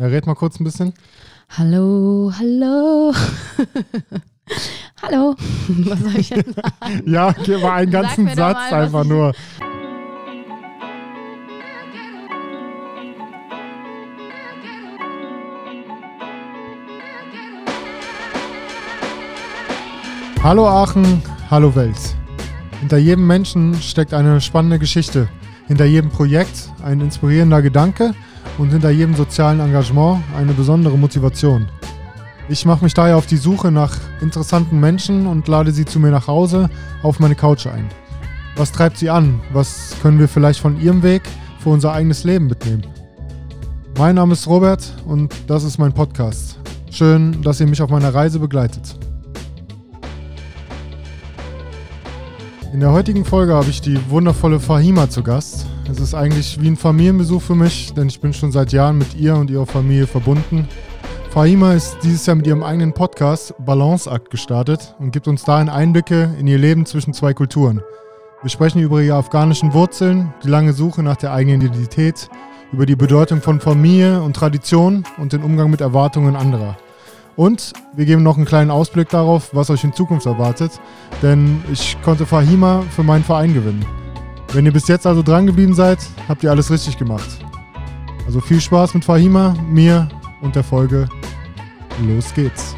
Ja, 0.00 0.06
red 0.06 0.26
mal 0.26 0.34
kurz 0.34 0.58
ein 0.58 0.64
bisschen. 0.64 0.94
Hallo, 1.50 2.32
hallo. 2.38 3.12
hallo. 5.02 5.36
Was 5.68 6.00
soll 6.00 6.16
ich 6.16 6.30
denn 6.30 6.54
sagen? 6.54 7.02
Ja, 7.06 7.32
gib 7.32 7.60
mal 7.60 7.74
einen 7.74 7.90
ganzen 7.90 8.26
Satz 8.28 8.70
mal, 8.70 8.84
einfach 8.84 9.04
nur. 9.04 9.34
Hallo 20.42 20.66
Aachen, 20.66 21.22
hallo 21.50 21.74
Welt. 21.74 22.16
Hinter 22.80 22.96
jedem 22.96 23.26
Menschen 23.26 23.74
steckt 23.74 24.14
eine 24.14 24.40
spannende 24.40 24.78
Geschichte. 24.78 25.28
Hinter 25.66 25.84
jedem 25.84 26.08
Projekt 26.08 26.70
ein 26.82 27.02
inspirierender 27.02 27.60
Gedanke 27.60 28.14
und 28.58 28.70
hinter 28.70 28.90
jedem 28.90 29.14
sozialen 29.14 29.60
Engagement 29.60 30.22
eine 30.36 30.52
besondere 30.52 30.98
Motivation. 30.98 31.68
Ich 32.48 32.66
mache 32.66 32.84
mich 32.84 32.94
daher 32.94 33.16
auf 33.16 33.26
die 33.26 33.36
Suche 33.36 33.70
nach 33.70 33.96
interessanten 34.20 34.78
Menschen 34.78 35.26
und 35.26 35.48
lade 35.48 35.72
sie 35.72 35.84
zu 35.84 36.00
mir 36.00 36.10
nach 36.10 36.26
Hause 36.26 36.68
auf 37.02 37.20
meine 37.20 37.34
Couch 37.34 37.66
ein. 37.66 37.88
Was 38.56 38.72
treibt 38.72 38.98
sie 38.98 39.08
an? 39.08 39.40
Was 39.52 39.96
können 40.02 40.18
wir 40.18 40.28
vielleicht 40.28 40.60
von 40.60 40.80
ihrem 40.80 41.02
Weg 41.02 41.22
für 41.60 41.70
unser 41.70 41.92
eigenes 41.92 42.24
Leben 42.24 42.48
mitnehmen? 42.48 42.86
Mein 43.96 44.16
Name 44.16 44.32
ist 44.32 44.46
Robert 44.46 44.92
und 45.06 45.32
das 45.46 45.64
ist 45.64 45.78
mein 45.78 45.92
Podcast. 45.92 46.58
Schön, 46.90 47.40
dass 47.42 47.60
ihr 47.60 47.66
mich 47.66 47.80
auf 47.80 47.90
meiner 47.90 48.14
Reise 48.14 48.38
begleitet. 48.38 48.96
In 52.72 52.80
der 52.80 52.90
heutigen 52.90 53.26
Folge 53.26 53.52
habe 53.52 53.68
ich 53.68 53.82
die 53.82 53.98
wundervolle 54.08 54.58
Fahima 54.58 55.10
zu 55.10 55.22
Gast. 55.22 55.66
Es 55.90 56.00
ist 56.00 56.14
eigentlich 56.14 56.58
wie 56.58 56.68
ein 56.68 56.78
Familienbesuch 56.78 57.42
für 57.42 57.54
mich, 57.54 57.92
denn 57.92 58.08
ich 58.08 58.18
bin 58.18 58.32
schon 58.32 58.50
seit 58.50 58.72
Jahren 58.72 58.96
mit 58.96 59.14
ihr 59.14 59.36
und 59.36 59.50
ihrer 59.50 59.66
Familie 59.66 60.06
verbunden. 60.06 60.66
Fahima 61.28 61.74
ist 61.74 61.98
dieses 62.02 62.24
Jahr 62.24 62.34
mit 62.34 62.46
ihrem 62.46 62.62
eigenen 62.62 62.94
Podcast 62.94 63.54
Balanceakt 63.58 64.30
gestartet 64.30 64.94
und 64.98 65.12
gibt 65.12 65.28
uns 65.28 65.44
darin 65.44 65.68
Einblicke 65.68 66.34
in 66.40 66.46
ihr 66.46 66.56
Leben 66.56 66.86
zwischen 66.86 67.12
zwei 67.12 67.34
Kulturen. 67.34 67.82
Wir 68.40 68.48
sprechen 68.48 68.80
über 68.80 69.02
ihre 69.02 69.16
afghanischen 69.16 69.74
Wurzeln, 69.74 70.32
die 70.42 70.48
lange 70.48 70.72
Suche 70.72 71.02
nach 71.02 71.16
der 71.16 71.34
eigenen 71.34 71.60
Identität, 71.60 72.30
über 72.72 72.86
die 72.86 72.96
Bedeutung 72.96 73.42
von 73.42 73.60
Familie 73.60 74.22
und 74.22 74.34
Tradition 74.34 75.04
und 75.18 75.34
den 75.34 75.42
Umgang 75.42 75.70
mit 75.70 75.82
Erwartungen 75.82 76.36
anderer. 76.36 76.78
Und 77.36 77.72
wir 77.94 78.04
geben 78.04 78.22
noch 78.22 78.36
einen 78.36 78.46
kleinen 78.46 78.70
Ausblick 78.70 79.08
darauf, 79.08 79.54
was 79.54 79.70
euch 79.70 79.84
in 79.84 79.92
Zukunft 79.92 80.26
erwartet, 80.26 80.72
denn 81.22 81.62
ich 81.72 81.96
konnte 82.02 82.26
Fahima 82.26 82.82
für 82.90 83.02
meinen 83.02 83.24
Verein 83.24 83.54
gewinnen. 83.54 83.84
Wenn 84.52 84.66
ihr 84.66 84.72
bis 84.72 84.88
jetzt 84.88 85.06
also 85.06 85.22
dran 85.22 85.46
geblieben 85.46 85.74
seid, 85.74 85.98
habt 86.28 86.44
ihr 86.44 86.50
alles 86.50 86.70
richtig 86.70 86.98
gemacht. 86.98 87.28
Also 88.26 88.40
viel 88.40 88.60
Spaß 88.60 88.94
mit 88.94 89.04
Fahima, 89.04 89.54
mir 89.68 90.08
und 90.42 90.54
der 90.54 90.64
Folge. 90.64 91.08
Los 92.06 92.34
geht's. 92.34 92.76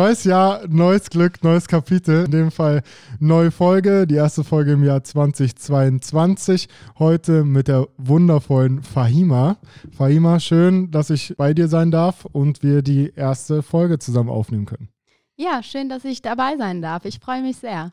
Neues 0.00 0.24
Jahr, 0.24 0.66
neues 0.66 1.10
Glück, 1.10 1.44
neues 1.44 1.68
Kapitel. 1.68 2.24
In 2.24 2.30
dem 2.30 2.50
Fall 2.50 2.80
neue 3.18 3.50
Folge, 3.50 4.06
die 4.06 4.14
erste 4.14 4.44
Folge 4.44 4.72
im 4.72 4.82
Jahr 4.82 5.04
2022. 5.04 6.68
Heute 6.98 7.44
mit 7.44 7.68
der 7.68 7.86
wundervollen 7.98 8.82
Fahima. 8.82 9.58
Fahima, 9.94 10.40
schön, 10.40 10.90
dass 10.90 11.10
ich 11.10 11.34
bei 11.36 11.52
dir 11.52 11.68
sein 11.68 11.90
darf 11.90 12.24
und 12.24 12.62
wir 12.62 12.80
die 12.80 13.12
erste 13.14 13.62
Folge 13.62 13.98
zusammen 13.98 14.30
aufnehmen 14.30 14.64
können. 14.64 14.88
Ja, 15.36 15.62
schön, 15.62 15.90
dass 15.90 16.06
ich 16.06 16.22
dabei 16.22 16.56
sein 16.56 16.80
darf. 16.80 17.04
Ich 17.04 17.18
freue 17.18 17.42
mich 17.42 17.58
sehr. 17.58 17.92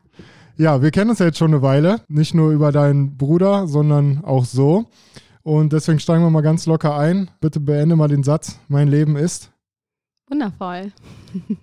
Ja, 0.56 0.80
wir 0.80 0.90
kennen 0.90 1.10
uns 1.10 1.18
ja 1.18 1.26
jetzt 1.26 1.36
schon 1.36 1.52
eine 1.52 1.60
Weile. 1.60 2.00
Nicht 2.08 2.32
nur 2.32 2.52
über 2.52 2.72
deinen 2.72 3.18
Bruder, 3.18 3.66
sondern 3.66 4.24
auch 4.24 4.46
so. 4.46 4.86
Und 5.42 5.74
deswegen 5.74 6.00
steigen 6.00 6.24
wir 6.24 6.30
mal 6.30 6.40
ganz 6.40 6.64
locker 6.64 6.96
ein. 6.96 7.30
Bitte 7.42 7.60
beende 7.60 7.96
mal 7.96 8.08
den 8.08 8.22
Satz. 8.22 8.58
Mein 8.68 8.88
Leben 8.88 9.14
ist. 9.14 9.52
Wundervoll. 10.28 10.92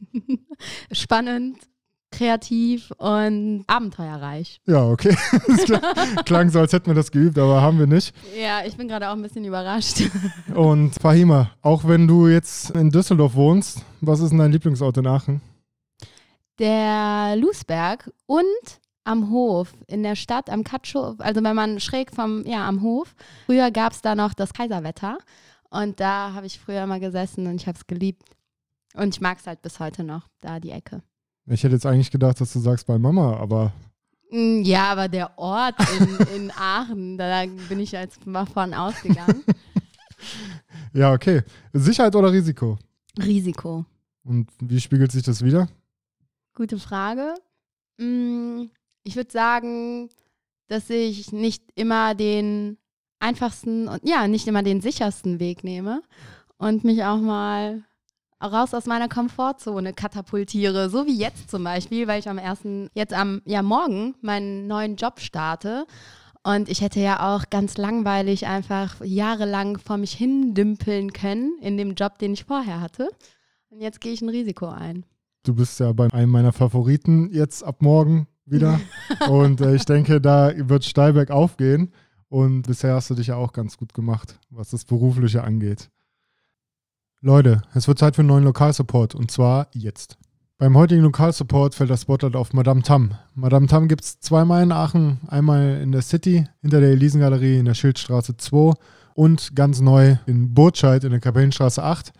Spannend, 0.91 1.57
kreativ 2.11 2.91
und 2.97 3.63
abenteuerreich. 3.67 4.61
Ja, 4.65 4.87
okay. 4.87 5.15
Das 5.47 6.25
klang, 6.25 6.49
so, 6.49 6.59
als 6.59 6.73
hätten 6.73 6.87
wir 6.87 6.93
das 6.93 7.11
geübt, 7.11 7.37
aber 7.37 7.61
haben 7.61 7.77
wir 7.77 7.87
nicht. 7.87 8.13
Ja, 8.37 8.65
ich 8.65 8.77
bin 8.77 8.87
gerade 8.87 9.09
auch 9.09 9.13
ein 9.13 9.21
bisschen 9.21 9.45
überrascht. 9.45 10.01
Und 10.55 10.93
Fahima, 10.95 11.51
auch 11.61 11.87
wenn 11.87 12.07
du 12.07 12.27
jetzt 12.27 12.71
in 12.71 12.89
Düsseldorf 12.89 13.35
wohnst, 13.35 13.83
was 14.01 14.19
ist 14.19 14.29
denn 14.29 14.39
dein 14.39 14.51
Lieblingsort 14.51 14.97
in 14.97 15.07
Aachen? 15.07 15.41
Der 16.59 17.35
Lusberg 17.35 18.11
und 18.27 18.45
am 19.03 19.29
Hof 19.29 19.73
in 19.87 20.03
der 20.03 20.15
Stadt, 20.15 20.49
am 20.49 20.63
Katschow, 20.63 21.15
also 21.19 21.43
wenn 21.43 21.55
man 21.55 21.79
schräg 21.79 22.11
vom, 22.15 22.45
ja, 22.45 22.67
am 22.67 22.81
Hof. 22.81 23.13
Früher 23.45 23.71
gab 23.71 23.93
es 23.93 24.01
da 24.01 24.15
noch 24.15 24.33
das 24.33 24.53
Kaiserwetter 24.53 25.17
und 25.69 25.99
da 25.99 26.33
habe 26.33 26.45
ich 26.47 26.59
früher 26.59 26.83
immer 26.83 26.99
gesessen 26.99 27.47
und 27.47 27.61
ich 27.61 27.67
habe 27.67 27.77
es 27.77 27.87
geliebt. 27.87 28.23
Und 28.95 29.13
ich 29.15 29.21
mag 29.21 29.37
es 29.39 29.47
halt 29.47 29.61
bis 29.61 29.79
heute 29.79 30.03
noch, 30.03 30.27
da 30.41 30.59
die 30.59 30.71
Ecke. 30.71 31.01
Ich 31.47 31.63
hätte 31.63 31.75
jetzt 31.75 31.85
eigentlich 31.85 32.11
gedacht, 32.11 32.39
dass 32.41 32.53
du 32.53 32.59
sagst 32.59 32.87
bei 32.87 32.97
Mama, 32.97 33.37
aber 33.37 33.71
Mm, 34.31 34.63
Ja, 34.63 34.91
aber 34.91 35.07
der 35.07 35.37
Ort 35.37 35.75
in, 35.99 36.35
in 36.35 36.51
Aachen, 36.57 37.17
da 37.17 37.45
bin 37.69 37.79
ich 37.79 37.91
jetzt 37.91 38.25
mal 38.25 38.45
von 38.47 38.73
ausgegangen. 38.73 39.43
ja, 40.93 41.13
okay. 41.13 41.43
Sicherheit 41.73 42.15
oder 42.15 42.31
Risiko? 42.31 42.77
Risiko. 43.23 43.85
Und 44.23 44.49
wie 44.59 44.81
spiegelt 44.81 45.11
sich 45.11 45.23
das 45.23 45.43
wieder? 45.43 45.67
Gute 46.55 46.79
Frage. 46.79 47.35
Mm, 47.97 48.63
Ich 49.03 49.15
würde 49.15 49.31
sagen, 49.31 50.09
dass 50.67 50.89
ich 50.89 51.31
nicht 51.31 51.63
immer 51.75 52.15
den 52.15 52.77
einfachsten 53.19 53.87
und 53.87 54.07
ja, 54.07 54.27
nicht 54.27 54.47
immer 54.47 54.63
den 54.63 54.81
sichersten 54.81 55.39
Weg 55.39 55.63
nehme 55.63 56.01
und 56.57 56.83
mich 56.83 57.03
auch 57.03 57.19
mal 57.19 57.83
raus 58.43 58.73
aus 58.73 58.85
meiner 58.85 59.07
Komfortzone 59.07 59.93
katapultiere, 59.93 60.89
so 60.89 61.05
wie 61.05 61.17
jetzt 61.17 61.49
zum 61.49 61.63
Beispiel, 61.63 62.07
weil 62.07 62.19
ich 62.19 62.29
am 62.29 62.37
ersten, 62.37 62.89
jetzt 62.93 63.13
am, 63.13 63.41
ja 63.45 63.61
morgen 63.61 64.15
meinen 64.21 64.67
neuen 64.67 64.95
Job 64.95 65.19
starte 65.19 65.85
und 66.45 66.69
ich 66.69 66.81
hätte 66.81 66.99
ja 66.99 67.33
auch 67.33 67.49
ganz 67.49 67.75
langweilig 67.75 68.45
einfach 68.45 69.03
jahrelang 69.03 69.79
vor 69.79 69.97
mich 69.97 70.13
hin 70.13 70.53
dümpeln 70.53 71.11
können 71.11 71.57
in 71.59 71.75
dem 71.75 71.95
Job, 71.95 72.19
den 72.19 72.33
ich 72.33 72.43
vorher 72.43 72.81
hatte. 72.81 73.09
Und 73.69 73.81
jetzt 73.81 73.99
gehe 73.99 74.13
ich 74.13 74.21
ein 74.21 74.29
Risiko 74.29 74.67
ein. 74.67 75.05
Du 75.41 75.55
bist 75.55 75.79
ja 75.79 75.91
bei 75.91 76.07
einem 76.13 76.29
meiner 76.29 76.53
Favoriten 76.53 77.31
jetzt 77.31 77.63
ab 77.63 77.81
morgen 77.81 78.27
wieder. 78.45 78.79
Und 79.27 79.59
äh, 79.59 79.73
ich 79.73 79.85
denke, 79.85 80.21
da 80.21 80.51
wird 80.55 80.85
steil 80.85 81.13
bergauf 81.13 81.57
gehen. 81.57 81.91
Und 82.29 82.61
bisher 82.67 82.93
hast 82.93 83.09
du 83.09 83.15
dich 83.15 83.27
ja 83.27 83.37
auch 83.37 83.51
ganz 83.51 83.75
gut 83.75 83.95
gemacht, 83.95 84.39
was 84.51 84.69
das 84.69 84.85
Berufliche 84.85 85.43
angeht. 85.43 85.89
Leute, 87.25 87.63
es 87.73 87.87
wird 87.87 87.97
Zeit 87.97 88.15
für 88.15 88.21
einen 88.21 88.27
neuen 88.27 88.43
Lokalsupport 88.43 89.15
und 89.15 89.31
zwar 89.31 89.67
jetzt. 89.73 90.15
Beim 90.59 90.77
heutigen 90.77 91.01
Lokalsupport 91.01 91.73
fällt 91.73 91.89
das 91.89 92.03
Spotlight 92.03 92.35
auf 92.35 92.53
Madame 92.53 92.83
Tam. 92.83 93.15
Madame 93.33 93.65
Tam 93.65 93.87
gibt 93.87 94.03
es 94.03 94.19
zweimal 94.19 94.61
in 94.61 94.71
Aachen, 94.71 95.21
einmal 95.25 95.81
in 95.81 95.91
der 95.91 96.03
City, 96.03 96.45
hinter 96.61 96.81
der 96.81 96.91
Elisengalerie 96.91 97.57
in 97.57 97.65
der 97.65 97.73
Schildstraße 97.73 98.37
2 98.37 98.73
und 99.15 99.55
ganz 99.55 99.81
neu 99.81 100.17
in 100.27 100.53
Burtscheid 100.53 101.03
in 101.03 101.09
der 101.09 101.19
Kapellenstraße 101.19 101.81
8. 101.81 102.13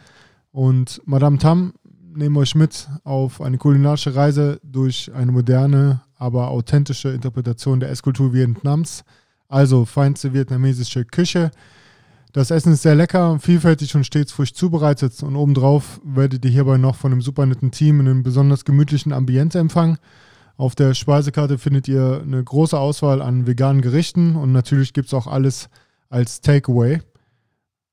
Und 0.52 1.00
Madame 1.06 1.38
Tam 1.38 1.74
nehmen 2.16 2.38
euch 2.38 2.56
mit 2.56 2.90
auf 3.04 3.42
eine 3.42 3.60
kulinarische 3.60 4.16
Reise 4.16 4.60
durch 4.64 5.12
eine 5.14 5.32
moderne, 5.32 6.02
aber 6.16 6.48
authentische 6.50 7.10
Interpretation 7.10 7.80
der 7.80 7.92
Esskultur 7.92 8.34
Vietnams. 8.34 9.04
Also 9.50 9.86
feinste 9.86 10.34
vietnamesische 10.34 11.06
Küche. 11.06 11.52
Das 12.36 12.52
Essen 12.52 12.74
ist 12.74 12.82
sehr 12.82 12.96
lecker, 12.96 13.40
vielfältig 13.40 13.96
und 13.96 14.04
stets 14.04 14.34
frisch 14.34 14.54
zubereitet 14.54 15.24
und 15.24 15.38
obendrauf 15.38 16.02
werdet 16.04 16.44
ihr 16.44 16.52
hierbei 16.52 16.76
noch 16.76 16.98
von 16.98 17.14
einem 17.14 17.22
super 17.22 17.46
netten 17.46 17.72
Team 17.72 18.02
in 18.02 18.10
einem 18.10 18.24
besonders 18.24 18.66
gemütlichen 18.66 19.14
Ambiente 19.14 19.58
empfangen. 19.58 20.00
Auf 20.58 20.76
der 20.76 20.96
Speisekarte 20.96 21.58
findet 21.58 21.88
ihr 21.88 22.22
eine 22.22 22.44
große 22.44 22.78
Auswahl 22.78 23.22
an 23.22 23.48
veganen 23.48 23.82
Gerichten 23.82 24.36
und 24.36 24.52
natürlich 24.52 24.92
gibt 24.92 25.08
es 25.08 25.14
auch 25.14 25.28
alles 25.28 25.70
als 26.10 26.42
Takeaway. 26.42 27.00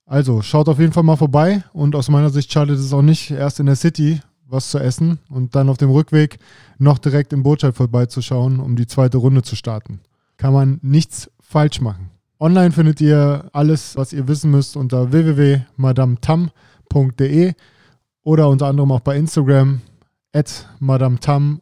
Also 0.06 0.42
schaut 0.42 0.68
auf 0.68 0.80
jeden 0.80 0.92
Fall 0.92 1.04
mal 1.04 1.14
vorbei 1.14 1.62
und 1.72 1.94
aus 1.94 2.08
meiner 2.08 2.30
Sicht 2.30 2.52
schadet 2.52 2.80
es 2.80 2.92
auch 2.92 3.02
nicht, 3.02 3.30
erst 3.30 3.60
in 3.60 3.66
der 3.66 3.76
City 3.76 4.22
was 4.48 4.72
zu 4.72 4.80
essen 4.80 5.20
und 5.30 5.54
dann 5.54 5.68
auf 5.68 5.78
dem 5.78 5.90
Rückweg 5.90 6.40
noch 6.78 6.98
direkt 6.98 7.32
in 7.32 7.44
Botschaft 7.44 7.76
vorbeizuschauen, 7.76 8.58
um 8.58 8.74
die 8.74 8.88
zweite 8.88 9.18
Runde 9.18 9.42
zu 9.42 9.54
starten. 9.54 10.00
Kann 10.36 10.52
man 10.52 10.80
nichts 10.82 11.30
falsch 11.38 11.80
machen. 11.80 12.11
Online 12.42 12.72
findet 12.72 13.00
ihr 13.00 13.48
alles, 13.52 13.94
was 13.94 14.12
ihr 14.12 14.26
wissen 14.26 14.50
müsst 14.50 14.76
unter 14.76 15.12
www.madametam.de 15.12 17.52
oder 18.24 18.48
unter 18.48 18.66
anderem 18.66 18.90
auch 18.90 18.98
bei 18.98 19.16
Instagram 19.16 19.80
at 20.32 20.68
madamtam-ac. 20.80 21.60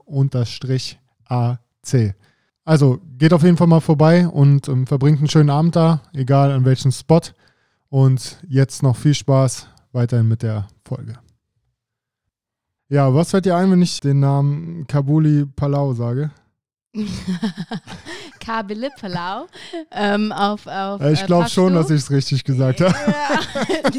Also 2.65 2.99
geht 3.19 3.35
auf 3.35 3.43
jeden 3.43 3.59
Fall 3.59 3.67
mal 3.67 3.81
vorbei 3.81 4.27
und 4.27 4.69
ähm, 4.69 4.87
verbringt 4.87 5.19
einen 5.19 5.29
schönen 5.29 5.51
Abend 5.51 5.77
da, 5.77 6.01
egal 6.15 6.51
an 6.51 6.65
welchem 6.65 6.93
Spot. 6.93 7.21
Und 7.91 8.39
jetzt 8.49 8.83
noch 8.83 8.97
viel 8.97 9.13
Spaß 9.13 9.67
weiterhin 9.93 10.29
mit 10.29 10.43
der 10.43 10.67
Folge. 10.87 11.19
Ja, 12.89 13.13
was 13.13 13.33
fällt 13.33 13.45
dir 13.45 13.57
ein, 13.57 13.71
wenn 13.71 13.83
ich 13.83 14.01
den 14.01 14.21
Namen 14.21 14.87
Kabuli 14.87 15.45
Palau 15.45 15.93
sage? 15.93 16.31
Kabele 18.41 18.91
Palau. 19.01 19.47
Ähm, 19.93 20.33
auf, 20.33 20.67
auf, 20.67 21.01
ich 21.03 21.25
glaube 21.27 21.47
äh, 21.47 21.49
schon, 21.49 21.75
dass 21.75 21.91
ich 21.91 22.01
es 22.01 22.11
richtig 22.11 22.45
gesagt 22.45 22.81
habe. 22.81 22.95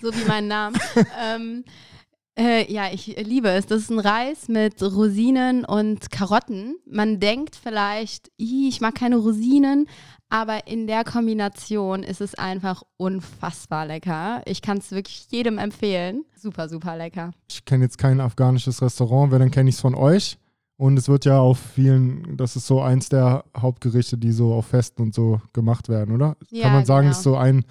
so 0.00 0.14
wie 0.14 0.24
mein 0.26 0.48
Name. 0.48 0.78
ähm, 1.22 1.64
äh, 2.38 2.72
ja, 2.72 2.84
ich 2.90 3.14
liebe 3.22 3.50
es. 3.50 3.66
Das 3.66 3.82
ist 3.82 3.90
ein 3.90 3.98
Reis 3.98 4.48
mit 4.48 4.82
Rosinen 4.82 5.64
und 5.66 6.10
Karotten. 6.10 6.76
Man 6.86 7.20
denkt 7.20 7.56
vielleicht, 7.62 8.30
ich 8.38 8.80
mag 8.80 8.94
keine 8.94 9.16
Rosinen, 9.16 9.86
aber 10.30 10.66
in 10.66 10.86
der 10.86 11.04
Kombination 11.04 12.02
ist 12.02 12.22
es 12.22 12.34
einfach 12.34 12.82
unfassbar 12.96 13.84
lecker. 13.84 14.40
Ich 14.46 14.62
kann 14.62 14.78
es 14.78 14.92
wirklich 14.92 15.26
jedem 15.30 15.58
empfehlen. 15.58 16.24
Super, 16.34 16.70
super 16.70 16.96
lecker. 16.96 17.32
Ich 17.50 17.66
kenne 17.66 17.84
jetzt 17.84 17.98
kein 17.98 18.18
afghanisches 18.18 18.80
Restaurant, 18.80 19.30
wenn 19.30 19.40
dann 19.40 19.50
kenne 19.50 19.68
ich 19.68 19.74
es 19.74 19.82
von 19.82 19.94
euch. 19.94 20.38
Und 20.82 20.98
es 20.98 21.08
wird 21.08 21.24
ja 21.26 21.38
auf 21.38 21.60
vielen, 21.60 22.36
das 22.36 22.56
ist 22.56 22.66
so 22.66 22.80
eins 22.82 23.08
der 23.08 23.44
Hauptgerichte, 23.56 24.18
die 24.18 24.32
so 24.32 24.52
auf 24.52 24.66
Festen 24.66 25.00
und 25.02 25.14
so 25.14 25.40
gemacht 25.52 25.88
werden, 25.88 26.12
oder? 26.12 26.36
Ja, 26.50 26.64
Kann 26.64 26.72
man 26.72 26.84
sagen, 26.84 27.06
genau. 27.06 27.16
ist 27.16 27.22
so 27.22 27.36
ein, 27.36 27.64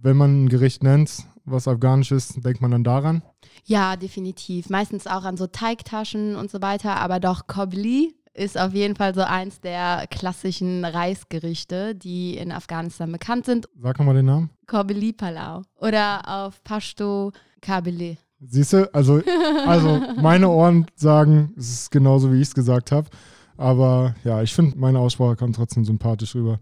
wenn 0.00 0.16
man 0.16 0.44
ein 0.44 0.48
Gericht 0.48 0.82
nennt, 0.82 1.10
was 1.44 1.68
afghanisch 1.68 2.12
ist, 2.12 2.42
denkt 2.42 2.62
man 2.62 2.70
dann 2.70 2.82
daran? 2.82 3.20
Ja, 3.66 3.96
definitiv. 3.96 4.70
Meistens 4.70 5.06
auch 5.06 5.24
an 5.24 5.36
so 5.36 5.46
Teigtaschen 5.46 6.34
und 6.34 6.50
so 6.50 6.62
weiter, 6.62 6.96
aber 6.96 7.20
doch 7.20 7.46
Kobli 7.46 8.14
ist 8.32 8.58
auf 8.58 8.72
jeden 8.72 8.96
Fall 8.96 9.14
so 9.14 9.20
eins 9.20 9.60
der 9.60 10.06
klassischen 10.10 10.82
Reisgerichte, 10.86 11.94
die 11.94 12.38
in 12.38 12.52
Afghanistan 12.52 13.12
bekannt 13.12 13.44
sind. 13.44 13.68
Sag 13.82 13.98
nochmal 13.98 14.14
den 14.14 14.24
Namen. 14.24 14.48
Kobili 14.66 15.12
Palau 15.12 15.60
oder 15.76 16.22
auf 16.26 16.64
Pashto 16.64 17.32
Kabili. 17.60 18.16
Siehst 18.40 18.72
du, 18.72 18.92
also, 18.94 19.22
also 19.66 20.02
meine 20.20 20.48
Ohren 20.48 20.86
sagen, 20.96 21.54
es 21.56 21.70
ist 21.70 21.90
genauso, 21.90 22.32
wie 22.32 22.36
ich 22.36 22.48
es 22.48 22.54
gesagt 22.54 22.92
habe. 22.92 23.08
Aber 23.56 24.14
ja, 24.24 24.42
ich 24.42 24.52
finde, 24.52 24.76
meine 24.78 24.98
Aussprache 24.98 25.36
kam 25.36 25.52
trotzdem 25.52 25.84
sympathisch 25.84 26.34
rüber. 26.34 26.58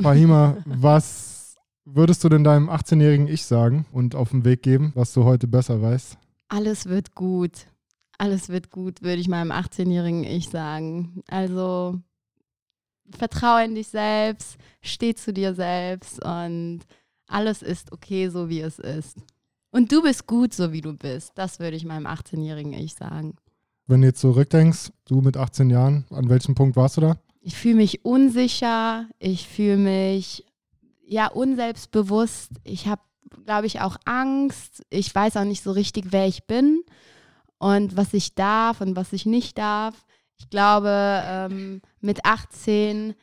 Fahima, 0.00 0.56
was 0.64 1.56
würdest 1.84 2.22
du 2.24 2.28
denn 2.28 2.44
deinem 2.44 2.70
18-jährigen 2.70 3.26
Ich 3.26 3.44
sagen 3.44 3.86
und 3.92 4.14
auf 4.14 4.30
den 4.30 4.44
Weg 4.44 4.62
geben, 4.62 4.92
was 4.94 5.12
du 5.12 5.24
heute 5.24 5.46
besser 5.46 5.82
weißt? 5.82 6.16
Alles 6.48 6.86
wird 6.86 7.14
gut 7.14 7.66
alles 8.20 8.50
wird 8.50 8.70
gut, 8.70 9.02
würde 9.02 9.20
ich 9.20 9.28
meinem 9.28 9.50
18-jährigen 9.50 10.24
Ich 10.24 10.50
sagen. 10.50 11.22
Also 11.26 11.98
vertraue 13.10 13.64
in 13.64 13.74
dich 13.74 13.88
selbst, 13.88 14.58
steh 14.82 15.14
zu 15.14 15.32
dir 15.32 15.54
selbst 15.54 16.22
und 16.22 16.80
alles 17.26 17.62
ist 17.62 17.92
okay, 17.92 18.28
so 18.28 18.50
wie 18.50 18.60
es 18.60 18.78
ist. 18.78 19.16
Und 19.70 19.92
du 19.92 20.02
bist 20.02 20.26
gut, 20.26 20.52
so 20.52 20.72
wie 20.72 20.80
du 20.80 20.92
bist. 20.94 21.32
Das 21.36 21.60
würde 21.60 21.76
ich 21.76 21.84
meinem 21.84 22.06
18-jährigen 22.06 22.72
Ich 22.72 22.94
sagen. 22.94 23.36
Wenn 23.86 24.02
du 24.02 24.08
jetzt 24.08 24.20
zurückdenkst, 24.20 24.92
du 25.06 25.20
mit 25.20 25.36
18 25.36 25.70
Jahren, 25.70 26.04
an 26.10 26.28
welchem 26.28 26.54
Punkt 26.54 26.76
warst 26.76 26.96
du 26.96 27.00
da? 27.00 27.16
Ich 27.40 27.56
fühle 27.56 27.76
mich 27.76 28.04
unsicher, 28.04 29.08
ich 29.18 29.48
fühle 29.48 29.78
mich 29.78 30.44
ja 31.06 31.28
unselbstbewusst. 31.28 32.50
Ich 32.64 32.86
habe, 32.86 33.02
glaube 33.44 33.66
ich, 33.66 33.80
auch 33.80 33.96
Angst. 34.04 34.82
Ich 34.90 35.14
weiß 35.14 35.36
auch 35.36 35.44
nicht 35.44 35.62
so 35.62 35.72
richtig, 35.72 36.06
wer 36.10 36.26
ich 36.26 36.46
bin 36.46 36.82
und 37.58 37.96
was 37.96 38.14
ich 38.14 38.34
darf 38.34 38.80
und 38.80 38.96
was 38.96 39.12
ich 39.12 39.26
nicht 39.26 39.58
darf. 39.58 40.06
Ich 40.38 40.50
glaube, 40.50 41.22
ähm, 41.24 41.82
mit 42.00 42.24
18 42.24 43.14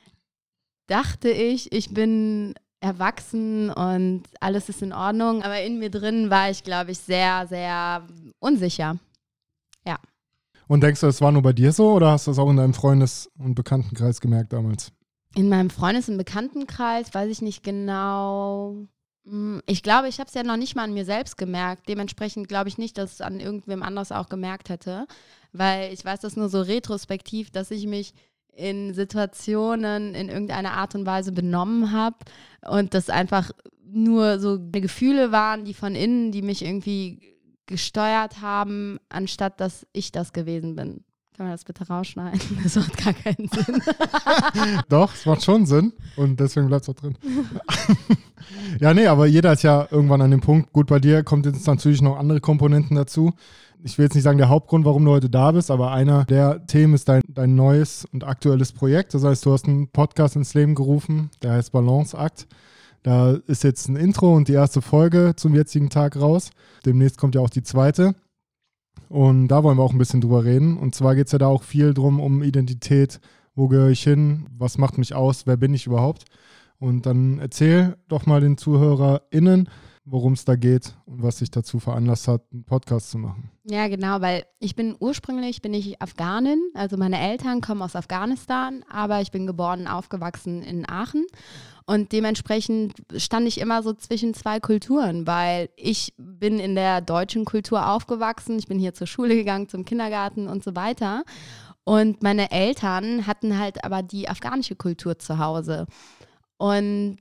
dachte 0.88 1.30
ich, 1.30 1.72
ich 1.72 1.94
bin 1.94 2.56
erwachsen 2.80 3.70
und 3.70 4.24
alles 4.40 4.70
ist 4.70 4.82
in 4.82 4.94
Ordnung. 4.94 5.44
Aber 5.44 5.62
in 5.62 5.80
mir 5.80 5.90
drin 5.90 6.30
war 6.30 6.50
ich, 6.50 6.64
glaube 6.64 6.92
ich, 6.92 7.00
sehr, 7.00 7.48
sehr 7.48 8.08
unsicher. 8.40 8.98
Ja. 9.86 9.98
Und 10.68 10.82
denkst 10.82 11.02
du, 11.02 11.08
es 11.08 11.22
war 11.22 11.32
nur 11.32 11.42
bei 11.42 11.54
dir 11.54 11.72
so 11.72 11.94
oder 11.94 12.12
hast 12.12 12.28
du 12.28 12.32
das 12.32 12.40
auch 12.40 12.50
in 12.50 12.58
deinem 12.58 12.74
Freundes- 12.74 13.30
und 13.38 13.56
Bekanntenkreis 13.56 14.22
gemerkt 14.22 14.54
damals? 14.54 14.92
In 15.36 15.50
meinem 15.50 15.70
Freundes- 15.70 16.10
und 16.10 16.18
Bekanntenkreis 16.18 17.14
weiß 17.14 17.30
ich 17.30 17.42
nicht 17.42 17.64
genau. 17.64 18.88
Mm, 19.24 19.60
ich 19.66 19.84
glaube, 19.84 20.08
ich 20.08 20.20
habe 20.20 20.28
es 20.28 20.34
ja 20.34 20.44
noch 20.44 20.58
nicht 20.58 20.76
mal 20.76 20.84
an 20.84 20.94
mir 20.94 21.06
selbst 21.06 21.38
gemerkt. 21.38 21.88
Dementsprechend 21.88 22.48
glaube 22.48 22.70
ich 22.70 22.78
nicht, 22.78 22.98
dass 22.98 23.14
es 23.14 23.22
an 23.22 23.40
irgendwem 23.40 23.84
anders 23.84 24.12
auch 24.12 24.30
gemerkt 24.30 24.70
hätte, 24.70 25.08
weil 25.54 25.94
ich 25.94 26.04
weiß 26.04 26.22
das 26.22 26.36
nur 26.36 26.50
so 26.50 26.62
retrospektiv, 26.62 27.52
dass 27.52 27.72
ich 27.72 27.88
mich 27.88 28.14
in 28.57 28.94
Situationen 28.94 30.15
in 30.15 30.30
irgendeiner 30.30 30.74
Art 30.74 30.95
und 30.95 31.06
Weise 31.06 31.31
benommen 31.31 31.92
habe 31.92 32.18
und 32.68 32.94
das 32.94 33.09
einfach 33.09 33.51
nur 33.86 34.39
so 34.39 34.59
Gefühle 34.71 35.31
waren, 35.31 35.63
die 35.63 35.74
von 35.74 35.95
innen, 35.95 36.31
die 36.31 36.42
mich 36.42 36.65
irgendwie 36.65 37.21
gesteuert 37.68 38.42
haben, 38.42 39.00
anstatt 39.09 39.59
dass 39.59 39.86
ich 39.94 40.12
das 40.12 40.33
gewesen 40.33 40.75
bin. 40.75 41.04
Kann 41.38 41.45
man 41.45 41.54
das 41.54 41.65
bitte 41.65 41.88
rausschneiden? 41.88 42.39
Das 42.63 42.75
macht 42.75 42.98
gar 42.98 43.13
keinen 43.13 43.48
Sinn. 43.48 43.81
Doch, 44.89 45.13
es 45.13 45.27
macht 45.27 45.44
schon 45.44 45.68
Sinn 45.68 45.94
und 46.15 46.39
deswegen 46.39 46.68
bleibt 46.68 46.83
es 46.83 46.89
auch 46.89 46.95
drin. 46.95 47.15
ja, 48.80 48.92
nee, 48.94 49.06
aber 49.06 49.27
jeder 49.27 49.54
ist 49.54 49.62
ja 49.62 49.88
irgendwann 49.92 50.21
an 50.21 50.31
dem 50.31 50.42
Punkt. 50.42 50.74
Gut, 50.74 50.88
bei 50.88 51.00
dir 51.00 51.24
kommt 51.24 51.45
jetzt 51.45 51.68
natürlich 51.68 52.01
noch 52.01 52.18
andere 52.18 52.42
Komponenten 52.42 52.95
dazu. 52.95 53.33
Ich 53.84 53.98
will 53.98 54.06
jetzt 54.06 54.16
nicht 54.16 54.24
sagen 54.24 54.38
der 54.38 54.50
Hauptgrund, 54.50 54.86
warum 54.86 55.06
du 55.06 55.12
heute 55.12 55.30
da 55.30 55.52
bist, 55.52 55.70
aber 55.70 55.92
einer 55.92 56.26
der 56.26 56.66
Themen 56.66 56.94
ist 56.94 57.08
dein, 57.08 57.22
dein 57.28 57.56
neues 57.56 58.06
und 58.12 58.24
aktuelles 58.24 58.72
Projekt. 58.72 59.14
Das 59.14 59.24
heißt, 59.24 59.46
du 59.46 59.54
hast 59.54 59.68
einen 59.68 59.88
Podcast 59.90 60.36
ins 60.36 60.54
Leben 60.54 60.76
gerufen, 60.76 61.30
der 61.44 61.54
heißt 61.54 61.72
Balanceakt. 61.72 62.48
Da 63.04 63.34
ist 63.46 63.64
jetzt 63.64 63.88
ein 63.88 63.96
Intro 63.96 64.36
und 64.36 64.48
die 64.48 64.54
erste 64.54 64.82
Folge 64.82 65.34
zum 65.36 65.54
jetzigen 65.54 65.90
Tag 65.90 66.20
raus. 66.20 66.50
Demnächst 66.86 67.18
kommt 67.18 67.36
ja 67.36 67.42
auch 67.42 67.50
die 67.50 67.64
zweite. 67.64 68.16
Und 69.10 69.48
da 69.48 69.64
wollen 69.64 69.78
wir 69.78 69.84
auch 69.84 69.94
ein 69.94 69.98
bisschen 69.98 70.22
drüber 70.22 70.44
reden. 70.44 70.78
Und 70.78 70.96
zwar 70.96 71.16
geht 71.16 71.28
es 71.28 71.32
ja 71.32 71.40
da 71.40 71.48
auch 71.48 71.64
viel 71.64 71.94
drum 71.94 72.20
um 72.20 72.44
Identität. 72.44 73.20
Wo 73.56 73.68
gehöre 73.68 73.90
ich 73.90 74.04
hin? 74.04 74.48
Was 74.58 74.78
macht 74.78 74.98
mich 74.98 75.16
aus? 75.16 75.46
Wer 75.46 75.58
bin 75.58 75.74
ich 75.74 75.86
überhaupt? 75.86 76.26
Und 76.80 77.06
dann 77.06 77.40
erzähl 77.40 77.96
doch 78.08 78.26
mal 78.26 78.42
den 78.42 78.58
ZuhörerInnen, 78.58 79.70
worum 80.09 80.33
es 80.33 80.45
da 80.45 80.56
geht 80.56 80.95
und 81.06 81.21
was 81.21 81.39
sich 81.39 81.51
dazu 81.51 81.80
veranlasst 81.80 82.27
hat, 82.27 82.42
einen 82.54 82.63
Podcast 82.63 83.12
zu 83.12 83.18
machen. 83.18 83.51
Ja, 83.65 83.88
genau, 83.89 84.21
weil 84.21 84.45
ich 84.59 84.75
bin 84.75 84.95
ursprünglich 84.98 85.62
bin 85.62 85.74
ich 85.74 86.01
Afghanin, 86.01 86.62
also 86.74 86.95
meine 86.95 87.19
Eltern 87.19 87.59
kommen 87.59 87.81
aus 87.81 87.95
Afghanistan, 87.95 88.85
aber 88.90 89.21
ich 89.21 89.31
bin 89.31 89.45
geboren 89.45 89.81
und 89.81 89.87
aufgewachsen 89.87 90.61
in 90.64 90.87
Aachen 90.87 91.26
und 91.85 92.14
dementsprechend 92.14 92.94
stand 93.18 93.47
ich 93.47 93.59
immer 93.59 93.83
so 93.83 93.94
zwischen 93.94 94.33
zwei 94.33 94.59
Kulturen, 94.61 95.28
weil 95.28 95.69
ich 95.76 96.14
bin 96.18 96.59
in 96.59 96.76
der 96.76 97.02
deutschen 97.02 97.44
Kultur 97.44 97.90
aufgewachsen, 97.90 98.57
ich 98.59 98.68
bin 98.68 98.80
hier 98.80 98.94
zur 98.94 99.07
Schule 99.07 99.35
gegangen, 99.35 99.68
zum 99.68 99.83
Kindergarten 99.83 100.47
und 100.47 100.64
so 100.64 100.76
weiter. 100.76 101.23
Und 101.83 102.21
meine 102.23 102.52
Eltern 102.52 103.28
hatten 103.28 103.57
halt 103.57 103.85
aber 103.85 104.04
die 104.04 104.28
afghanische 104.28 104.76
Kultur 104.76 105.19
zu 105.19 105.40
Hause. 105.40 105.87
Und 106.57 107.18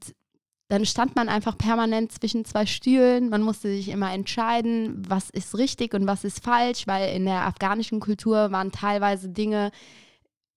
dann 0.68 0.84
stand 0.84 1.14
man 1.14 1.28
einfach 1.28 1.56
permanent 1.56 2.12
zwischen 2.12 2.44
zwei 2.44 2.66
Stühlen. 2.66 3.28
Man 3.28 3.42
musste 3.42 3.68
sich 3.68 3.88
immer 3.88 4.12
entscheiden, 4.12 5.02
was 5.08 5.30
ist 5.30 5.56
richtig 5.56 5.94
und 5.94 6.06
was 6.06 6.24
ist 6.24 6.42
falsch, 6.42 6.86
weil 6.86 7.14
in 7.14 7.24
der 7.24 7.46
afghanischen 7.46 8.00
Kultur 8.00 8.50
waren 8.50 8.72
teilweise 8.72 9.28
Dinge 9.28 9.70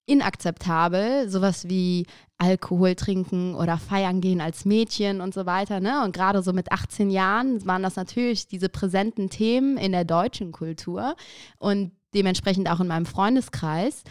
inakzeptabel, 0.08 1.30
sowas 1.30 1.70
wie 1.70 2.08
Alkohol 2.40 2.96
trinken 2.96 3.54
oder 3.54 3.78
feiern 3.78 4.22
gehen 4.22 4.42
als 4.42 4.66
Mädchen 4.66 5.22
und 5.22 5.34
so 5.36 5.46
weiter. 5.46 5.80
Ne? 5.80 6.04
Und 6.04 6.14
gerade 6.16 6.42
so 6.42 6.54
mit 6.54 6.72
18 6.72 7.12
Jahren 7.12 7.64
waren 7.68 7.84
das 7.84 7.96
natürlich 7.96 8.48
diese 8.48 8.70
präsenten 8.70 9.30
Themen 9.30 9.78
in 9.78 9.92
der 9.92 10.06
deutschen 10.06 10.52
Kultur 10.52 11.16
und 11.60 11.92
dementsprechend 12.16 12.68
auch 12.70 12.80
in 12.80 12.88
meinem 12.88 13.06
Freundeskreis. 13.06 14.04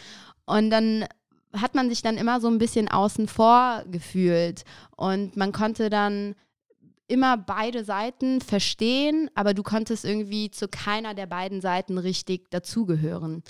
Und 0.45 0.69
dann 0.69 1.05
hat 1.53 1.75
man 1.75 1.89
sich 1.89 2.01
dann 2.01 2.17
immer 2.17 2.41
so 2.41 2.47
ein 2.47 2.57
bisschen 2.57 2.87
außen 2.87 3.27
vor 3.27 3.83
gefühlt 3.89 4.63
und 4.95 5.35
man 5.35 5.51
konnte 5.51 5.89
dann 5.89 6.35
immer 7.07 7.37
beide 7.37 7.83
Seiten 7.83 8.39
verstehen, 8.39 9.29
aber 9.33 9.53
du 9.53 9.63
konntest 9.63 10.05
irgendwie 10.05 10.51
zu 10.51 10.67
keiner 10.67 11.15
der 11.15 11.25
beiden 11.25 11.59
Seiten 11.59 11.97
richtig 11.97 12.51
dazugehören. 12.51 13.43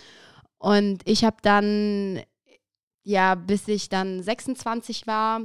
Und 0.57 1.01
ich 1.05 1.25
habe 1.25 1.37
dann, 1.41 2.21
ja, 3.03 3.35
bis 3.35 3.67
ich 3.67 3.89
dann 3.89 4.23
26 4.23 5.07
war, 5.07 5.41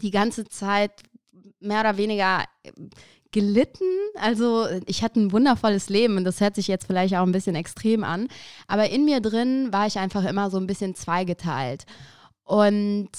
die 0.00 0.10
ganze 0.10 0.46
Zeit 0.46 1.02
mehr 1.60 1.80
oder 1.80 1.96
weniger 1.96 2.44
gelitten. 3.32 3.84
Also 4.14 4.66
ich 4.86 5.02
hatte 5.02 5.20
ein 5.20 5.32
wundervolles 5.32 5.88
Leben 5.88 6.16
und 6.16 6.24
das 6.24 6.40
hört 6.40 6.54
sich 6.54 6.68
jetzt 6.68 6.86
vielleicht 6.86 7.14
auch 7.16 7.22
ein 7.26 7.32
bisschen 7.32 7.56
extrem 7.56 8.04
an. 8.04 8.28
Aber 8.68 8.90
in 8.90 9.04
mir 9.04 9.20
drin 9.20 9.72
war 9.72 9.86
ich 9.86 9.98
einfach 9.98 10.24
immer 10.24 10.50
so 10.50 10.58
ein 10.58 10.66
bisschen 10.66 10.94
zweigeteilt. 10.94 11.84
Und 12.44 13.10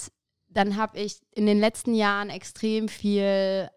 dann 0.48 0.78
habe 0.78 1.00
ich 1.00 1.18
in 1.32 1.46
den 1.46 1.60
letzten 1.60 1.94
Jahren 1.94 2.30
extrem 2.30 2.88
viel 2.88 3.70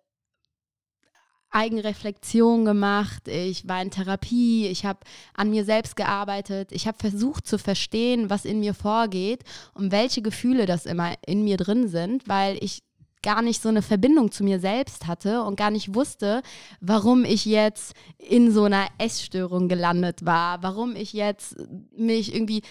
Eigenreflexion 1.50 2.66
gemacht, 2.66 3.28
ich 3.28 3.66
war 3.66 3.80
in 3.80 3.90
Therapie, 3.90 4.66
ich 4.66 4.84
habe 4.84 4.98
an 5.32 5.48
mir 5.48 5.64
selbst 5.64 5.96
gearbeitet, 5.96 6.70
ich 6.70 6.86
habe 6.86 6.98
versucht 6.98 7.46
zu 7.46 7.58
verstehen, 7.58 8.28
was 8.28 8.44
in 8.44 8.60
mir 8.60 8.74
vorgeht 8.74 9.42
und 9.72 9.90
welche 9.90 10.20
Gefühle 10.20 10.66
das 10.66 10.84
immer 10.84 11.14
in 11.26 11.44
mir 11.44 11.56
drin 11.56 11.88
sind, 11.88 12.28
weil 12.28 12.62
ich 12.62 12.82
gar 13.26 13.42
nicht 13.42 13.60
so 13.60 13.68
eine 13.68 13.82
Verbindung 13.82 14.30
zu 14.30 14.44
mir 14.44 14.60
selbst 14.60 15.08
hatte 15.08 15.42
und 15.42 15.56
gar 15.56 15.72
nicht 15.72 15.96
wusste, 15.96 16.42
warum 16.80 17.24
ich 17.24 17.44
jetzt 17.44 17.92
in 18.18 18.52
so 18.52 18.62
einer 18.62 18.86
Essstörung 18.98 19.66
gelandet 19.66 20.24
war, 20.24 20.62
warum 20.62 20.94
ich 20.94 21.12
jetzt 21.12 21.56
mich 21.96 22.32
irgendwie 22.32 22.62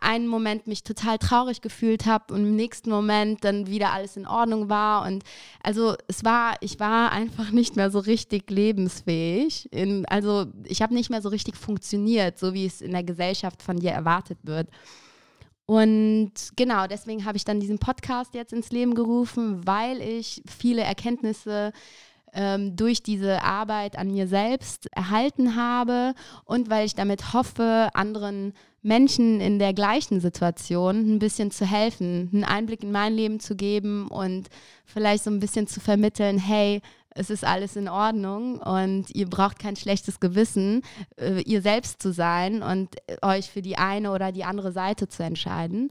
einen 0.00 0.26
Moment 0.26 0.66
mich 0.66 0.84
total 0.84 1.18
traurig 1.18 1.60
gefühlt 1.60 2.06
habe 2.06 2.32
und 2.32 2.40
im 2.40 2.56
nächsten 2.56 2.88
Moment 2.88 3.44
dann 3.44 3.66
wieder 3.66 3.92
alles 3.92 4.16
in 4.16 4.26
Ordnung 4.26 4.70
war 4.70 5.06
und 5.06 5.22
also 5.62 5.96
es 6.08 6.24
war, 6.24 6.54
ich 6.62 6.80
war 6.80 7.12
einfach 7.12 7.50
nicht 7.50 7.76
mehr 7.76 7.90
so 7.90 7.98
richtig 7.98 8.50
lebensfähig. 8.50 9.70
In, 9.70 10.06
also 10.06 10.46
ich 10.64 10.80
habe 10.80 10.94
nicht 10.94 11.10
mehr 11.10 11.20
so 11.20 11.28
richtig 11.28 11.56
funktioniert, 11.56 12.38
so 12.38 12.54
wie 12.54 12.64
es 12.64 12.80
in 12.80 12.92
der 12.92 13.04
Gesellschaft 13.04 13.62
von 13.62 13.76
dir 13.76 13.90
erwartet 13.90 14.38
wird. 14.44 14.68
Und 15.70 16.32
genau, 16.56 16.88
deswegen 16.88 17.24
habe 17.24 17.36
ich 17.36 17.44
dann 17.44 17.60
diesen 17.60 17.78
Podcast 17.78 18.34
jetzt 18.34 18.52
ins 18.52 18.72
Leben 18.72 18.92
gerufen, 18.96 19.64
weil 19.68 20.00
ich 20.00 20.42
viele 20.44 20.82
Erkenntnisse 20.82 21.70
ähm, 22.32 22.74
durch 22.74 23.04
diese 23.04 23.44
Arbeit 23.44 23.96
an 23.96 24.10
mir 24.10 24.26
selbst 24.26 24.88
erhalten 24.96 25.54
habe 25.54 26.14
und 26.44 26.70
weil 26.70 26.86
ich 26.86 26.96
damit 26.96 27.34
hoffe, 27.34 27.88
anderen 27.94 28.52
Menschen 28.82 29.40
in 29.40 29.60
der 29.60 29.72
gleichen 29.72 30.18
Situation 30.18 31.14
ein 31.14 31.20
bisschen 31.20 31.52
zu 31.52 31.64
helfen, 31.64 32.30
einen 32.32 32.42
Einblick 32.42 32.82
in 32.82 32.90
mein 32.90 33.14
Leben 33.14 33.38
zu 33.38 33.54
geben 33.54 34.08
und 34.08 34.48
vielleicht 34.84 35.22
so 35.22 35.30
ein 35.30 35.38
bisschen 35.38 35.68
zu 35.68 35.78
vermitteln, 35.78 36.38
hey, 36.38 36.82
es 37.14 37.30
ist 37.30 37.44
alles 37.44 37.76
in 37.76 37.88
Ordnung 37.88 38.58
und 38.60 39.10
ihr 39.14 39.28
braucht 39.28 39.58
kein 39.58 39.76
schlechtes 39.76 40.20
Gewissen, 40.20 40.82
äh, 41.16 41.40
ihr 41.42 41.62
selbst 41.62 42.00
zu 42.00 42.12
sein 42.12 42.62
und 42.62 42.96
euch 43.22 43.50
für 43.50 43.62
die 43.62 43.76
eine 43.76 44.12
oder 44.12 44.32
die 44.32 44.44
andere 44.44 44.72
Seite 44.72 45.08
zu 45.08 45.22
entscheiden. 45.22 45.90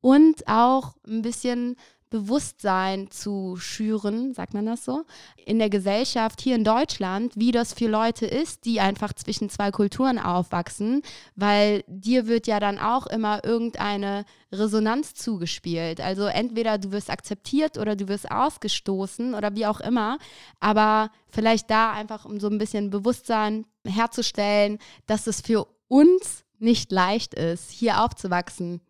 Und 0.00 0.46
auch 0.48 0.96
ein 1.06 1.22
bisschen 1.22 1.76
Bewusstsein 2.14 3.10
zu 3.10 3.56
schüren, 3.56 4.34
sagt 4.34 4.54
man 4.54 4.66
das 4.66 4.84
so, 4.84 5.02
in 5.46 5.58
der 5.58 5.68
Gesellschaft 5.68 6.40
hier 6.40 6.54
in 6.54 6.62
Deutschland, 6.62 7.32
wie 7.34 7.50
das 7.50 7.72
für 7.72 7.88
Leute 7.88 8.24
ist, 8.24 8.66
die 8.66 8.78
einfach 8.78 9.12
zwischen 9.14 9.50
zwei 9.50 9.72
Kulturen 9.72 10.20
aufwachsen, 10.20 11.02
weil 11.34 11.82
dir 11.88 12.28
wird 12.28 12.46
ja 12.46 12.60
dann 12.60 12.78
auch 12.78 13.08
immer 13.08 13.44
irgendeine 13.44 14.26
Resonanz 14.52 15.14
zugespielt. 15.14 16.00
Also 16.00 16.26
entweder 16.26 16.78
du 16.78 16.92
wirst 16.92 17.10
akzeptiert 17.10 17.78
oder 17.78 17.96
du 17.96 18.06
wirst 18.06 18.30
ausgestoßen 18.30 19.34
oder 19.34 19.56
wie 19.56 19.66
auch 19.66 19.80
immer, 19.80 20.18
aber 20.60 21.10
vielleicht 21.30 21.68
da 21.68 21.90
einfach 21.90 22.26
um 22.26 22.38
so 22.38 22.46
ein 22.46 22.58
bisschen 22.58 22.90
Bewusstsein 22.90 23.66
herzustellen, 23.84 24.78
dass 25.06 25.26
es 25.26 25.40
für 25.40 25.66
uns 25.88 26.44
nicht 26.60 26.92
leicht 26.92 27.34
ist, 27.34 27.72
hier 27.72 28.04
aufzuwachsen. 28.04 28.82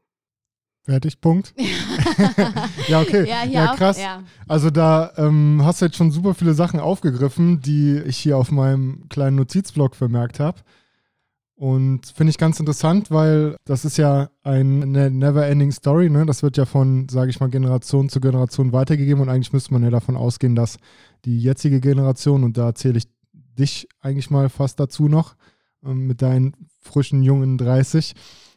Fertig, 0.84 1.20
Punkt. 1.20 1.54
ja, 2.88 3.00
okay. 3.00 3.26
Ja, 3.26 3.44
ja 3.44 3.74
krass. 3.74 3.96
Auch, 3.96 4.02
ja. 4.02 4.22
Also 4.46 4.70
da 4.70 5.12
ähm, 5.16 5.60
hast 5.64 5.80
du 5.80 5.86
jetzt 5.86 5.96
schon 5.96 6.10
super 6.10 6.34
viele 6.34 6.52
Sachen 6.52 6.78
aufgegriffen, 6.78 7.60
die 7.60 7.98
ich 8.04 8.18
hier 8.18 8.36
auf 8.36 8.50
meinem 8.50 9.08
kleinen 9.08 9.36
Notizblock 9.36 9.96
vermerkt 9.96 10.40
habe. 10.40 10.60
Und 11.56 12.06
finde 12.06 12.30
ich 12.30 12.38
ganz 12.38 12.60
interessant, 12.60 13.10
weil 13.10 13.56
das 13.64 13.84
ist 13.84 13.96
ja 13.96 14.28
eine 14.42 15.10
never-ending 15.10 15.72
Story. 15.72 16.10
Ne? 16.10 16.26
Das 16.26 16.42
wird 16.42 16.56
ja 16.56 16.66
von, 16.66 17.08
sage 17.08 17.30
ich 17.30 17.40
mal, 17.40 17.48
Generation 17.48 18.08
zu 18.08 18.20
Generation 18.20 18.72
weitergegeben. 18.72 19.22
Und 19.22 19.28
eigentlich 19.28 19.52
müsste 19.52 19.72
man 19.72 19.82
ja 19.82 19.90
davon 19.90 20.16
ausgehen, 20.16 20.56
dass 20.56 20.78
die 21.24 21.38
jetzige 21.38 21.80
Generation, 21.80 22.44
und 22.44 22.58
da 22.58 22.74
zähle 22.74 22.98
ich 22.98 23.04
dich 23.32 23.88
eigentlich 24.00 24.30
mal 24.30 24.50
fast 24.50 24.80
dazu 24.80 25.08
noch, 25.08 25.36
ähm, 25.84 26.06
mit 26.06 26.22
deinen 26.22 26.54
frischen 26.80 27.22
jungen 27.22 27.56
30, 27.56 28.14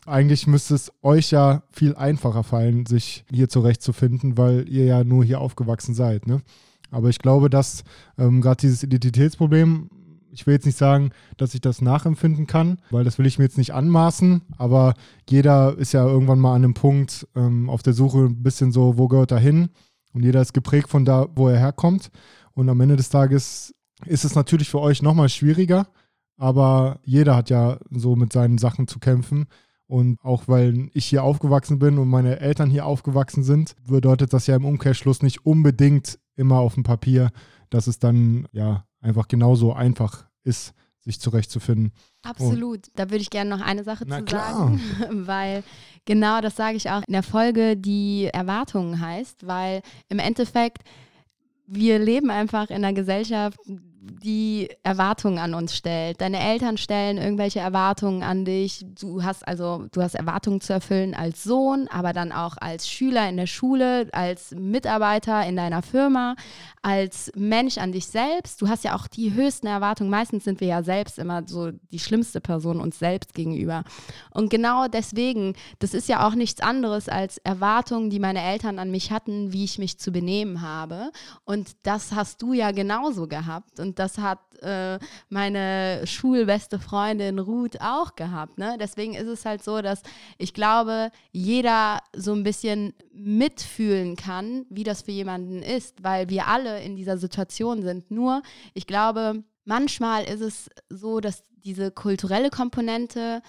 eigentlich 0.08 0.48
müsste 0.48 0.76
es 0.76 0.92
euch 1.02 1.32
ja 1.32 1.64
viel 1.72 1.96
einfacher 1.96 2.44
fallen, 2.44 2.86
sich 2.86 3.26
hier 3.30 3.50
zurechtzufinden, 3.50 4.38
weil 4.38 4.68
ihr 4.70 4.86
ja 4.86 5.04
nur 5.04 5.24
hier 5.24 5.42
aufgewachsen 5.42 5.94
seid. 5.94 6.28
Ne? 6.28 6.42
Aber 6.92 7.10
ich 7.10 7.20
glaube, 7.20 7.50
dass 7.50 7.84
ähm, 8.18 8.42
gerade 8.42 8.62
dieses 8.62 8.84
Identitätsproblem, 8.84 9.90
ich 10.32 10.48
will 10.48 10.54
jetzt 10.54 10.66
nicht 10.66 10.78
sagen, 10.78 11.12
dass 11.36 11.54
ich 11.54 11.62
das 11.62 11.82
nachempfinden 11.82 12.48
kann, 12.48 12.80
weil 12.90 13.04
das 13.04 13.18
will 13.18 13.26
ich 13.26 13.38
mir 13.38 13.46
jetzt 13.46 13.58
nicht 13.58 13.74
anmaßen, 13.74 14.42
aber 14.58 14.94
jeder 15.30 15.78
ist 15.78 15.94
ja 15.94 16.06
irgendwann 16.06 16.40
mal 16.40 16.56
an 16.56 16.64
einem 16.64 16.74
Punkt 16.74 17.28
ähm, 17.36 17.70
auf 17.70 17.84
der 17.84 17.94
Suche 17.94 18.20
ein 18.20 18.44
bisschen 18.44 18.72
so, 18.72 18.98
wo 18.98 19.08
gehört 19.08 19.32
er 19.32 19.40
hin? 19.40 19.70
Und 20.14 20.24
jeder 20.24 20.42
ist 20.42 20.54
geprägt 20.54 20.90
von 20.90 21.06
da, 21.06 21.28
wo 21.36 21.50
er 21.50 21.60
herkommt. 21.60 22.12
Und 22.54 22.70
am 22.70 22.80
Ende 22.82 22.96
des 22.96 23.10
Tages 23.10 23.76
ist 24.06 24.26
es 24.26 24.36
natürlich 24.36 24.70
für 24.70 24.80
euch 24.80 25.02
nochmal 25.02 25.30
schwieriger, 25.30 25.88
aber 26.38 27.00
jeder 27.04 27.36
hat 27.36 27.50
ja 27.50 27.78
so 27.92 28.16
mit 28.16 28.32
seinen 28.32 28.58
Sachen 28.58 28.88
zu 28.88 29.00
kämpfen. 29.00 29.48
Und 29.88 30.20
auch 30.22 30.48
weil 30.48 30.90
ich 30.94 31.06
hier 31.06 31.24
aufgewachsen 31.24 31.80
bin 31.80 31.98
und 31.98 32.10
meine 32.10 32.40
Eltern 32.40 32.70
hier 32.70 32.86
aufgewachsen 32.86 33.44
sind, 33.44 33.76
bedeutet 33.88 34.34
das 34.34 34.46
ja 34.46 34.56
im 34.56 34.66
Umkehrschluss 34.66 35.22
nicht 35.24 35.46
unbedingt 35.46 36.20
immer 36.36 36.60
auf 36.60 36.74
dem 36.74 36.84
Papier, 36.84 37.32
dass 37.70 37.88
es 37.88 37.98
dann 37.98 38.48
ja 38.52 38.86
einfach 39.00 39.28
genauso 39.28 39.74
einfach 39.74 40.26
ist, 40.44 40.74
sich 41.00 41.22
zurechtzufinden. 41.22 41.94
Absolut. 42.24 42.88
Und 42.88 43.00
da 43.00 43.10
würde 43.10 43.22
ich 43.22 43.30
gerne 43.30 43.50
noch 43.50 43.62
eine 43.62 43.86
Sache 43.86 44.06
zu 44.06 44.24
klar. 44.24 44.54
sagen, 44.54 44.82
weil 45.26 45.64
genau 46.04 46.42
das 46.42 46.58
sage 46.58 46.76
ich 46.76 46.90
auch 46.90 47.02
in 47.08 47.14
der 47.14 47.24
Folge, 47.24 47.78
die 47.78 48.26
Erwartungen 48.26 49.00
heißt, 49.00 49.48
weil 49.48 49.82
im 50.10 50.20
Endeffekt 50.20 50.84
wir 51.66 52.00
leben 52.00 52.30
einfach 52.30 52.70
in 52.70 52.78
einer 52.78 52.94
Gesellschaft, 52.94 53.60
die 54.24 54.70
Erwartungen 54.84 55.40
an 55.40 55.54
uns 55.54 55.76
stellt. 55.76 56.22
Deine 56.22 56.40
Eltern 56.40 56.78
stellen 56.78 57.18
irgendwelche 57.18 57.60
Erwartungen 57.60 58.24
an 58.24 58.46
dich. 58.46 58.86
Du 59.00 59.24
hast 59.24 59.48
also, 59.48 59.86
du 59.92 60.02
hast 60.02 60.16
Erwartungen 60.16 60.62
zu 60.62 60.74
erfüllen 60.74 61.14
als 61.14 61.44
Sohn, 61.44 61.88
aber 61.90 62.14
dann 62.14 62.32
auch 62.32 62.58
als 62.60 62.90
Schüler 62.90 63.28
in 63.30 63.38
der 63.38 63.48
Schule, 63.48 64.08
als 64.12 64.52
Mitarbeiter 64.52 65.46
in 65.46 65.56
deiner 65.56 65.82
Firma, 65.82 66.36
als 66.82 67.32
Mensch 67.36 67.78
an 67.78 67.92
dich 67.92 68.08
selbst. 68.08 68.62
Du 68.62 68.70
hast 68.70 68.84
ja 68.84 68.96
auch 68.96 69.08
die 69.08 69.34
höchsten 69.34 69.68
Erwartungen. 69.68 70.10
Meistens 70.10 70.44
sind 70.44 70.62
wir 70.62 70.68
ja 70.68 70.84
selbst 70.84 71.20
immer 71.20 71.44
so 71.46 71.72
die 71.92 72.00
schlimmste 72.00 72.42
Person 72.42 72.80
uns 72.80 73.00
selbst 73.00 73.34
gegenüber. 73.34 73.84
Und 74.32 74.50
genau 74.50 74.88
deswegen, 74.88 75.54
das 75.80 75.94
ist 75.94 76.08
ja 76.08 76.28
auch 76.28 76.36
nichts 76.36 76.62
anderes 76.62 77.10
als 77.10 77.38
Erwartungen, 77.40 78.10
die 78.10 78.20
meine 78.20 78.42
Eltern 78.42 78.80
an 78.80 78.92
mich 78.92 79.12
hatten, 79.12 79.52
wie 79.54 79.64
ich 79.64 79.80
mich 79.80 80.00
zu 80.00 80.12
benehmen 80.12 80.62
habe. 80.62 81.12
Und 81.44 81.76
das 81.84 82.14
hast 82.14 82.42
du 82.42 82.54
ja 82.54 82.72
genauso 82.72 83.28
gehabt. 83.28 83.80
Und 83.80 83.97
das 84.00 84.18
hat 84.18 84.40
äh, 84.62 85.00
meine 85.30 86.06
schulbeste 86.06 86.80
Freundin 86.80 87.40
Ruth 87.40 87.80
auch 87.82 88.16
gehabt. 88.16 88.58
Ne? 88.58 88.78
Deswegen 88.80 89.14
ist 89.14 89.28
es 89.28 89.46
halt 89.46 89.64
so, 89.64 89.82
dass 89.82 90.02
ich 90.38 90.54
glaube, 90.54 91.12
jeder 91.32 92.00
so 92.16 92.34
ein 92.34 92.44
bisschen 92.44 92.94
mitfühlen 93.12 94.16
kann, 94.16 94.66
wie 94.70 94.84
das 94.84 95.04
für 95.04 95.12
jemanden 95.12 95.62
ist, 95.62 96.04
weil 96.04 96.30
wir 96.30 96.48
alle 96.48 96.82
in 96.82 96.96
dieser 96.96 97.18
Situation 97.18 97.82
sind. 97.82 98.10
Nur, 98.12 98.42
ich 98.74 98.88
glaube, 98.88 99.44
manchmal 99.66 100.24
ist 100.24 100.42
es 100.42 100.70
so, 100.90 101.20
dass 101.20 101.44
diese 101.52 101.92
kulturelle 101.92 102.50
Komponente 102.50 103.42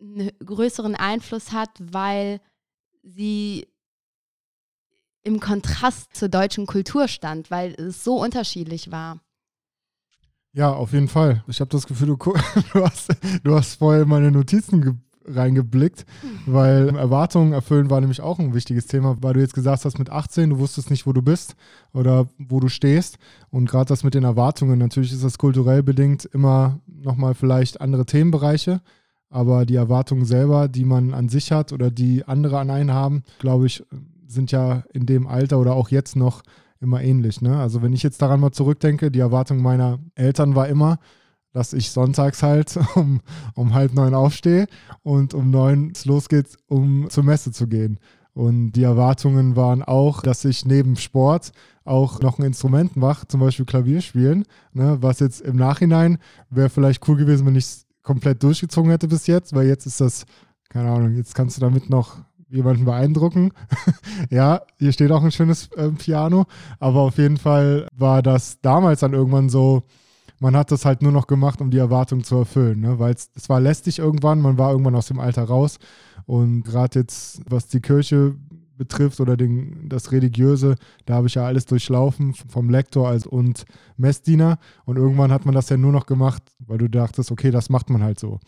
einen 0.00 0.30
größeren 0.44 0.94
Einfluss 0.94 1.52
hat, 1.52 1.70
weil 1.80 2.40
sie 3.02 3.66
im 5.22 5.40
Kontrast 5.40 6.16
zur 6.16 6.28
deutschen 6.28 6.66
Kultur 6.66 7.08
stand, 7.08 7.50
weil 7.50 7.74
es 7.74 8.02
so 8.04 8.16
unterschiedlich 8.18 8.90
war. 8.90 9.20
Ja, 10.52 10.72
auf 10.72 10.92
jeden 10.92 11.08
Fall. 11.08 11.44
Ich 11.46 11.60
habe 11.60 11.70
das 11.70 11.86
Gefühl, 11.86 12.08
du, 12.08 12.16
du, 12.72 12.84
hast, 12.84 13.10
du 13.42 13.54
hast 13.54 13.74
vorher 13.74 14.06
meine 14.06 14.30
Notizen 14.30 15.00
reingeblickt, 15.28 16.06
weil 16.46 16.96
Erwartungen 16.96 17.52
erfüllen 17.52 17.90
war 17.90 18.00
nämlich 18.00 18.20
auch 18.20 18.38
ein 18.38 18.54
wichtiges 18.54 18.86
Thema, 18.86 19.16
weil 19.20 19.34
du 19.34 19.40
jetzt 19.40 19.54
gesagt 19.54 19.84
hast, 19.84 19.98
mit 19.98 20.10
18, 20.10 20.50
du 20.50 20.58
wusstest 20.58 20.90
nicht, 20.90 21.06
wo 21.06 21.12
du 21.12 21.22
bist 21.22 21.54
oder 21.92 22.28
wo 22.38 22.60
du 22.60 22.68
stehst. 22.68 23.18
Und 23.50 23.68
gerade 23.68 23.88
das 23.88 24.04
mit 24.04 24.14
den 24.14 24.24
Erwartungen, 24.24 24.78
natürlich 24.78 25.12
ist 25.12 25.24
das 25.24 25.38
kulturell 25.38 25.82
bedingt 25.82 26.24
immer 26.24 26.80
nochmal 26.86 27.34
vielleicht 27.34 27.80
andere 27.80 28.06
Themenbereiche, 28.06 28.80
aber 29.30 29.66
die 29.66 29.76
Erwartungen 29.76 30.24
selber, 30.24 30.68
die 30.68 30.84
man 30.84 31.12
an 31.12 31.28
sich 31.28 31.52
hat 31.52 31.72
oder 31.72 31.90
die 31.90 32.24
andere 32.24 32.58
an 32.58 32.70
einen 32.70 32.92
haben, 32.92 33.22
glaube 33.38 33.66
ich, 33.66 33.84
sind 34.26 34.50
ja 34.52 34.84
in 34.92 35.06
dem 35.06 35.26
Alter 35.26 35.58
oder 35.58 35.74
auch 35.74 35.90
jetzt 35.90 36.16
noch 36.16 36.42
immer 36.80 37.02
ähnlich. 37.02 37.40
Ne? 37.40 37.58
Also 37.58 37.82
wenn 37.82 37.92
ich 37.92 38.02
jetzt 38.02 38.22
daran 38.22 38.40
mal 38.40 38.52
zurückdenke, 38.52 39.10
die 39.10 39.20
Erwartung 39.20 39.60
meiner 39.62 39.98
Eltern 40.14 40.54
war 40.54 40.68
immer, 40.68 40.98
dass 41.52 41.72
ich 41.72 41.90
sonntags 41.90 42.42
halt 42.42 42.78
um, 42.94 43.20
um 43.54 43.74
halb 43.74 43.94
neun 43.94 44.14
aufstehe 44.14 44.66
und 45.02 45.34
um 45.34 45.50
neun 45.50 45.92
es 45.94 46.04
losgeht, 46.04 46.56
um 46.66 47.08
zur 47.10 47.24
Messe 47.24 47.52
zu 47.52 47.66
gehen. 47.66 47.98
Und 48.32 48.72
die 48.72 48.84
Erwartungen 48.84 49.56
waren 49.56 49.82
auch, 49.82 50.22
dass 50.22 50.44
ich 50.44 50.64
neben 50.64 50.94
Sport 50.94 51.50
auch 51.84 52.20
noch 52.20 52.38
ein 52.38 52.44
Instrument 52.44 52.94
mache, 52.94 53.26
zum 53.26 53.40
Beispiel 53.40 53.64
Klavier 53.64 54.00
spielen. 54.00 54.44
Ne? 54.72 54.98
Was 55.00 55.18
jetzt 55.18 55.40
im 55.40 55.56
Nachhinein 55.56 56.18
wäre 56.48 56.68
vielleicht 56.68 57.06
cool 57.08 57.16
gewesen, 57.16 57.46
wenn 57.46 57.56
ich 57.56 57.64
es 57.64 57.86
komplett 58.02 58.42
durchgezogen 58.42 58.90
hätte 58.90 59.08
bis 59.08 59.26
jetzt, 59.26 59.54
weil 59.54 59.66
jetzt 59.66 59.86
ist 59.86 60.00
das, 60.00 60.24
keine 60.68 60.90
Ahnung, 60.90 61.16
jetzt 61.16 61.34
kannst 61.34 61.56
du 61.56 61.60
damit 61.60 61.90
noch 61.90 62.18
jemanden 62.48 62.84
beeindrucken. 62.84 63.52
ja, 64.30 64.62
hier 64.78 64.92
steht 64.92 65.10
auch 65.12 65.22
ein 65.22 65.32
schönes 65.32 65.70
äh, 65.72 65.90
Piano, 65.90 66.46
aber 66.78 67.00
auf 67.00 67.18
jeden 67.18 67.36
Fall 67.36 67.88
war 67.96 68.22
das 68.22 68.60
damals 68.60 69.00
dann 69.00 69.12
irgendwann 69.12 69.48
so, 69.48 69.82
man 70.40 70.56
hat 70.56 70.70
das 70.70 70.84
halt 70.84 71.02
nur 71.02 71.12
noch 71.12 71.26
gemacht, 71.26 71.60
um 71.60 71.70
die 71.70 71.78
Erwartung 71.78 72.24
zu 72.24 72.36
erfüllen, 72.36 72.80
ne? 72.80 72.98
weil 72.98 73.14
es 73.14 73.48
war 73.48 73.60
lästig 73.60 73.98
irgendwann, 73.98 74.40
man 74.40 74.58
war 74.58 74.70
irgendwann 74.70 74.94
aus 74.94 75.06
dem 75.06 75.20
Alter 75.20 75.44
raus 75.44 75.78
und 76.26 76.62
gerade 76.62 77.00
jetzt, 77.00 77.40
was 77.48 77.68
die 77.68 77.80
Kirche 77.80 78.36
betrifft 78.76 79.20
oder 79.20 79.36
den, 79.36 79.88
das 79.88 80.12
Religiöse, 80.12 80.76
da 81.04 81.14
habe 81.14 81.26
ich 81.26 81.34
ja 81.34 81.44
alles 81.44 81.66
durchlaufen 81.66 82.32
vom 82.32 82.70
Lektor 82.70 83.08
als 83.08 83.26
und 83.26 83.64
Messdiener 83.96 84.58
und 84.84 84.96
irgendwann 84.96 85.32
hat 85.32 85.44
man 85.44 85.54
das 85.54 85.68
ja 85.68 85.76
nur 85.76 85.92
noch 85.92 86.06
gemacht, 86.06 86.42
weil 86.60 86.78
du 86.78 86.88
dachtest, 86.88 87.32
okay, 87.32 87.50
das 87.50 87.68
macht 87.68 87.90
man 87.90 88.02
halt 88.02 88.20
so. 88.20 88.38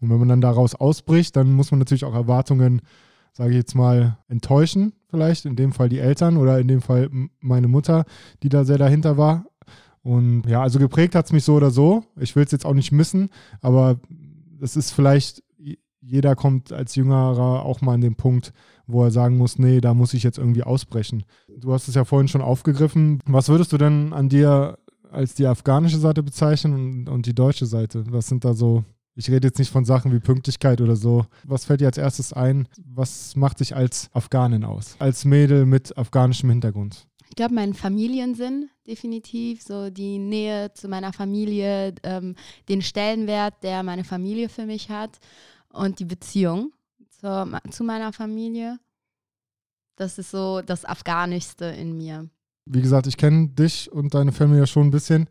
Und 0.00 0.10
wenn 0.10 0.18
man 0.18 0.28
dann 0.28 0.40
daraus 0.40 0.74
ausbricht, 0.74 1.34
dann 1.34 1.52
muss 1.52 1.72
man 1.72 1.80
natürlich 1.80 2.04
auch 2.04 2.14
Erwartungen, 2.14 2.82
sage 3.38 3.50
ich 3.50 3.56
jetzt 3.56 3.76
mal, 3.76 4.18
enttäuschen, 4.26 4.94
vielleicht, 5.08 5.46
in 5.46 5.54
dem 5.54 5.70
Fall 5.70 5.88
die 5.88 6.00
Eltern 6.00 6.36
oder 6.38 6.58
in 6.58 6.66
dem 6.66 6.80
Fall 6.80 7.08
meine 7.38 7.68
Mutter, 7.68 8.04
die 8.42 8.48
da 8.48 8.64
sehr 8.64 8.78
dahinter 8.78 9.16
war. 9.16 9.46
Und 10.02 10.42
ja, 10.48 10.60
also 10.60 10.80
geprägt 10.80 11.14
hat 11.14 11.26
es 11.26 11.32
mich 11.32 11.44
so 11.44 11.54
oder 11.54 11.70
so. 11.70 12.02
Ich 12.18 12.34
will 12.34 12.42
es 12.42 12.50
jetzt 12.50 12.66
auch 12.66 12.74
nicht 12.74 12.90
missen, 12.90 13.30
aber 13.60 14.00
es 14.60 14.74
ist 14.74 14.90
vielleicht, 14.90 15.44
jeder 16.00 16.34
kommt 16.34 16.72
als 16.72 16.96
Jüngerer 16.96 17.64
auch 17.64 17.80
mal 17.80 17.94
an 17.94 18.00
den 18.00 18.16
Punkt, 18.16 18.52
wo 18.88 19.04
er 19.04 19.12
sagen 19.12 19.38
muss, 19.38 19.56
nee, 19.56 19.80
da 19.80 19.94
muss 19.94 20.14
ich 20.14 20.24
jetzt 20.24 20.38
irgendwie 20.38 20.64
ausbrechen. 20.64 21.22
Du 21.60 21.72
hast 21.72 21.86
es 21.86 21.94
ja 21.94 22.04
vorhin 22.04 22.26
schon 22.26 22.42
aufgegriffen. 22.42 23.20
Was 23.24 23.48
würdest 23.48 23.72
du 23.72 23.78
denn 23.78 24.12
an 24.12 24.28
dir 24.28 24.78
als 25.12 25.34
die 25.34 25.46
afghanische 25.46 25.98
Seite 25.98 26.24
bezeichnen 26.24 26.74
und, 26.74 27.08
und 27.08 27.26
die 27.26 27.36
deutsche 27.36 27.66
Seite? 27.66 28.02
Was 28.10 28.26
sind 28.26 28.44
da 28.44 28.52
so 28.52 28.84
ich 29.18 29.28
rede 29.30 29.48
jetzt 29.48 29.58
nicht 29.58 29.72
von 29.72 29.84
Sachen 29.84 30.12
wie 30.12 30.20
Pünktlichkeit 30.20 30.80
oder 30.80 30.94
so. 30.94 31.26
Was 31.42 31.64
fällt 31.64 31.80
dir 31.80 31.86
als 31.86 31.98
erstes 31.98 32.32
ein? 32.32 32.68
Was 32.86 33.34
macht 33.34 33.58
dich 33.58 33.74
als 33.74 34.08
Afghanin 34.12 34.62
aus? 34.62 34.94
Als 35.00 35.24
Mädel 35.24 35.66
mit 35.66 35.98
afghanischem 35.98 36.50
Hintergrund? 36.50 37.08
Ich 37.28 37.34
glaube, 37.34 37.52
mein 37.52 37.74
Familiensinn 37.74 38.70
definitiv, 38.86 39.60
so 39.62 39.90
die 39.90 40.18
Nähe 40.18 40.72
zu 40.72 40.86
meiner 40.86 41.12
Familie, 41.12 41.96
ähm, 42.04 42.36
den 42.68 42.80
Stellenwert, 42.80 43.54
der 43.64 43.82
meine 43.82 44.04
Familie 44.04 44.48
für 44.48 44.66
mich 44.66 44.88
hat 44.88 45.18
und 45.72 45.98
die 45.98 46.04
Beziehung 46.04 46.72
zu, 47.10 47.60
zu 47.70 47.82
meiner 47.82 48.12
Familie. 48.12 48.78
Das 49.96 50.18
ist 50.18 50.30
so 50.30 50.62
das 50.62 50.84
Afghanischste 50.84 51.64
in 51.64 51.96
mir. 51.96 52.30
Wie 52.66 52.82
gesagt, 52.82 53.08
ich 53.08 53.16
kenne 53.16 53.48
dich 53.48 53.90
und 53.90 54.14
deine 54.14 54.30
Familie 54.30 54.68
schon 54.68 54.86
ein 54.86 54.90
bisschen. 54.92 55.28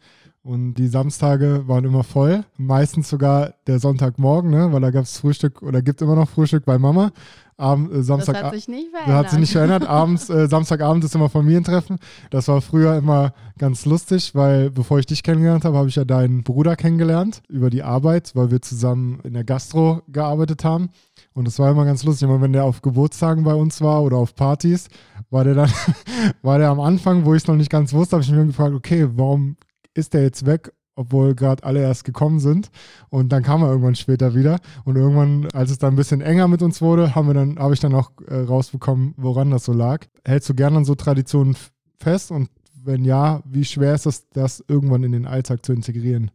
Und 0.47 0.75
die 0.75 0.87
Samstage 0.87 1.67
waren 1.67 1.83
immer 1.83 2.05
voll. 2.05 2.45
Meistens 2.55 3.09
sogar 3.09 3.55
der 3.67 3.79
Sonntagmorgen, 3.79 4.49
ne? 4.49 4.71
weil 4.71 4.79
da 4.79 4.91
gab 4.91 5.03
es 5.03 5.17
Frühstück 5.17 5.61
oder 5.61 5.81
gibt 5.81 6.01
immer 6.01 6.15
noch 6.15 6.29
Frühstück 6.29 6.63
bei 6.63 6.77
Mama. 6.77 7.11
Abend, 7.57 7.91
äh, 7.91 8.01
Samstag, 8.01 8.35
das 8.35 8.43
hat 8.43 8.53
sich 8.53 8.69
nicht 8.69 8.91
verändert. 8.91 9.13
Hat 9.17 9.29
sich 9.29 9.39
nicht 9.39 9.51
verändert. 9.51 9.85
Abends, 9.89 10.29
äh, 10.29 10.47
Samstagabend 10.47 11.03
ist 11.03 11.13
immer 11.15 11.27
Familientreffen. 11.27 11.97
Das 12.29 12.47
war 12.47 12.61
früher 12.61 12.95
immer 12.95 13.33
ganz 13.57 13.85
lustig, 13.85 14.35
weil 14.35 14.71
bevor 14.71 14.99
ich 14.99 15.05
dich 15.05 15.21
kennengelernt 15.21 15.65
habe, 15.65 15.75
habe 15.75 15.89
ich 15.89 15.97
ja 15.97 16.05
deinen 16.05 16.43
Bruder 16.43 16.77
kennengelernt 16.77 17.41
über 17.49 17.69
die 17.69 17.83
Arbeit, 17.83 18.33
weil 18.33 18.49
wir 18.49 18.61
zusammen 18.61 19.19
in 19.25 19.33
der 19.33 19.43
Gastro 19.43 20.01
gearbeitet 20.07 20.63
haben. 20.63 20.91
Und 21.33 21.45
das 21.45 21.59
war 21.59 21.69
immer 21.71 21.83
ganz 21.83 22.05
lustig. 22.05 22.25
Immer 22.25 22.39
wenn 22.39 22.53
der 22.53 22.63
auf 22.63 22.81
Geburtstagen 22.81 23.43
bei 23.43 23.53
uns 23.53 23.81
war 23.81 24.01
oder 24.01 24.15
auf 24.15 24.33
Partys, 24.33 24.87
war 25.29 25.43
der 25.43 25.55
dann, 25.55 25.71
war 26.41 26.57
der 26.57 26.69
am 26.69 26.79
Anfang, 26.79 27.25
wo 27.25 27.33
ich 27.33 27.43
es 27.43 27.47
noch 27.49 27.55
nicht 27.57 27.69
ganz 27.69 27.91
wusste, 27.91 28.15
habe 28.15 28.23
ich 28.23 28.31
mich 28.31 28.47
gefragt, 28.47 28.73
okay, 28.73 29.09
warum 29.13 29.57
ist 29.97 30.13
der 30.13 30.23
jetzt 30.23 30.45
weg 30.45 30.71
obwohl 30.97 31.35
gerade 31.35 31.63
alle 31.63 31.79
erst 31.79 32.03
gekommen 32.03 32.39
sind. 32.39 32.69
Und 33.09 33.29
dann 33.29 33.43
kam 33.43 33.61
er 33.61 33.69
irgendwann 33.69 33.95
später 33.95 34.33
wieder. 34.33 34.59
Und 34.83 34.97
irgendwann, 34.97 35.47
als 35.53 35.69
es 35.71 35.77
dann 35.77 35.93
ein 35.93 35.95
bisschen 35.95 36.21
enger 36.21 36.47
mit 36.47 36.61
uns 36.61 36.81
wurde, 36.81 37.15
haben 37.15 37.27
wir 37.27 37.35
dann, 37.35 37.59
habe 37.59 37.73
ich 37.73 37.79
dann 37.79 37.93
auch 37.93 38.11
äh, 38.27 38.35
rausbekommen, 38.35 39.13
woran 39.15 39.51
das 39.51 39.63
so 39.63 39.73
lag. 39.73 40.05
Hältst 40.25 40.49
du 40.49 40.55
gerne 40.55 40.77
an 40.77 40.85
so 40.85 40.95
Traditionen 40.95 41.55
fest? 41.99 42.31
Und 42.31 42.49
wenn 42.83 43.05
ja, 43.05 43.41
wie 43.45 43.63
schwer 43.63 43.93
ist 43.93 44.07
es, 44.07 44.27
das 44.29 44.63
irgendwann 44.67 45.03
in 45.03 45.11
den 45.11 45.27
Alltag 45.27 45.63
zu 45.63 45.71
integrieren? 45.71 46.31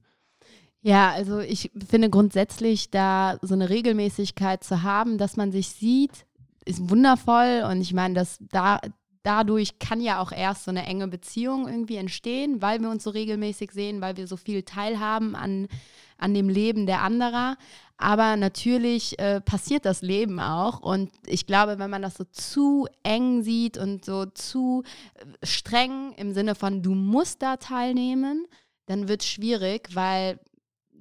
Ja, 0.81 1.11
also 1.11 1.41
ich 1.41 1.71
finde 1.89 2.09
grundsätzlich, 2.09 2.91
da 2.91 3.39
so 3.43 3.55
eine 3.55 3.69
Regelmäßigkeit 3.69 4.65
zu 4.65 4.83
haben, 4.83 5.19
dass 5.19 5.37
man 5.37 5.51
sich 5.53 5.69
sieht, 5.71 6.27
ist 6.65 6.89
wundervoll. 6.89 7.65
Und 7.69 7.81
ich 7.81 7.95
meine, 7.95 8.15
dass 8.15 8.39
da 8.51 8.79
dadurch 9.23 9.79
kann 9.79 10.01
ja 10.01 10.21
auch 10.21 10.33
erst 10.33 10.65
so 10.65 10.71
eine 10.71 10.85
enge 10.87 11.09
Beziehung 11.09 11.69
irgendwie 11.69 11.97
entstehen, 11.97 12.61
weil 12.61 12.81
wir 12.81 12.91
uns 12.91 13.05
so 13.05 13.11
regelmäßig 13.11 13.73
sehen, 13.73 14.01
weil 14.01 14.17
wir 14.17 14.27
so 14.27 14.37
viel 14.37 14.63
teilhaben 14.63 15.35
an, 15.35 15.69
an 16.19 16.35
dem 16.35 16.49
Leben 16.49 16.87
der 16.87 17.03
anderer. 17.03 17.57
Aber 17.97 18.37
natürlich 18.37 19.19
äh, 19.21 19.41
passiert 19.41 19.85
das 19.85 20.03
Leben 20.03 20.41
auch. 20.41 20.81
Und 20.81 21.13
ich 21.27 21.47
glaube, 21.47 21.79
wenn 21.79 21.91
man 21.91 22.03
das 22.03 22.17
so 22.17 22.25
zu 22.25 22.89
eng 23.05 23.43
sieht 23.43 23.79
und 23.79 24.05
so 24.05 24.27
zu 24.27 24.83
äh, 25.15 25.47
streng 25.47 26.13
im 26.17 26.33
Sinne 26.33 26.57
von, 26.57 26.83
du 26.83 26.95
musst 26.95 27.43
da 27.43 27.59
teilnehmen, 27.59 28.47
dann 28.87 29.07
wird 29.07 29.23
es 29.23 29.29
schwierig, 29.29 29.91
weil 29.95 30.41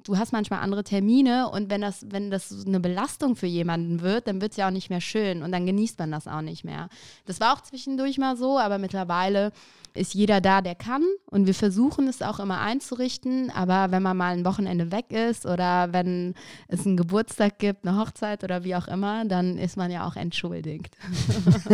du 0.04 0.18
hast 0.18 0.32
manchmal 0.32 0.60
andere 0.60 0.84
Termine 0.84 1.50
und 1.50 1.70
wenn 1.70 1.82
das, 1.82 2.06
wenn 2.10 2.32
das 2.32 2.66
eine 2.66 2.80
Belastung 2.80 3.36
für 3.36 3.48
jemanden 3.48 4.02
wird, 4.02 4.28
dann 4.28 4.42
wird 4.42 4.52
es 4.52 4.58
ja 4.58 4.68
auch 4.68 4.72
nicht 4.72 4.90
mehr 4.90 5.02
schön 5.02 5.44
und 5.44 5.52
dann 5.52 5.66
genießt 5.66 6.00
man 6.00 6.12
das 6.12 6.28
auch 6.28 6.42
nicht 6.42 6.64
mehr. 6.64 6.90
Das 7.26 7.40
war 7.40 7.54
auch 7.54 7.62
zwischendurch 7.62 8.18
mal 8.18 8.38
so, 8.38 8.60
aber 8.60 8.78
mittlerweile 8.78 9.52
ist 9.94 10.14
jeder 10.14 10.40
da, 10.40 10.62
der 10.62 10.76
kann 10.76 11.04
und 11.26 11.48
wir 11.48 11.54
versuchen 11.54 12.08
es 12.08 12.22
auch 12.22 12.40
immer 12.40 12.62
einzurichten, 12.62 13.52
aber 13.52 13.92
wenn 13.92 14.02
man 14.02 14.16
mal 14.16 14.34
ein 14.34 14.46
Wochenende 14.46 14.92
weg 14.92 15.12
ist 15.12 15.46
oder 15.46 15.92
wenn 15.92 16.34
es 16.68 16.86
einen 16.86 16.98
Geburtstag 16.98 17.60
gibt, 17.60 17.86
eine 17.86 17.98
Hochzeit 17.98 18.44
oder 18.44 18.64
wie 18.64 18.76
auch 18.76 18.88
immer, 18.88 19.26
dann 19.26 19.58
ist 19.58 19.78
man 19.78 19.92
ja 19.92 20.08
auch 20.08 20.16
entschuldigt. 20.16 20.96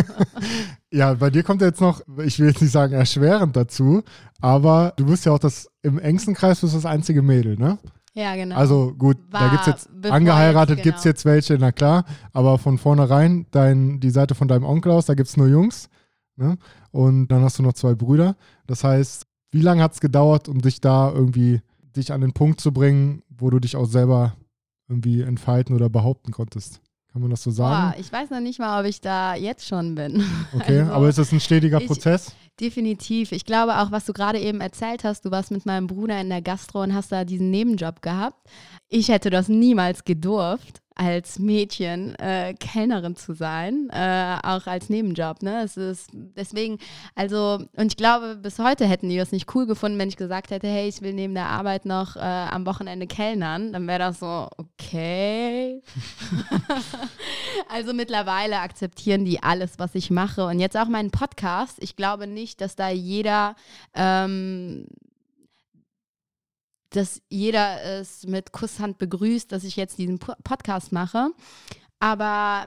ja, 0.91 1.13
bei 1.13 1.29
dir 1.29 1.43
kommt 1.43 1.61
jetzt 1.61 1.81
noch, 1.81 2.01
ich 2.23 2.39
will 2.39 2.47
jetzt 2.47 2.61
nicht 2.61 2.71
sagen 2.71 2.93
erschwerend 2.93 3.55
dazu, 3.55 4.03
aber 4.41 4.93
du 4.97 5.05
bist 5.05 5.25
ja 5.25 5.33
auch 5.33 5.39
das 5.39 5.69
im 5.83 5.99
engsten 5.99 6.33
Kreis 6.33 6.61
bist 6.61 6.75
das 6.75 6.85
einzige 6.85 7.21
Mädel, 7.21 7.57
ne? 7.57 7.77
Ja, 8.17 8.35
genau. 8.35 8.55
Also 8.55 8.95
gut, 8.97 9.17
War 9.29 9.41
da 9.41 9.49
gibt 9.49 9.61
es 9.61 9.67
jetzt 9.67 10.01
befreut, 10.01 10.11
angeheiratet, 10.11 10.77
genau. 10.77 10.83
gibt 10.83 10.97
es 10.97 11.03
jetzt 11.03 11.23
welche, 11.23 11.53
na 11.59 11.71
klar, 11.71 12.03
aber 12.33 12.57
von 12.57 12.79
vornherein, 12.79 13.45
dein, 13.51 13.99
die 13.99 14.09
Seite 14.09 14.33
von 14.33 14.47
deinem 14.47 14.63
Onkel 14.63 14.91
aus, 14.91 15.05
da 15.05 15.13
gibt 15.13 15.29
es 15.29 15.37
nur 15.37 15.47
Jungs. 15.47 15.87
Ne? 16.35 16.57
Und 16.89 17.27
dann 17.27 17.43
hast 17.43 17.59
du 17.59 17.63
noch 17.63 17.73
zwei 17.73 17.93
Brüder. 17.93 18.35
Das 18.65 18.83
heißt, 18.83 19.27
wie 19.51 19.61
lange 19.61 19.83
hat 19.83 19.93
es 19.93 19.99
gedauert, 19.99 20.49
um 20.49 20.61
dich 20.61 20.81
da 20.81 21.11
irgendwie, 21.11 21.61
dich 21.95 22.11
an 22.11 22.21
den 22.21 22.33
Punkt 22.33 22.59
zu 22.59 22.71
bringen, 22.71 23.21
wo 23.29 23.51
du 23.51 23.59
dich 23.59 23.75
auch 23.75 23.85
selber 23.85 24.35
irgendwie 24.87 25.21
entfalten 25.21 25.75
oder 25.75 25.87
behaupten 25.87 26.31
konntest? 26.31 26.81
Kann 27.17 27.23
man 27.23 27.31
das 27.31 27.41
so 27.41 27.49
sagen? 27.49 27.95
Boah, 27.95 27.99
ich 27.99 28.11
weiß 28.11 28.29
noch 28.29 28.41
nicht 28.41 28.59
mal, 28.59 28.79
ob 28.79 28.85
ich 28.85 29.01
da 29.01 29.33
jetzt 29.33 29.65
schon 29.67 29.95
bin. 29.95 30.23
Okay, 30.53 30.81
also, 30.81 30.91
aber 30.91 31.09
ist 31.09 31.17
das 31.17 31.31
ein 31.31 31.39
stetiger 31.39 31.81
ich, 31.81 31.87
Prozess? 31.87 32.35
Definitiv. 32.61 33.31
Ich 33.31 33.43
glaube 33.43 33.79
auch, 33.79 33.89
was 33.89 34.05
du 34.05 34.13
gerade 34.13 34.39
eben 34.39 34.61
erzählt 34.61 35.03
hast, 35.03 35.25
du 35.25 35.31
warst 35.31 35.49
mit 35.49 35.65
meinem 35.65 35.87
Bruder 35.87 36.21
in 36.21 36.29
der 36.29 36.43
Gastro 36.43 36.83
und 36.83 36.93
hast 36.93 37.11
da 37.11 37.25
diesen 37.25 37.49
Nebenjob 37.49 38.03
gehabt. 38.03 38.37
Ich 38.87 39.07
hätte 39.07 39.31
das 39.31 39.49
niemals 39.49 40.05
gedurft 40.05 40.83
als 40.97 41.37
Mädchen 41.37 42.15
äh, 42.15 42.55
Kellnerin 42.59 43.15
zu 43.15 43.33
sein, 43.33 43.87
äh, 43.91 44.37
auch 44.43 44.65
als 44.65 44.89
Nebenjob. 44.89 45.43
Ne? 45.43 45.61
Es 45.63 45.77
ist 45.77 46.09
deswegen, 46.13 46.79
also, 47.15 47.59
und 47.75 47.87
ich 47.87 47.97
glaube, 47.97 48.35
bis 48.35 48.57
heute 48.57 48.85
hätten 48.87 49.09
die 49.09 49.17
das 49.17 49.31
nicht 49.31 49.53
cool 49.55 49.67
gefunden, 49.67 49.99
wenn 49.99 50.09
ich 50.09 50.17
gesagt 50.17 50.49
hätte, 50.49 50.67
hey, 50.67 50.87
ich 50.87 51.01
will 51.01 51.13
neben 51.13 51.35
der 51.35 51.49
Arbeit 51.49 51.85
noch 51.85 52.15
äh, 52.15 52.19
am 52.19 52.65
Wochenende 52.65 53.05
kellnern. 53.05 53.73
Dann 53.73 53.87
wäre 53.87 53.99
das 53.99 54.19
so, 54.19 54.49
okay. 54.57 55.81
also 57.69 57.93
mittlerweile 57.93 58.59
akzeptieren 58.59 59.23
die 59.23 59.43
alles, 59.43 59.77
was 59.77 59.93
ich 59.93 60.09
mache. 60.09 60.45
Und 60.45 60.59
jetzt 60.59 60.77
auch 60.77 60.87
meinen 60.87 61.11
Podcast. 61.11 61.77
Ich 61.79 61.95
glaube 61.95 62.25
nicht, 62.25 62.59
dass 62.59 62.75
da 62.75 62.89
jeder 62.89 63.55
ähm, 63.93 64.87
dass 66.91 67.21
jeder 67.29 67.83
es 67.83 68.25
mit 68.25 68.51
Kusshand 68.51 68.97
begrüßt, 68.97 69.51
dass 69.51 69.63
ich 69.63 69.75
jetzt 69.75 69.97
diesen 69.97 70.19
Podcast 70.19 70.91
mache. 70.91 71.31
Aber 71.99 72.65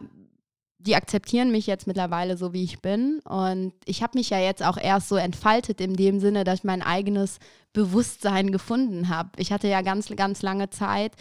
die 0.79 0.97
akzeptieren 0.97 1.51
mich 1.51 1.67
jetzt 1.67 1.87
mittlerweile 1.87 2.37
so, 2.37 2.53
wie 2.53 2.65
ich 2.65 2.81
bin. 2.81 3.21
Und 3.21 3.75
ich 3.85 4.03
habe 4.03 4.19
mich 4.19 4.31
ja 4.31 4.39
jetzt 4.39 4.63
auch 4.63 4.79
erst 4.79 5.09
so 5.09 5.17
entfaltet 5.17 5.81
in 5.81 5.95
dem 5.95 6.21
Sinne, 6.21 6.45
dass 6.45 6.61
ich 6.61 6.65
mein 6.65 6.83
eigenes 6.83 7.39
Bewusstsein 7.73 8.51
gefunden 8.51 9.09
habe. 9.09 9.31
Ich 9.37 9.53
hatte 9.53 9.69
ja 9.69 9.83
ganz, 9.83 10.09
ganz 10.17 10.43
lange 10.43 10.71
Zeit 10.71 11.13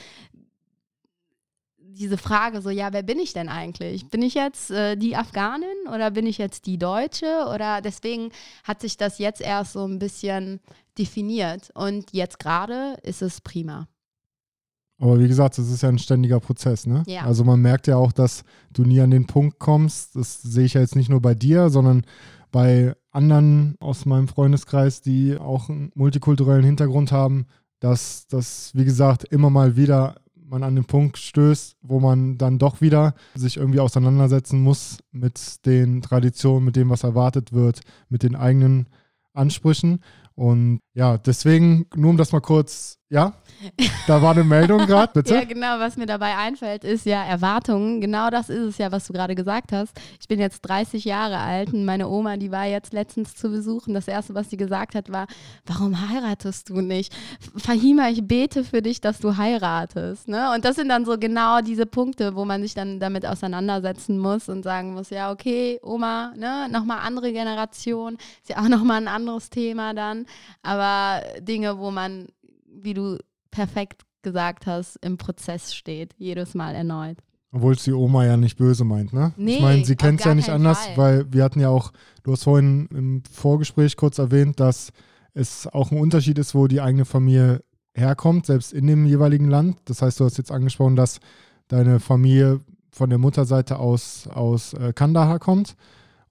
diese 1.92 2.18
Frage 2.18 2.62
so, 2.62 2.70
ja, 2.70 2.94
wer 2.94 3.04
bin 3.04 3.20
ich 3.20 3.34
denn 3.34 3.50
eigentlich? 3.50 4.08
Bin 4.10 4.22
ich 4.22 4.34
jetzt 4.34 4.72
äh, 4.72 4.96
die 4.96 5.16
Afghanin 5.16 5.88
oder 5.94 6.12
bin 6.12 6.26
ich 6.26 6.38
jetzt 6.38 6.66
die 6.66 6.78
Deutsche? 6.78 7.48
Oder 7.54 7.82
deswegen 7.82 8.32
hat 8.64 8.82
sich 8.82 8.98
das 8.98 9.18
jetzt 9.18 9.42
erst 9.42 9.74
so 9.74 9.86
ein 9.86 10.00
bisschen 10.00 10.60
definiert. 10.98 11.72
Und 11.74 12.12
jetzt 12.12 12.40
gerade 12.40 12.98
ist 13.04 13.22
es 13.22 13.42
prima. 13.42 13.88
Aber 15.02 15.20
wie 15.20 15.28
gesagt, 15.28 15.58
es 15.58 15.72
ist 15.72 15.82
ja 15.82 15.90
ein 15.90 16.00
ständiger 16.00 16.40
Prozess, 16.40 16.86
ne? 16.86 17.04
Ja. 17.08 17.24
Also 17.24 17.46
man 17.46 17.62
merkt 17.62 17.88
ja 17.88 17.96
auch, 17.96 18.12
dass 18.12 18.44
du 18.74 18.84
nie 18.84 19.00
an 19.00 19.12
den 19.12 19.28
Punkt 19.28 19.58
kommst. 19.58 20.16
Das 20.16 20.42
sehe 20.42 20.66
ich 20.66 20.74
ja 20.74 20.82
jetzt 20.82 20.96
nicht 20.96 21.10
nur 21.10 21.22
bei 21.22 21.34
dir, 21.34 21.70
sondern 21.70 22.06
bei 22.52 22.96
anderen 23.12 23.76
aus 23.80 24.06
meinem 24.06 24.28
Freundeskreis, 24.28 25.02
die 25.02 25.38
auch 25.38 25.70
einen 25.70 25.92
multikulturellen 25.96 26.66
Hintergrund 26.66 27.12
haben, 27.12 27.48
dass 27.80 28.28
das, 28.28 28.72
wie 28.74 28.84
gesagt, 28.84 29.24
immer 29.24 29.50
mal 29.50 29.78
wieder 29.78 30.16
man 30.50 30.64
an 30.64 30.76
den 30.76 30.86
Punkt 30.86 31.18
stößt, 31.18 31.78
wo 31.82 32.00
man 32.00 32.38
dann 32.38 32.58
doch 32.60 32.82
wieder 32.82 33.14
sich 33.36 33.58
irgendwie 33.58 33.80
auseinandersetzen 33.80 34.62
muss 34.62 35.00
mit 35.12 35.66
den 35.66 36.02
Traditionen, 36.02 36.66
mit 36.66 36.76
dem, 36.76 36.90
was 36.90 37.04
erwartet 37.04 37.54
wird, 37.54 37.82
mit 38.10 38.24
den 38.24 38.36
eigenen 38.36 38.88
Ansprüchen. 39.34 40.00
Und 40.36 40.80
ja, 40.94 41.18
deswegen, 41.18 41.86
nur 41.96 42.12
um 42.12 42.18
das 42.18 42.32
mal 42.32 42.42
kurz 42.42 42.99
Ja, 43.12 43.34
da 44.06 44.22
war 44.22 44.32
eine 44.32 44.44
Meldung 44.44 44.86
gerade, 44.86 45.12
bitte. 45.14 45.34
Ja, 45.40 45.44
genau, 45.44 45.80
was 45.80 45.98
mir 45.98 46.06
dabei 46.06 46.38
einfällt, 46.38 46.84
ist 46.84 47.08
ja 47.08 47.24
Erwartungen. 47.24 48.02
Genau 48.02 48.30
das 48.30 48.50
ist 48.50 48.60
es 48.60 48.78
ja, 48.78 48.92
was 48.92 49.08
du 49.08 49.14
gerade 49.14 49.34
gesagt 49.34 49.72
hast. 49.72 50.00
Ich 50.22 50.28
bin 50.28 50.40
jetzt 50.40 50.62
30 50.62 51.06
Jahre 51.06 51.40
alt 51.40 51.74
und 51.74 51.86
meine 51.86 52.08
Oma, 52.08 52.38
die 52.38 52.52
war 52.52 52.66
jetzt 52.66 52.94
letztens 52.94 53.36
zu 53.36 53.50
besuchen. 53.50 53.96
Das 53.96 54.08
Erste, 54.08 54.36
was 54.36 54.52
sie 54.52 54.58
gesagt 54.58 54.94
hat, 54.94 55.12
war, 55.12 55.26
warum 55.66 56.10
heiratest 56.10 56.70
du 56.70 56.82
nicht? 56.82 57.12
Fahima, 57.58 58.10
ich 58.10 58.28
bete 58.28 58.64
für 58.64 58.84
dich, 58.84 59.02
dass 59.02 59.18
du 59.18 59.38
heiratest. 59.38 60.28
Ne? 60.28 60.52
Und 60.54 60.64
das 60.64 60.76
sind 60.76 60.90
dann 60.90 61.04
so 61.04 61.18
genau 61.18 61.62
diese 61.62 61.88
Punkte, 61.88 62.36
wo 62.36 62.46
man 62.46 62.62
sich 62.62 62.76
dann 62.76 63.00
damit 63.00 63.26
auseinandersetzen 63.26 64.20
muss 64.20 64.50
und 64.50 64.62
sagen 64.62 64.94
muss, 64.94 65.10
ja, 65.10 65.32
okay, 65.32 65.80
Oma, 65.82 66.32
ne, 66.36 66.68
nochmal 66.70 67.00
andere 67.00 67.32
Generation, 67.32 68.18
ist 68.42 68.50
ja 68.50 68.60
auch 68.60 68.70
nochmal 68.70 68.98
ein 68.98 69.08
anderes 69.08 69.50
Thema 69.50 69.96
dann. 69.96 70.28
Aber 70.62 71.24
Dinge, 71.42 71.80
wo 71.80 71.90
man 71.90 72.28
wie 72.82 72.94
du 72.94 73.18
perfekt 73.52 74.04
gesagt 74.22 74.68
hast, 74.68 74.98
im 74.98 75.18
Prozess 75.18 75.74
steht, 75.74 76.14
jedes 76.18 76.54
Mal 76.54 76.76
erneut. 76.76 77.18
Obwohl 77.52 77.74
es 77.74 77.84
die 77.84 77.94
Oma 77.94 78.26
ja 78.26 78.38
nicht 78.38 78.58
böse 78.58 78.84
meint, 78.84 79.12
ne? 79.12 79.34
Nee, 79.36 79.56
ich 79.56 79.62
meine, 79.62 79.84
sie 79.86 79.96
kennt 79.96 80.20
es 80.20 80.26
ja 80.26 80.36
nicht 80.36 80.50
anders, 80.50 80.86
Fall. 80.88 80.98
weil 80.98 81.34
wir 81.34 81.44
hatten 81.44 81.60
ja 81.60 81.70
auch, 81.70 81.92
du 82.24 82.32
hast 82.32 82.44
vorhin 82.44 82.88
im 82.94 83.24
Vorgespräch 83.32 83.98
kurz 83.98 84.20
erwähnt, 84.20 84.60
dass 84.60 84.92
es 85.34 85.66
auch 85.66 85.92
ein 85.92 86.00
Unterschied 86.00 86.38
ist, 86.38 86.54
wo 86.54 86.68
die 86.68 86.82
eigene 86.82 87.06
Familie 87.06 87.64
herkommt, 87.96 88.46
selbst 88.46 88.72
in 88.72 88.86
dem 88.86 89.06
jeweiligen 89.06 89.50
Land. 89.50 89.78
Das 89.86 90.02
heißt, 90.02 90.20
du 90.20 90.26
hast 90.26 90.38
jetzt 90.38 90.52
angesprochen, 90.52 90.96
dass 90.96 91.20
deine 91.68 92.00
Familie 92.00 92.60
von 92.92 93.10
der 93.10 93.20
Mutterseite 93.20 93.80
aus, 93.80 94.28
aus 94.28 94.74
äh, 94.74 94.94
Kandahar 94.94 95.40
kommt 95.40 95.76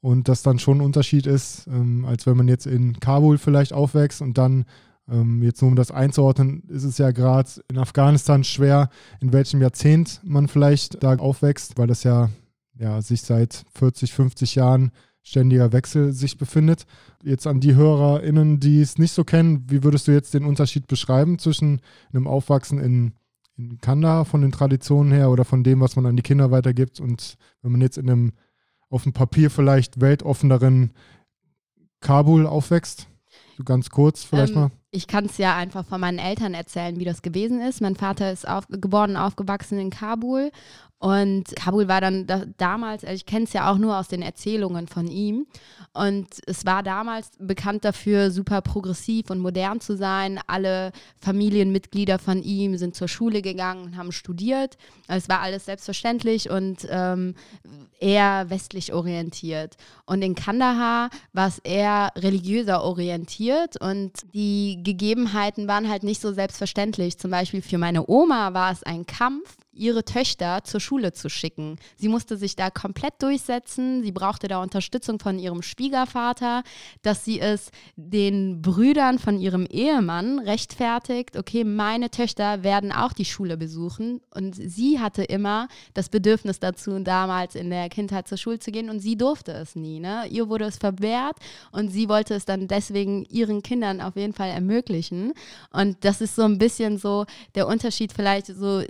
und 0.00 0.28
das 0.28 0.42
dann 0.42 0.58
schon 0.58 0.78
ein 0.78 0.84
Unterschied 0.84 1.26
ist, 1.26 1.66
ähm, 1.66 2.04
als 2.04 2.26
wenn 2.26 2.36
man 2.36 2.48
jetzt 2.48 2.66
in 2.66 3.00
Kabul 3.00 3.38
vielleicht 3.38 3.72
aufwächst 3.72 4.22
und 4.22 4.38
dann 4.38 4.66
jetzt 5.40 5.62
nur 5.62 5.70
um 5.70 5.76
das 5.76 5.90
einzuordnen, 5.90 6.64
ist 6.68 6.84
es 6.84 6.98
ja 6.98 7.10
gerade 7.12 7.48
in 7.70 7.78
Afghanistan 7.78 8.44
schwer, 8.44 8.90
in 9.20 9.32
welchem 9.32 9.62
Jahrzehnt 9.62 10.20
man 10.22 10.48
vielleicht 10.48 11.02
da 11.02 11.14
aufwächst, 11.16 11.78
weil 11.78 11.86
das 11.86 12.04
ja, 12.04 12.28
ja 12.78 13.00
sich 13.00 13.22
seit 13.22 13.64
40, 13.74 14.12
50 14.12 14.54
Jahren 14.54 14.92
ständiger 15.22 15.72
Wechsel 15.72 16.12
sich 16.12 16.36
befindet. 16.36 16.86
Jetzt 17.22 17.46
an 17.46 17.60
die 17.60 17.74
HörerInnen, 17.74 18.60
die 18.60 18.80
es 18.80 18.98
nicht 18.98 19.12
so 19.12 19.24
kennen, 19.24 19.64
wie 19.68 19.82
würdest 19.82 20.08
du 20.08 20.12
jetzt 20.12 20.34
den 20.34 20.44
Unterschied 20.44 20.86
beschreiben 20.86 21.38
zwischen 21.38 21.80
einem 22.12 22.26
Aufwachsen 22.26 22.78
in, 22.78 23.12
in 23.56 23.78
Kandahar 23.80 24.24
von 24.24 24.42
den 24.42 24.52
Traditionen 24.52 25.12
her 25.12 25.30
oder 25.30 25.44
von 25.44 25.64
dem, 25.64 25.80
was 25.80 25.96
man 25.96 26.06
an 26.06 26.16
die 26.16 26.22
Kinder 26.22 26.50
weitergibt 26.50 27.00
und 27.00 27.36
wenn 27.62 27.72
man 27.72 27.80
jetzt 27.80 27.98
in 27.98 28.10
einem 28.10 28.32
auf 28.90 29.02
dem 29.02 29.12
Papier 29.12 29.50
vielleicht 29.50 30.00
weltoffeneren 30.00 30.92
Kabul 32.00 32.46
aufwächst? 32.46 33.06
So 33.56 33.64
ganz 33.64 33.90
kurz 33.90 34.24
vielleicht 34.24 34.54
Ähm, 34.54 34.60
mal. 34.60 34.70
Ich 34.90 35.06
kann 35.06 35.26
es 35.26 35.36
ja 35.36 35.54
einfach 35.54 35.84
von 35.84 36.00
meinen 36.00 36.18
Eltern 36.18 36.54
erzählen, 36.54 36.98
wie 36.98 37.04
das 37.04 37.20
gewesen 37.20 37.60
ist. 37.60 37.82
Mein 37.82 37.94
Vater 37.96 38.32
ist 38.32 38.48
auf, 38.48 38.64
geboren 38.68 39.10
und 39.10 39.16
aufgewachsen 39.18 39.78
in 39.78 39.90
Kabul. 39.90 40.50
Und 41.00 41.54
Kabul 41.54 41.86
war 41.86 42.00
dann 42.00 42.26
da, 42.26 42.42
damals, 42.56 43.04
also 43.04 43.14
ich 43.14 43.24
kenne 43.24 43.44
es 43.44 43.52
ja 43.52 43.70
auch 43.70 43.78
nur 43.78 43.96
aus 43.96 44.08
den 44.08 44.20
Erzählungen 44.20 44.88
von 44.88 45.06
ihm. 45.06 45.46
Und 45.94 46.26
es 46.46 46.66
war 46.66 46.82
damals 46.82 47.30
bekannt 47.38 47.84
dafür, 47.84 48.32
super 48.32 48.62
progressiv 48.62 49.30
und 49.30 49.38
modern 49.38 49.80
zu 49.80 49.96
sein. 49.96 50.40
Alle 50.48 50.90
Familienmitglieder 51.20 52.18
von 52.18 52.42
ihm 52.42 52.76
sind 52.76 52.96
zur 52.96 53.06
Schule 53.06 53.42
gegangen 53.42 53.84
und 53.84 53.96
haben 53.96 54.10
studiert. 54.10 54.76
Also 55.06 55.24
es 55.24 55.28
war 55.28 55.40
alles 55.40 55.66
selbstverständlich 55.66 56.50
und 56.50 56.86
ähm, 56.90 57.34
eher 58.00 58.50
westlich 58.50 58.92
orientiert. 58.92 59.76
Und 60.04 60.22
in 60.22 60.34
Kandahar 60.34 61.10
war 61.32 61.46
es 61.46 61.58
eher 61.60 62.10
religiöser 62.16 62.82
orientiert 62.82 63.80
und 63.80 64.12
die 64.34 64.80
Gegebenheiten 64.82 65.68
waren 65.68 65.88
halt 65.88 66.02
nicht 66.02 66.20
so 66.20 66.32
selbstverständlich. 66.32 67.18
Zum 67.18 67.30
Beispiel 67.30 67.62
für 67.62 67.78
meine 67.78 68.08
Oma 68.08 68.52
war 68.52 68.72
es 68.72 68.82
ein 68.82 69.06
Kampf, 69.06 69.56
ihre 69.78 70.04
Töchter 70.04 70.64
zur 70.64 70.80
Schule 70.80 71.12
zu 71.12 71.28
schicken. 71.28 71.76
Sie 71.96 72.08
musste 72.08 72.36
sich 72.36 72.56
da 72.56 72.70
komplett 72.70 73.22
durchsetzen. 73.22 74.02
Sie 74.02 74.12
brauchte 74.12 74.48
da 74.48 74.62
Unterstützung 74.62 75.18
von 75.18 75.38
ihrem 75.38 75.62
Schwiegervater, 75.62 76.62
dass 77.02 77.24
sie 77.24 77.40
es 77.40 77.70
den 77.96 78.60
Brüdern 78.60 79.18
von 79.18 79.38
ihrem 79.38 79.66
Ehemann 79.66 80.38
rechtfertigt, 80.38 81.36
okay, 81.36 81.64
meine 81.64 82.10
Töchter 82.10 82.62
werden 82.62 82.92
auch 82.92 83.12
die 83.12 83.24
Schule 83.24 83.56
besuchen. 83.56 84.20
Und 84.34 84.54
sie 84.54 85.00
hatte 85.00 85.22
immer 85.22 85.68
das 85.94 86.08
Bedürfnis 86.08 86.60
dazu, 86.60 86.98
damals 86.98 87.54
in 87.54 87.70
der 87.70 87.88
Kindheit 87.88 88.28
zur 88.28 88.38
Schule 88.38 88.58
zu 88.58 88.72
gehen 88.72 88.90
und 88.90 89.00
sie 89.00 89.16
durfte 89.16 89.52
es 89.52 89.76
nie. 89.76 90.00
Ne? 90.00 90.26
Ihr 90.28 90.48
wurde 90.48 90.64
es 90.64 90.76
verwehrt 90.76 91.36
und 91.72 91.90
sie 91.90 92.08
wollte 92.08 92.34
es 92.34 92.44
dann 92.44 92.68
deswegen 92.68 93.24
ihren 93.26 93.62
Kindern 93.62 94.00
auf 94.00 94.16
jeden 94.16 94.32
Fall 94.32 94.50
ermöglichen. 94.50 95.32
Und 95.70 96.04
das 96.04 96.20
ist 96.20 96.34
so 96.34 96.42
ein 96.42 96.58
bisschen 96.58 96.98
so 96.98 97.26
der 97.54 97.66
Unterschied 97.66 98.12
vielleicht 98.12 98.46
so 98.46 98.82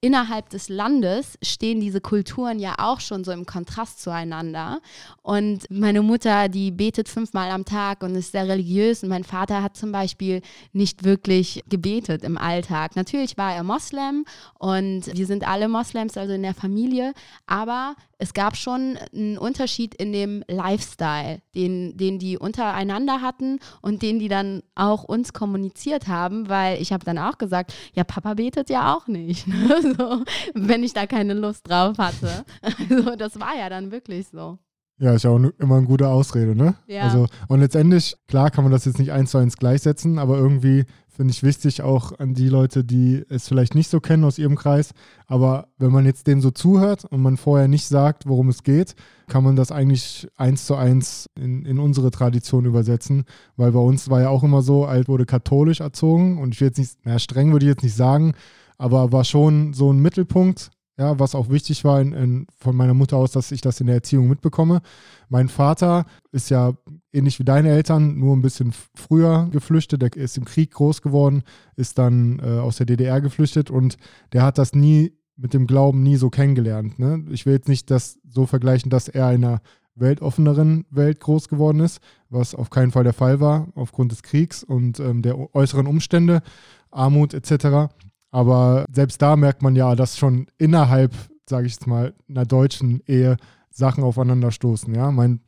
innerhalb 0.00 0.48
des 0.50 0.68
Landes 0.68 1.38
stehen 1.42 1.80
diese 1.80 2.00
Kulturen 2.00 2.60
ja 2.60 2.74
auch 2.78 3.00
schon 3.00 3.24
so 3.24 3.32
im 3.32 3.46
Kontrast 3.46 4.00
zueinander. 4.00 4.80
Und 5.22 5.68
meine 5.70 6.02
Mutter, 6.02 6.48
die 6.48 6.70
betet 6.70 7.08
fünfmal 7.08 7.50
am 7.50 7.64
Tag 7.64 8.02
und 8.02 8.14
ist 8.14 8.32
sehr 8.32 8.46
religiös. 8.46 9.02
Und 9.02 9.08
mein 9.08 9.24
Vater 9.24 9.62
hat 9.62 9.76
zum 9.76 9.90
Beispiel 9.90 10.42
nicht 10.72 11.02
wirklich 11.02 11.64
gebetet 11.68 12.22
im 12.22 12.38
Alltag. 12.38 12.94
Natürlich 12.94 13.36
war 13.36 13.54
er 13.54 13.64
Moslem 13.64 14.24
und 14.58 15.06
wir 15.12 15.26
sind 15.26 15.46
alle 15.46 15.68
Moslems, 15.68 16.16
also 16.16 16.32
in 16.32 16.42
der 16.42 16.54
Familie. 16.54 17.12
Aber 17.46 17.96
es 18.18 18.34
gab 18.34 18.56
schon 18.56 18.98
einen 19.14 19.38
Unterschied 19.38 19.94
in 19.94 20.12
dem 20.12 20.42
Lifestyle, 20.48 21.40
den, 21.54 21.96
den 21.96 22.18
die 22.18 22.36
untereinander 22.36 23.20
hatten 23.20 23.60
und 23.80 24.02
den 24.02 24.18
die 24.18 24.28
dann 24.28 24.62
auch 24.74 25.04
uns 25.04 25.32
kommuniziert 25.32 26.08
haben, 26.08 26.48
weil 26.48 26.82
ich 26.82 26.92
habe 26.92 27.04
dann 27.04 27.18
auch 27.18 27.38
gesagt, 27.38 27.72
ja, 27.94 28.02
Papa 28.02 28.34
betet 28.34 28.70
ja 28.70 28.94
auch 28.94 29.06
nicht, 29.06 29.46
ne? 29.46 29.87
So, 29.96 30.24
wenn 30.54 30.82
ich 30.82 30.92
da 30.92 31.06
keine 31.06 31.34
Lust 31.34 31.68
drauf 31.68 31.98
hatte. 31.98 32.44
Also 32.62 33.16
das 33.16 33.38
war 33.40 33.56
ja 33.56 33.68
dann 33.68 33.90
wirklich 33.90 34.28
so. 34.28 34.58
Ja, 35.00 35.12
ist 35.14 35.22
ja 35.22 35.30
auch 35.30 35.40
immer 35.58 35.76
eine 35.76 35.86
gute 35.86 36.08
Ausrede, 36.08 36.56
ne? 36.56 36.74
Ja. 36.88 37.02
Also, 37.02 37.26
und 37.46 37.60
letztendlich, 37.60 38.16
klar 38.26 38.50
kann 38.50 38.64
man 38.64 38.72
das 38.72 38.84
jetzt 38.84 38.98
nicht 38.98 39.12
eins 39.12 39.30
zu 39.30 39.38
eins 39.38 39.56
gleichsetzen, 39.56 40.18
aber 40.18 40.36
irgendwie 40.36 40.86
finde 41.18 41.32
ich 41.32 41.42
wichtig 41.42 41.82
auch 41.82 42.16
an 42.18 42.34
die 42.34 42.48
Leute, 42.48 42.84
die 42.84 43.24
es 43.28 43.48
vielleicht 43.48 43.74
nicht 43.74 43.90
so 43.90 43.98
kennen 43.98 44.22
aus 44.24 44.38
ihrem 44.38 44.54
Kreis. 44.54 44.92
Aber 45.26 45.66
wenn 45.76 45.90
man 45.90 46.04
jetzt 46.04 46.28
dem 46.28 46.40
so 46.40 46.52
zuhört 46.52 47.04
und 47.04 47.20
man 47.22 47.36
vorher 47.36 47.66
nicht 47.66 47.88
sagt, 47.88 48.28
worum 48.28 48.48
es 48.48 48.62
geht, 48.62 48.94
kann 49.26 49.42
man 49.42 49.56
das 49.56 49.72
eigentlich 49.72 50.28
eins 50.36 50.64
zu 50.64 50.76
eins 50.76 51.28
in, 51.34 51.64
in 51.64 51.80
unsere 51.80 52.12
Tradition 52.12 52.66
übersetzen. 52.66 53.24
Weil 53.56 53.72
bei 53.72 53.80
uns 53.80 54.08
war 54.10 54.20
ja 54.20 54.28
auch 54.28 54.44
immer 54.44 54.62
so, 54.62 54.84
alt 54.84 55.08
wurde 55.08 55.26
katholisch 55.26 55.80
erzogen 55.80 56.38
und 56.38 56.54
ich 56.54 56.60
will 56.60 56.68
jetzt 56.68 56.78
nicht, 56.78 57.04
naja, 57.04 57.18
streng 57.18 57.50
würde 57.50 57.66
ich 57.66 57.70
jetzt 57.70 57.82
nicht 57.82 57.96
sagen, 57.96 58.34
aber 58.78 59.12
war 59.12 59.24
schon 59.24 59.74
so 59.74 59.92
ein 59.92 59.98
Mittelpunkt 59.98 60.70
ja, 60.98 61.16
was 61.18 61.36
auch 61.36 61.48
wichtig 61.48 61.84
war 61.84 62.00
in, 62.00 62.12
in, 62.12 62.46
von 62.58 62.74
meiner 62.74 62.92
Mutter 62.92 63.16
aus, 63.16 63.30
dass 63.30 63.52
ich 63.52 63.60
das 63.60 63.80
in 63.80 63.86
der 63.86 63.94
Erziehung 63.94 64.28
mitbekomme. 64.28 64.80
Mein 65.28 65.48
Vater 65.48 66.06
ist 66.32 66.50
ja 66.50 66.74
ähnlich 67.12 67.38
wie 67.38 67.44
deine 67.44 67.70
Eltern, 67.70 68.18
nur 68.18 68.36
ein 68.36 68.42
bisschen 68.42 68.74
früher 68.94 69.48
geflüchtet. 69.52 70.02
Der 70.02 70.16
ist 70.16 70.36
im 70.36 70.44
Krieg 70.44 70.72
groß 70.72 71.00
geworden, 71.00 71.44
ist 71.76 71.98
dann 71.98 72.40
äh, 72.40 72.58
aus 72.58 72.78
der 72.78 72.86
DDR 72.86 73.20
geflüchtet 73.20 73.70
und 73.70 73.96
der 74.32 74.42
hat 74.42 74.58
das 74.58 74.74
nie 74.74 75.12
mit 75.36 75.54
dem 75.54 75.68
Glauben 75.68 76.02
nie 76.02 76.16
so 76.16 76.30
kennengelernt. 76.30 76.98
Ne? 76.98 77.24
Ich 77.30 77.46
will 77.46 77.52
jetzt 77.52 77.68
nicht 77.68 77.92
das 77.92 78.18
so 78.28 78.46
vergleichen, 78.46 78.90
dass 78.90 79.06
er 79.06 79.32
in 79.32 79.44
einer 79.44 79.60
weltoffeneren 79.94 80.84
Welt 80.90 81.20
groß 81.20 81.48
geworden 81.48 81.78
ist, 81.78 82.00
was 82.28 82.56
auf 82.56 82.70
keinen 82.70 82.90
Fall 82.90 83.04
der 83.04 83.12
Fall 83.12 83.38
war, 83.38 83.68
aufgrund 83.76 84.10
des 84.10 84.24
Kriegs 84.24 84.64
und 84.64 84.98
ähm, 84.98 85.22
der 85.22 85.54
äußeren 85.54 85.86
Umstände, 85.86 86.42
Armut 86.90 87.34
etc. 87.34 87.92
Aber 88.30 88.84
selbst 88.92 89.22
da 89.22 89.36
merkt 89.36 89.62
man 89.62 89.74
ja, 89.74 89.94
dass 89.94 90.18
schon 90.18 90.46
innerhalb, 90.58 91.14
sage 91.48 91.66
ich 91.66 91.74
jetzt 91.74 91.86
mal, 91.86 92.14
einer 92.28 92.44
deutschen 92.44 93.00
Ehe 93.06 93.36
Sachen 93.70 94.04
aufeinander 94.04 94.50
stoßen. 94.50 94.94
Ja, 94.94 95.10
mein, 95.10 95.40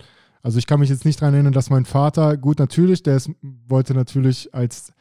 also 0.43 0.59
ich 0.59 0.67
kann 0.67 0.81
mich 0.81 0.89
jetzt 0.89 1.05
nicht 1.05 1.21
daran 1.21 1.35
erinnern, 1.35 1.53
dass 1.53 1.71
mein 1.71 1.85
Vater, 1.85 2.37
gut, 2.37 2.59
natürlich, 2.59 3.03
der 3.03 3.17
ist, 3.17 3.31
wollte 3.43 3.95
natürlich 3.95 4.55
als 4.55 4.93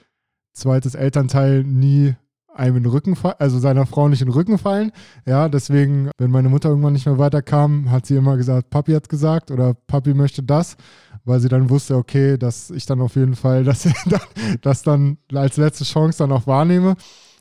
zweites 0.53 0.95
Elternteil 0.95 1.63
nie 1.63 2.15
einem 2.53 2.77
in 2.77 2.83
den 2.83 2.91
Rücken 2.91 3.15
fallen, 3.15 3.35
also 3.39 3.59
seiner 3.59 3.85
Frau 3.85 4.09
nicht 4.09 4.21
in 4.21 4.27
den 4.27 4.33
Rücken 4.33 4.57
fallen. 4.57 4.91
Ja, 5.25 5.47
deswegen, 5.47 6.09
wenn 6.17 6.31
meine 6.31 6.49
Mutter 6.49 6.69
irgendwann 6.69 6.93
nicht 6.93 7.05
mehr 7.05 7.17
weiterkam, 7.17 7.89
hat 7.89 8.05
sie 8.05 8.15
immer 8.15 8.35
gesagt, 8.35 8.69
Papi 8.69 8.91
hat 8.93 9.07
gesagt 9.07 9.51
oder 9.51 9.73
Papi 9.73 10.13
möchte 10.13 10.43
das, 10.43 10.75
weil 11.23 11.39
sie 11.39 11.47
dann 11.47 11.69
wusste, 11.69 11.95
okay, 11.95 12.37
dass 12.37 12.69
ich 12.71 12.85
dann 12.85 13.01
auf 13.01 13.15
jeden 13.15 13.35
Fall 13.35 13.63
das, 13.63 13.87
das 14.61 14.83
dann 14.83 15.17
als 15.33 15.57
letzte 15.57 15.85
Chance 15.85 16.19
dann 16.19 16.31
auch 16.31 16.47
wahrnehme. 16.47 16.95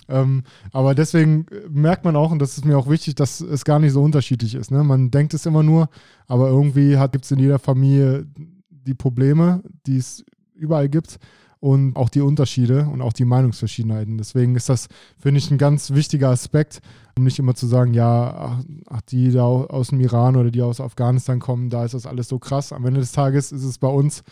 Ähm, 0.09 0.42
aber 0.73 0.94
deswegen 0.94 1.47
merkt 1.68 2.05
man 2.05 2.16
auch, 2.16 2.31
und 2.31 2.40
das 2.40 2.57
ist 2.57 2.64
mir 2.64 2.79
auch 2.79 2.88
wichtig, 2.88 3.14
dass 3.14 3.40
es 3.40 3.64
gar 3.64 3.79
nicht 3.79 3.92
so 3.92 4.03
unterschiedlich 4.03 4.55
ist. 4.55 4.71
Ne? 4.71 4.83
Man 4.83 5.11
denkt 5.11 5.35
es 5.35 5.47
immer 5.47 5.62
nur, 5.62 5.88
aber 6.27 6.49
irgendwie 6.49 6.97
gibt 7.12 7.25
es 7.25 7.31
in 7.31 7.38
jeder 7.38 7.59
Familie 7.59 8.27
die 8.71 8.94
Probleme, 8.94 9.62
die 9.87 9.99
es 9.99 10.25
überall 10.55 10.88
gibt 10.88 11.18
und 11.61 11.97
auch 11.97 12.09
die 12.09 12.21
Unterschiede 12.21 12.88
und 12.90 13.03
auch 13.03 13.12
die 13.12 13.25
Meinungsverschiedenheiten. 13.25 14.16
Deswegen 14.16 14.55
ist 14.55 14.68
das, 14.68 14.88
finde 15.18 15.38
ich, 15.38 15.51
ein 15.51 15.59
ganz 15.59 15.90
wichtiger 15.90 16.31
Aspekt, 16.31 16.81
um 17.16 17.25
nicht 17.25 17.38
immer 17.38 17.55
zu 17.55 17.66
sagen, 17.66 17.94
ja, 17.94 18.61
ach, 18.88 19.01
die 19.03 19.33
da 19.33 19.42
aus 19.44 19.88
dem 19.88 20.01
Iran 20.01 20.37
oder 20.37 20.51
die 20.51 20.62
aus 20.62 20.81
Afghanistan 20.81 21.40
kommen, 21.40 21.68
da 21.68 21.85
ist 21.85 21.94
das 21.94 22.07
alles 22.07 22.29
so 22.29 22.38
krass. 22.38 22.73
Am 22.73 22.87
Ende 22.87 23.01
des 23.01 23.12
Tages 23.12 23.53
ist 23.53 23.64
es 23.64 23.79
bei 23.79 23.88
uns 23.88 24.23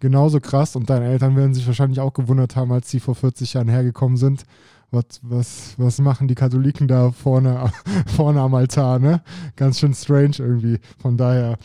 genauso 0.00 0.40
krass 0.40 0.74
und 0.74 0.90
deine 0.90 1.06
Eltern 1.06 1.36
werden 1.36 1.54
sich 1.54 1.66
wahrscheinlich 1.66 2.00
auch 2.00 2.12
gewundert 2.12 2.56
haben, 2.56 2.72
als 2.72 2.90
sie 2.90 3.00
vor 3.00 3.14
40 3.14 3.54
Jahren 3.54 3.68
hergekommen 3.68 4.16
sind. 4.16 4.44
Was, 4.92 5.20
was, 5.22 5.74
was 5.78 5.98
machen 6.00 6.28
die 6.28 6.34
Katholiken 6.34 6.86
da 6.86 7.12
vorne, 7.12 7.72
vorne 8.14 8.40
am 8.42 8.54
Altar, 8.54 8.98
ne? 8.98 9.22
Ganz 9.56 9.80
schön 9.80 9.94
strange 9.94 10.36
irgendwie. 10.38 10.80
Von 10.98 11.16
daher, 11.16 11.56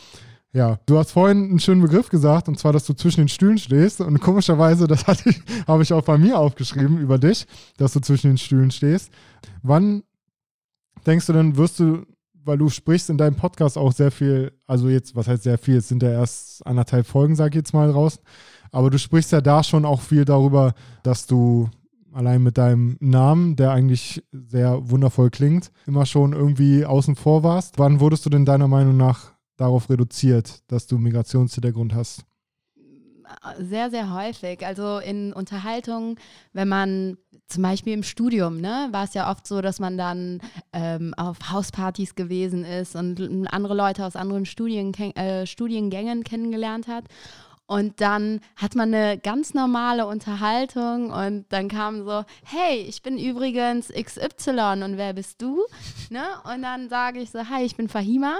ja, 0.52 0.78
du 0.86 0.96
hast 0.96 1.10
vorhin 1.12 1.44
einen 1.44 1.60
schönen 1.60 1.82
Begriff 1.82 2.08
gesagt, 2.08 2.48
und 2.48 2.58
zwar, 2.58 2.72
dass 2.72 2.86
du 2.86 2.94
zwischen 2.94 3.20
den 3.20 3.28
Stühlen 3.28 3.58
stehst. 3.58 4.00
Und 4.00 4.18
komischerweise, 4.20 4.86
das 4.86 5.04
ich, 5.26 5.42
habe 5.66 5.82
ich 5.82 5.92
auch 5.92 6.04
bei 6.04 6.16
mir 6.16 6.38
aufgeschrieben 6.38 6.98
über 6.98 7.18
dich, 7.18 7.46
dass 7.76 7.92
du 7.92 8.00
zwischen 8.00 8.30
den 8.30 8.38
Stühlen 8.38 8.70
stehst. 8.70 9.12
Wann 9.62 10.04
denkst 11.06 11.26
du 11.26 11.34
denn, 11.34 11.58
wirst 11.58 11.80
du, 11.80 12.06
weil 12.32 12.56
du 12.56 12.70
sprichst 12.70 13.10
in 13.10 13.18
deinem 13.18 13.36
Podcast 13.36 13.76
auch 13.76 13.92
sehr 13.92 14.10
viel, 14.10 14.52
also 14.66 14.88
jetzt, 14.88 15.14
was 15.14 15.28
heißt 15.28 15.42
sehr 15.42 15.58
viel, 15.58 15.76
es 15.76 15.88
sind 15.88 16.02
ja 16.02 16.12
erst 16.12 16.66
anderthalb 16.66 17.06
Folgen, 17.06 17.36
sag 17.36 17.50
ich 17.50 17.56
jetzt 17.56 17.74
mal 17.74 17.92
draußen, 17.92 18.22
aber 18.72 18.88
du 18.88 18.98
sprichst 18.98 19.32
ja 19.32 19.42
da 19.42 19.62
schon 19.62 19.84
auch 19.84 20.00
viel 20.00 20.24
darüber, 20.24 20.72
dass 21.02 21.26
du 21.26 21.68
allein 22.18 22.42
mit 22.42 22.58
deinem 22.58 22.96
Namen, 22.98 23.54
der 23.54 23.70
eigentlich 23.70 24.24
sehr 24.32 24.90
wundervoll 24.90 25.30
klingt, 25.30 25.70
immer 25.86 26.04
schon 26.04 26.32
irgendwie 26.32 26.84
außen 26.84 27.14
vor 27.14 27.44
warst. 27.44 27.78
Wann 27.78 28.00
wurdest 28.00 28.26
du 28.26 28.30
denn 28.30 28.44
deiner 28.44 28.66
Meinung 28.66 28.96
nach 28.96 29.32
darauf 29.56 29.88
reduziert, 29.88 30.62
dass 30.66 30.88
du 30.88 30.98
Migrationshintergrund 30.98 31.94
hast? 31.94 32.24
Sehr, 33.60 33.90
sehr 33.90 34.12
häufig. 34.12 34.66
Also 34.66 34.98
in 34.98 35.32
Unterhaltungen, 35.32 36.16
wenn 36.52 36.68
man 36.68 37.18
zum 37.46 37.62
Beispiel 37.62 37.92
im 37.92 38.02
Studium, 38.02 38.60
ne, 38.60 38.88
war 38.90 39.04
es 39.04 39.14
ja 39.14 39.30
oft 39.30 39.46
so, 39.46 39.60
dass 39.60 39.78
man 39.78 39.96
dann 39.96 40.40
ähm, 40.72 41.14
auf 41.16 41.36
Hauspartys 41.50 42.16
gewesen 42.16 42.64
ist 42.64 42.96
und 42.96 43.46
andere 43.52 43.74
Leute 43.74 44.04
aus 44.04 44.16
anderen 44.16 44.44
Studien, 44.44 44.92
äh, 44.94 45.46
Studiengängen 45.46 46.24
kennengelernt 46.24 46.88
hat. 46.88 47.04
Und 47.68 48.00
dann 48.00 48.40
hat 48.56 48.74
man 48.76 48.94
eine 48.94 49.18
ganz 49.18 49.52
normale 49.52 50.06
Unterhaltung 50.06 51.10
und 51.10 51.44
dann 51.50 51.68
kam 51.68 52.02
so, 52.02 52.24
hey, 52.42 52.78
ich 52.80 53.02
bin 53.02 53.18
übrigens 53.18 53.88
XY 53.88 54.82
und 54.84 54.96
wer 54.96 55.12
bist 55.12 55.42
du? 55.42 55.62
Ne? 56.10 56.24
Und 56.44 56.62
dann 56.62 56.88
sage 56.88 57.20
ich 57.20 57.30
so, 57.30 57.50
hi, 57.50 57.62
ich 57.62 57.76
bin 57.76 57.90
Fahima. 57.90 58.38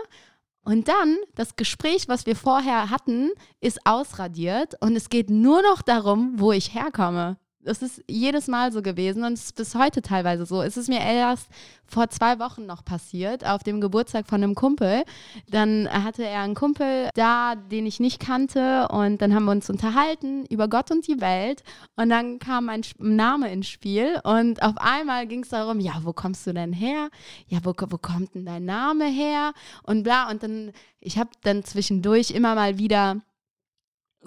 Und 0.63 0.89
dann, 0.89 1.19
das 1.35 1.57
Gespräch, 1.57 2.09
was 2.09 2.25
wir 2.25 2.35
vorher 2.35 2.89
hatten, 2.89 3.31
ist 3.61 3.87
ausradiert 3.87 4.75
und 4.81 4.97
es 4.97 5.11
geht 5.11 5.29
nur 5.29 5.61
noch 5.61 5.83
darum, 5.83 6.33
wo 6.37 6.53
ich 6.53 6.73
herkomme. 6.73 7.37
Das 7.69 7.83
ist 7.83 8.03
jedes 8.09 8.49
Mal 8.49 8.73
so 8.73 8.81
gewesen 8.81 9.25
und 9.25 9.35
es 9.35 9.45
ist 9.45 9.57
bis 9.57 9.75
heute 9.75 10.01
teilweise 10.01 10.47
so. 10.47 10.63
Es 10.63 10.79
ist 10.79 10.89
mir 10.89 11.01
erst 11.01 11.49
vor 11.87 12.09
zwei 12.09 12.39
Wochen 12.39 12.65
noch 12.65 12.83
passiert, 12.83 13.47
auf 13.47 13.63
dem 13.63 13.83
Geburtstag 13.83 14.27
von 14.27 14.43
einem 14.43 14.55
Kumpel. 14.55 15.05
Dann 15.51 15.87
hatte 15.91 16.25
er 16.25 16.41
einen 16.41 16.55
Kumpel 16.55 17.11
da, 17.15 17.57
den 17.57 17.85
ich 17.85 18.01
nicht 18.01 18.21
kannte 18.21 18.89
und 18.89 19.21
dann 19.21 19.35
haben 19.35 19.45
wir 19.45 19.53
uns 19.53 19.69
unterhalten 19.69 20.47
über 20.47 20.69
Gott 20.69 20.91
und 20.91 21.07
die 21.07 21.21
Welt 21.21 21.63
und 21.97 22.09
dann 22.09 22.39
kam 22.39 22.67
mein 22.67 22.81
Name 22.99 23.53
ins 23.53 23.69
Spiel 23.69 24.19
und 24.25 24.63
auf 24.63 24.79
einmal 24.79 25.27
ging 25.27 25.43
es 25.43 25.51
darum, 25.51 25.79
ja, 25.79 26.01
wo 26.05 26.15
kommst 26.15 26.47
du 26.47 26.55
denn 26.55 26.73
her? 26.73 27.11
Ja, 27.49 27.59
wo, 27.65 27.75
wo 27.77 27.99
kommt 27.99 28.35
denn 28.35 28.47
dein 28.47 28.65
Name 28.65 29.05
her? 29.05 29.53
Und 29.83 30.05
bla 30.05 30.31
und 30.31 30.43
dann, 30.43 30.73
ich 31.01 31.19
habe 31.19 31.31
dann 31.43 31.65
zwischendurch 31.65 32.31
immer 32.31 32.55
mal 32.55 32.79
wieder 32.79 33.21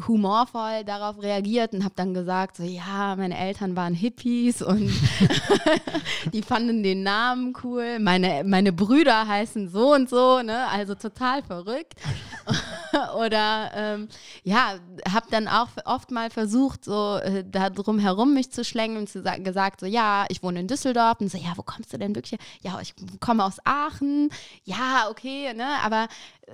humorvoll 0.08 0.84
darauf 0.86 1.21
reagiert 1.21 1.73
und 1.73 1.84
habe 1.84 1.93
dann 1.95 2.13
gesagt, 2.13 2.58
so 2.58 2.63
ja, 2.63 3.15
meine 3.15 3.38
Eltern 3.38 3.75
waren 3.75 3.93
Hippies 3.93 4.62
und 4.62 4.89
die 6.34 6.41
fanden 6.41 6.82
den 6.82 7.04
Namen 7.04 7.54
cool. 7.63 7.99
Meine, 7.99 8.43
meine 8.45 8.71
Brüder 8.71 9.27
heißen 9.27 9.69
so 9.69 9.93
und 9.93 10.10
so, 10.10 10.41
ne? 10.41 10.67
Also 10.69 10.95
total 10.95 11.43
verrückt. 11.43 11.93
Oder 13.17 13.71
ähm, 13.73 14.08
ja, 14.43 14.75
habe 15.10 15.27
dann 15.30 15.47
auch 15.47 15.69
oft 15.86 16.12
mal 16.12 16.30
versucht, 16.30 16.86
so 16.86 17.17
äh, 17.17 17.43
da 17.49 17.69
herum 17.99 18.34
mich 18.34 18.51
zu 18.51 18.63
schlängen 18.63 18.97
und 18.97 19.10
zu 19.10 19.23
gesagt, 19.23 19.80
so 19.80 19.86
ja, 19.86 20.25
ich 20.30 20.43
wohne 20.43 20.60
in 20.60 20.67
Düsseldorf 20.67 21.19
und 21.19 21.32
so, 21.32 21.38
ja, 21.38 21.54
wo 21.56 21.63
kommst 21.63 21.93
du 21.93 21.97
denn 21.97 22.15
wirklich? 22.15 22.39
Ja, 22.62 22.80
ich 22.82 22.93
komme 23.19 23.43
aus 23.43 23.58
Aachen. 23.63 24.30
Ja, 24.63 25.08
okay, 25.10 25.54
ne? 25.54 25.67
Aber 25.84 26.08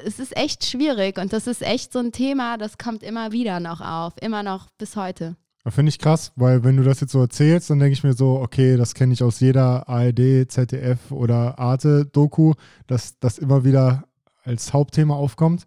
es 0.05 0.19
ist 0.19 0.35
echt 0.37 0.65
schwierig 0.65 1.17
und 1.17 1.33
das 1.33 1.47
ist 1.47 1.61
echt 1.61 1.93
so 1.93 1.99
ein 1.99 2.11
Thema, 2.11 2.57
das 2.57 2.77
kommt 2.77 3.03
immer 3.03 3.31
wieder 3.31 3.59
noch 3.59 3.81
auf, 3.81 4.13
immer 4.21 4.43
noch 4.43 4.67
bis 4.77 4.95
heute. 4.95 5.35
Finde 5.69 5.89
ich 5.89 5.99
krass, 5.99 6.31
weil 6.35 6.63
wenn 6.63 6.77
du 6.77 6.83
das 6.83 7.01
jetzt 7.01 7.11
so 7.11 7.19
erzählst, 7.19 7.69
dann 7.69 7.79
denke 7.79 7.93
ich 7.93 8.03
mir 8.03 8.13
so, 8.13 8.39
okay, 8.39 8.77
das 8.77 8.93
kenne 8.93 9.11
ich 9.13 9.21
aus 9.21 9.41
jeder 9.41 9.89
ARD, 9.89 10.49
ZDF 10.49 11.11
oder 11.11 11.59
Arte-Doku, 11.59 12.53
dass 12.87 13.19
das 13.19 13.37
immer 13.37 13.65
wieder 13.65 14.05
als 14.43 14.71
Hauptthema 14.71 15.15
aufkommt. 15.15 15.65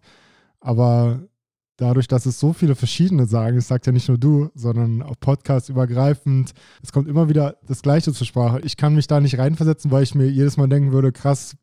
Aber 0.61 1.27
dadurch, 1.75 2.07
dass 2.07 2.25
es 2.25 2.39
so 2.39 2.53
viele 2.53 2.75
verschiedene 2.75 3.25
sagen, 3.25 3.57
es 3.57 3.67
sagt 3.67 3.87
ja 3.87 3.91
nicht 3.91 4.07
nur 4.07 4.17
du, 4.17 4.49
sondern 4.53 5.01
auch 5.01 5.19
Podcast 5.19 5.69
übergreifend, 5.69 6.53
es 6.81 6.93
kommt 6.93 7.09
immer 7.09 7.27
wieder 7.27 7.57
das 7.67 7.81
Gleiche 7.81 8.13
zur 8.13 8.27
Sprache. 8.27 8.61
Ich 8.61 8.77
kann 8.77 8.95
mich 8.95 9.07
da 9.07 9.19
nicht 9.19 9.37
reinversetzen, 9.37 9.91
weil 9.91 10.03
ich 10.03 10.15
mir 10.15 10.29
jedes 10.29 10.57
Mal 10.57 10.69
denken 10.69 10.91
würde, 10.91 11.11
krass, 11.11 11.57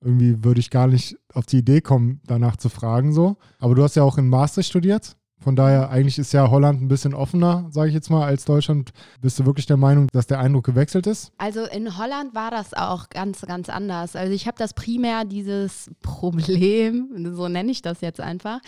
irgendwie 0.00 0.44
würde 0.44 0.60
ich 0.60 0.70
gar 0.70 0.86
nicht 0.86 1.18
auf 1.34 1.44
die 1.44 1.58
Idee 1.58 1.80
kommen, 1.80 2.20
danach 2.24 2.56
zu 2.56 2.68
fragen 2.68 3.12
so. 3.12 3.36
Aber 3.58 3.74
du 3.74 3.82
hast 3.82 3.96
ja 3.96 4.04
auch 4.04 4.16
in 4.16 4.28
Maastricht 4.28 4.70
studiert. 4.70 5.17
Von 5.40 5.54
daher, 5.54 5.90
eigentlich 5.90 6.18
ist 6.18 6.32
ja 6.32 6.50
Holland 6.50 6.82
ein 6.82 6.88
bisschen 6.88 7.14
offener, 7.14 7.66
sage 7.70 7.88
ich 7.88 7.94
jetzt 7.94 8.10
mal, 8.10 8.26
als 8.26 8.44
Deutschland. 8.44 8.90
Bist 9.20 9.38
du 9.38 9.46
wirklich 9.46 9.66
der 9.66 9.76
Meinung, 9.76 10.08
dass 10.12 10.26
der 10.26 10.40
Eindruck 10.40 10.66
gewechselt 10.66 11.06
ist? 11.06 11.32
Also 11.38 11.64
in 11.64 11.96
Holland 11.96 12.34
war 12.34 12.50
das 12.50 12.74
auch 12.74 13.08
ganz, 13.08 13.42
ganz 13.42 13.68
anders. 13.68 14.16
Also 14.16 14.32
ich 14.32 14.46
habe 14.46 14.58
das 14.58 14.74
primär 14.74 15.24
dieses 15.24 15.90
Problem, 16.02 17.34
so 17.34 17.48
nenne 17.48 17.70
ich 17.70 17.82
das 17.82 18.00
jetzt 18.00 18.20
einfach, 18.20 18.60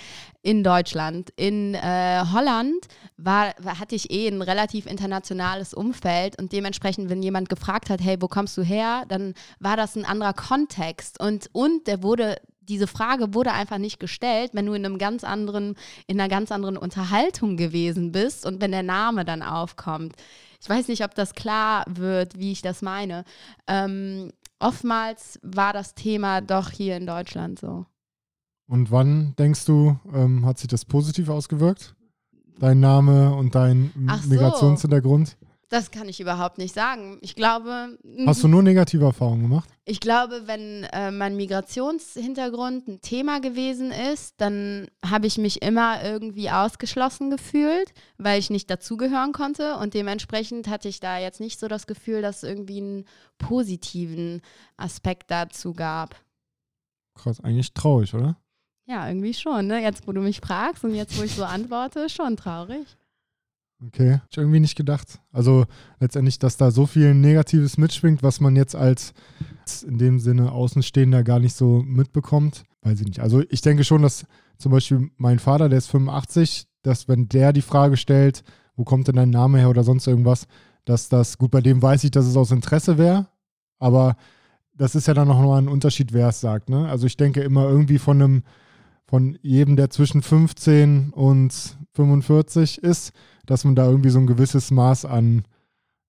in 0.43 0.63
Deutschland. 0.63 1.31
In 1.37 1.75
äh, 1.75 2.23
Holland 2.33 2.87
war, 3.17 3.55
hatte 3.65 3.97
ich 3.97 4.11
eh 4.11 4.29
ein 4.29 4.41
relativ 4.41 4.87
internationales 4.87 5.75
Umfeld 5.75 6.39
und 6.41 6.53
dementsprechend, 6.53 7.11
wenn 7.11 7.23
jemand 7.23 7.49
gefragt 7.49 7.91
hat, 7.91 8.01
hey, 8.01 8.17
wo 8.21 8.29
kommst 8.29 8.57
du 8.57 8.63
her, 8.63 9.03
dann 9.09 9.35
war 9.59 9.77
das 9.77 9.97
ein 9.97 10.05
anderer 10.05 10.35
Kontext 10.35 11.21
und, 11.21 11.51
und 11.53 11.87
der 11.89 12.03
wurde 12.03 12.37
diese 12.71 12.87
Frage 12.87 13.35
wurde 13.35 13.53
einfach 13.53 13.79
nicht 13.79 13.99
gestellt, 13.99 14.53
wenn 14.55 14.67
du 14.67 14.73
in 14.73 14.85
einem 14.87 14.97
ganz 14.97 15.25
anderen, 15.25 15.75
in 16.07 16.21
einer 16.21 16.29
ganz 16.29 16.53
anderen 16.53 16.77
Unterhaltung 16.77 17.57
gewesen 17.57 18.13
bist 18.13 18.47
und 18.47 18.61
wenn 18.61 18.71
der 18.71 18.85
Name 18.85 19.25
dann 19.25 19.43
aufkommt. 19.43 20.15
Ich 20.63 20.69
weiß 20.69 20.89
nicht, 20.89 21.05
ob 21.05 21.15
das 21.15 21.35
klar 21.35 21.85
wird, 21.89 22.39
wie 22.39 22.53
ich 22.53 22.63
das 22.63 22.81
meine. 22.81 23.25
Ähm, 23.67 24.33
oftmals 24.61 25.41
war 25.43 25.73
das 25.73 25.95
Thema 25.95 26.41
doch 26.41 26.71
hier 26.71 26.97
in 26.97 27.07
Deutschland 27.07 27.59
so. 27.59 27.87
Und 28.69 28.93
wann 28.93 29.35
denkst 29.37 29.65
du, 29.65 29.99
ähm, 30.15 30.47
hat 30.47 30.59
sich 30.59 30.69
das 30.69 30.85
positiv 30.85 31.29
ausgewirkt? 31.29 31.97
Dein 32.61 32.79
Name 32.79 33.35
und 33.35 33.55
dein 33.55 33.91
Ach 34.07 34.25
Migrationshintergrund? 34.27 35.37
Das 35.71 35.93
kann 35.93 36.09
ich 36.09 36.19
überhaupt 36.19 36.59
nicht 36.59 36.75
sagen. 36.75 37.19
Ich 37.21 37.37
glaube. 37.37 37.97
Hast 38.27 38.43
du 38.43 38.49
nur 38.49 38.61
negative 38.61 39.05
Erfahrungen 39.05 39.43
gemacht? 39.43 39.71
Ich 39.85 40.01
glaube, 40.01 40.43
wenn 40.47 40.83
äh, 40.93 41.13
mein 41.13 41.37
Migrationshintergrund 41.37 42.89
ein 42.89 43.01
Thema 43.01 43.41
gewesen 43.41 43.93
ist, 43.93 44.35
dann 44.39 44.89
habe 45.09 45.29
ich 45.29 45.39
mich 45.39 45.63
immer 45.63 46.03
irgendwie 46.03 46.51
ausgeschlossen 46.51 47.31
gefühlt, 47.31 47.95
weil 48.19 48.41
ich 48.41 48.51
nicht 48.51 48.69
dazugehören 48.69 49.31
konnte. 49.31 49.77
Und 49.77 49.95
dementsprechend 49.95 50.67
hatte 50.67 50.89
ich 50.89 50.99
da 50.99 51.19
jetzt 51.19 51.39
nicht 51.39 51.61
so 51.61 51.69
das 51.69 51.87
Gefühl, 51.87 52.21
dass 52.21 52.39
es 52.39 52.43
irgendwie 52.43 52.79
einen 52.79 53.05
positiven 53.39 54.43
Aspekt 54.77 55.31
dazu 55.31 55.73
gab. 55.73 56.17
Krass, 57.15 57.39
eigentlich 57.39 57.73
traurig, 57.75 58.13
oder? 58.13 58.37
Ja, 58.87 59.07
irgendwie 59.07 59.35
schon. 59.35 59.69
Ne? 59.69 59.81
Jetzt, 59.81 60.09
wo 60.09 60.13
du 60.13 60.21
mich 60.21 60.41
fragst 60.41 60.83
und 60.83 60.97
jetzt, 60.97 61.17
wo 61.17 61.23
ich 61.23 61.37
so 61.37 61.45
antworte, 61.45 62.09
schon 62.09 62.37
traurig. 62.37 62.89
Okay, 63.87 64.21
ich 64.31 64.37
irgendwie 64.37 64.61
nicht 64.61 64.77
gedacht. 64.77 65.21
Also 65.33 65.65
letztendlich, 66.01 66.39
dass 66.39 66.57
da 66.57 66.71
so 66.71 66.87
viel 66.87 67.15
Negatives 67.15 67.79
mitschwingt, 67.79 68.23
was 68.23 68.41
man 68.41 68.55
jetzt 68.55 68.77
als 68.77 69.15
in 69.87 69.99
dem 69.99 70.19
Sinne 70.19 70.53
Außenstehender 70.53 71.23
gar 71.23 71.39
nicht 71.39 71.55
so 71.55 71.83
mitbekommt, 71.83 72.65
weiß 72.83 73.01
ich 73.01 73.07
nicht. 73.07 73.21
Also 73.21 73.43
ich 73.49 73.63
denke 73.63 73.85
schon, 73.85 74.03
dass 74.03 74.27
zum 74.59 74.73
Beispiel 74.73 75.11
mein 75.17 75.39
Vater, 75.39 75.69
der 75.69 75.79
ist 75.79 75.87
85, 75.89 76.67
dass 76.83 77.09
wenn 77.09 77.29
der 77.29 77.53
die 77.53 77.63
Frage 77.63 77.97
stellt, 77.97 78.43
wo 78.77 78.85
kommt 78.85 79.09
denn 79.09 79.17
dein 79.17 79.31
Name 79.31 79.59
her 79.59 79.71
oder 79.71 79.85
sonst 79.85 80.07
irgendwas, 80.07 80.47
dass 80.85 81.09
das, 81.09 81.39
gut, 81.39 81.51
bei 81.51 81.61
dem 81.61 81.81
weiß 81.81 82.05
ich, 82.05 82.11
dass 82.11 82.27
es 82.27 82.37
aus 82.37 82.51
Interesse 82.51 82.99
wäre, 82.99 83.29
aber 83.79 84.17
das 84.75 84.95
ist 84.95 85.07
ja 85.07 85.15
dann 85.15 85.29
noch 85.29 85.41
mal 85.41 85.59
ein 85.59 85.69
Unterschied, 85.69 86.13
wer 86.13 86.29
es 86.29 86.41
sagt. 86.41 86.69
Ne? 86.69 86.89
Also 86.89 87.07
ich 87.07 87.17
denke 87.17 87.43
immer 87.43 87.65
irgendwie 87.69 87.99
von 87.99 88.21
einem, 88.21 88.43
von 89.07 89.39
jedem, 89.43 89.77
der 89.77 89.91
zwischen 89.91 90.23
15 90.23 91.11
und 91.11 91.77
45 91.95 92.83
ist, 92.83 93.13
dass 93.47 93.65
man 93.65 93.75
da 93.75 93.87
irgendwie 93.87 94.11
so 94.11 94.19
ein 94.19 94.27
gewisses 94.27 94.71
Maß 94.71 95.05
an, 95.05 95.45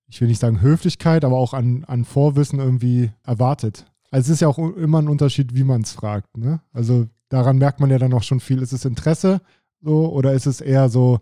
ich 0.08 0.22
will 0.22 0.28
nicht 0.28 0.39
sagen 0.39 0.62
Höflichkeit, 0.62 1.26
aber 1.26 1.38
auch 1.38 1.54
an, 1.54 1.84
an 1.86 2.06
Vorwissen 2.06 2.60
irgendwie 2.60 3.12
erwartet. 3.24 3.86
Also 4.12 4.28
es 4.28 4.36
ist 4.36 4.41
ja 4.41 4.48
auch 4.48 4.58
immer 4.58 5.02
ein 5.02 5.08
Unterschied, 5.08 5.56
wie 5.56 5.63
man 5.63 5.82
es 5.82 5.94
fragt. 5.94 6.38
Ne? 6.38 6.62
Also 6.74 7.08
daran 7.30 7.58
merkt 7.58 7.80
man 7.80 7.89
ja 7.89 7.98
dann 7.98 8.13
auch 8.13 8.24
schon 8.24 8.41
viel. 8.41 8.62
Ist 8.62 8.74
es 8.74 8.86
Interesse 8.86 9.41
so 9.82 10.12
oder 10.12 10.34
ist 10.34 10.46
es 10.46 10.62
eher 10.62 10.89
so, 10.89 11.20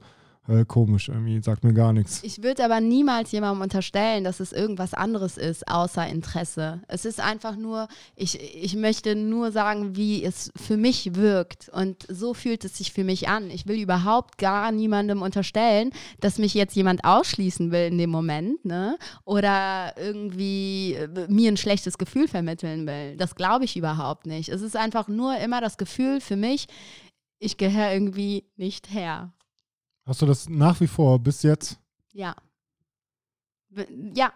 äh, 0.49 0.65
komisch 0.65 1.09
irgendwie, 1.09 1.41
sagt 1.41 1.63
mir 1.63 1.73
gar 1.73 1.93
nichts. 1.93 2.21
Ich 2.23 2.41
würde 2.41 2.65
aber 2.65 2.81
niemals 2.81 3.31
jemandem 3.31 3.61
unterstellen, 3.61 4.23
dass 4.23 4.39
es 4.39 4.51
irgendwas 4.51 4.93
anderes 4.93 5.37
ist, 5.37 5.67
außer 5.67 6.07
Interesse. 6.07 6.81
Es 6.87 7.05
ist 7.05 7.19
einfach 7.19 7.55
nur, 7.55 7.87
ich, 8.15 8.39
ich 8.55 8.75
möchte 8.75 9.15
nur 9.15 9.51
sagen, 9.51 9.95
wie 9.95 10.23
es 10.23 10.51
für 10.55 10.77
mich 10.77 11.15
wirkt. 11.15 11.69
Und 11.69 12.05
so 12.09 12.33
fühlt 12.33 12.65
es 12.65 12.77
sich 12.77 12.91
für 12.91 13.03
mich 13.03 13.29
an. 13.29 13.51
Ich 13.51 13.67
will 13.67 13.79
überhaupt 13.79 14.37
gar 14.37 14.71
niemandem 14.71 15.21
unterstellen, 15.21 15.91
dass 16.19 16.39
mich 16.39 16.53
jetzt 16.53 16.75
jemand 16.75 17.03
ausschließen 17.03 17.71
will 17.71 17.87
in 17.87 17.97
dem 17.97 18.09
Moment, 18.09 18.65
ne? 18.65 18.97
Oder 19.25 19.93
irgendwie 19.97 20.93
äh, 20.93 21.27
mir 21.27 21.51
ein 21.51 21.57
schlechtes 21.57 21.97
Gefühl 21.97 22.27
vermitteln 22.27 22.87
will. 22.87 23.17
Das 23.17 23.35
glaube 23.35 23.65
ich 23.65 23.77
überhaupt 23.77 24.25
nicht. 24.25 24.49
Es 24.49 24.61
ist 24.61 24.75
einfach 24.75 25.07
nur 25.07 25.37
immer 25.37 25.61
das 25.61 25.77
Gefühl 25.77 26.21
für 26.21 26.35
mich, 26.35 26.67
ich 27.39 27.57
gehöre 27.57 27.93
irgendwie 27.93 28.45
nicht 28.57 28.91
her. 28.91 29.31
Hast 30.09 30.23
du 30.23 30.25
das 30.25 30.49
nach 30.49 30.81
wie 30.81 30.87
vor 30.87 31.19
bis 31.19 31.43
jetzt? 31.43 31.77
Ja. 32.13 32.35
Ja. 34.15 34.33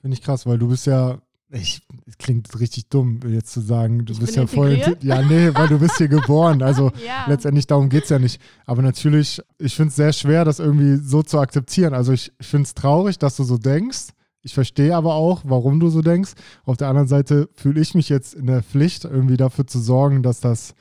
Finde 0.00 0.16
ich 0.16 0.22
krass, 0.22 0.44
weil 0.44 0.58
du 0.58 0.66
bist 0.66 0.86
ja, 0.86 1.22
ich, 1.50 1.86
es 2.04 2.18
klingt 2.18 2.58
richtig 2.58 2.88
dumm, 2.88 3.20
jetzt 3.28 3.52
zu 3.52 3.60
sagen, 3.60 4.04
du 4.04 4.12
Ich 4.12 4.18
bist 4.18 4.34
ja 4.34 4.48
voll. 4.48 4.76
Ja, 5.02 5.22
nee, 5.22 5.54
weil 5.54 5.68
du 5.68 5.78
bist 5.78 5.98
hier 5.98 6.08
geboren. 6.18 6.62
Also 6.62 6.90
ja. 7.06 7.26
letztendlich 7.28 7.68
darum 7.68 7.88
geht 7.88 8.04
es 8.04 8.10
ja 8.10 8.18
nicht. 8.18 8.40
Aber 8.64 8.82
natürlich, 8.82 9.40
ich 9.58 9.76
finde 9.76 9.90
es 9.90 9.96
sehr 9.96 10.12
schwer, 10.12 10.44
das 10.44 10.58
irgendwie 10.58 10.96
so 10.96 11.22
zu 11.22 11.38
akzeptieren. 11.38 11.94
Also 11.94 12.12
ich, 12.12 12.32
ich 12.40 12.48
finde 12.48 12.64
es 12.64 12.74
traurig, 12.74 13.20
dass 13.20 13.36
du 13.36 13.44
so 13.44 13.58
denkst. 13.58 14.08
Ich 14.42 14.52
verstehe 14.52 14.96
aber 14.96 15.14
auch, 15.14 15.42
warum 15.44 15.78
du 15.78 15.90
so 15.90 16.02
denkst. 16.02 16.32
Auf 16.64 16.76
der 16.76 16.88
anderen 16.88 17.06
Seite 17.06 17.48
fühle 17.54 17.80
ich 17.80 17.94
mich 17.94 18.08
jetzt 18.08 18.34
in 18.34 18.46
der 18.46 18.64
Pflicht, 18.64 19.04
irgendwie 19.04 19.36
dafür 19.36 19.68
zu 19.68 19.78
sorgen, 19.78 20.24
dass 20.24 20.40
das 20.40 20.74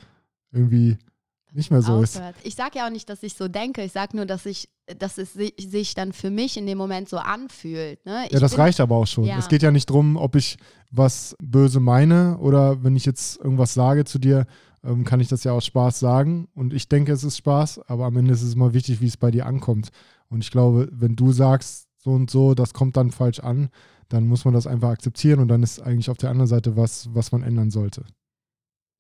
irgendwie 0.51 0.97
nicht 1.55 1.71
mehr 1.71 1.81
so 1.81 2.01
ist. 2.01 2.17
aufhört. 2.17 2.35
Ich 2.43 2.55
sage 2.55 2.77
ja 2.79 2.85
auch 2.87 2.91
nicht, 2.91 3.09
dass 3.09 3.23
ich 3.23 3.33
so 3.33 3.47
denke. 3.47 3.81
Ich 3.83 3.91
sage 3.93 4.15
nur, 4.15 4.25
dass 4.25 4.45
ich, 4.45 4.69
dass 4.99 5.17
es 5.17 5.33
si- 5.33 5.53
sich 5.57 5.93
dann 5.93 6.13
für 6.13 6.29
mich 6.29 6.57
in 6.57 6.67
dem 6.67 6.77
Moment 6.77 7.09
so 7.09 7.17
anfühlt. 7.17 8.05
Ne? 8.05 8.27
Ja, 8.29 8.39
das 8.39 8.51
bin- 8.51 8.61
reicht 8.61 8.79
aber 8.79 8.95
auch 8.95 9.07
schon. 9.07 9.23
Ja. 9.23 9.37
Es 9.39 9.47
geht 9.47 9.63
ja 9.63 9.71
nicht 9.71 9.89
darum, 9.89 10.17
ob 10.17 10.35
ich 10.35 10.57
was 10.91 11.35
böse 11.41 11.79
meine 11.79 12.37
oder 12.39 12.83
wenn 12.83 12.95
ich 12.95 13.05
jetzt 13.05 13.37
irgendwas 13.39 13.73
sage 13.73 14.05
zu 14.05 14.19
dir, 14.19 14.45
ähm, 14.83 15.03
kann 15.03 15.19
ich 15.19 15.27
das 15.29 15.43
ja 15.43 15.53
aus 15.53 15.65
Spaß 15.65 15.99
sagen. 15.99 16.47
Und 16.53 16.73
ich 16.73 16.87
denke, 16.89 17.11
es 17.13 17.23
ist 17.23 17.37
Spaß, 17.37 17.79
aber 17.87 18.05
am 18.05 18.17
Ende 18.17 18.33
ist 18.33 18.41
es 18.43 18.53
immer 18.53 18.73
wichtig, 18.73 19.01
wie 19.01 19.07
es 19.07 19.17
bei 19.17 19.31
dir 19.31 19.45
ankommt. 19.45 19.89
Und 20.29 20.43
ich 20.43 20.51
glaube, 20.51 20.89
wenn 20.91 21.15
du 21.15 21.31
sagst, 21.31 21.87
so 21.97 22.11
und 22.11 22.29
so, 22.29 22.53
das 22.53 22.73
kommt 22.73 22.97
dann 22.97 23.11
falsch 23.11 23.39
an, 23.39 23.69
dann 24.09 24.27
muss 24.27 24.45
man 24.45 24.53
das 24.53 24.67
einfach 24.67 24.89
akzeptieren 24.89 25.39
und 25.39 25.47
dann 25.47 25.63
ist 25.63 25.79
eigentlich 25.81 26.09
auf 26.11 26.17
der 26.17 26.29
anderen 26.29 26.47
Seite 26.47 26.75
was, 26.77 27.09
was 27.13 27.31
man 27.31 27.41
ändern 27.41 27.71
sollte. 27.71 28.03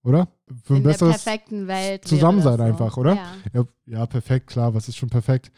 Oder? 0.05 0.27
Für 0.63 0.75
ein 0.75 0.77
in 0.77 0.83
der 0.83 0.91
besseres 0.91 1.23
perfekten 1.23 1.67
Welt. 1.67 2.07
Zusammensein 2.07 2.57
so. 2.57 2.63
einfach, 2.63 2.97
oder? 2.97 3.15
Ja. 3.15 3.33
ja, 3.53 3.63
ja, 3.87 4.05
perfekt, 4.05 4.47
klar, 4.47 4.73
was 4.73 4.87
ist 4.87 4.97
schon 4.97 5.09
perfekt. 5.09 5.51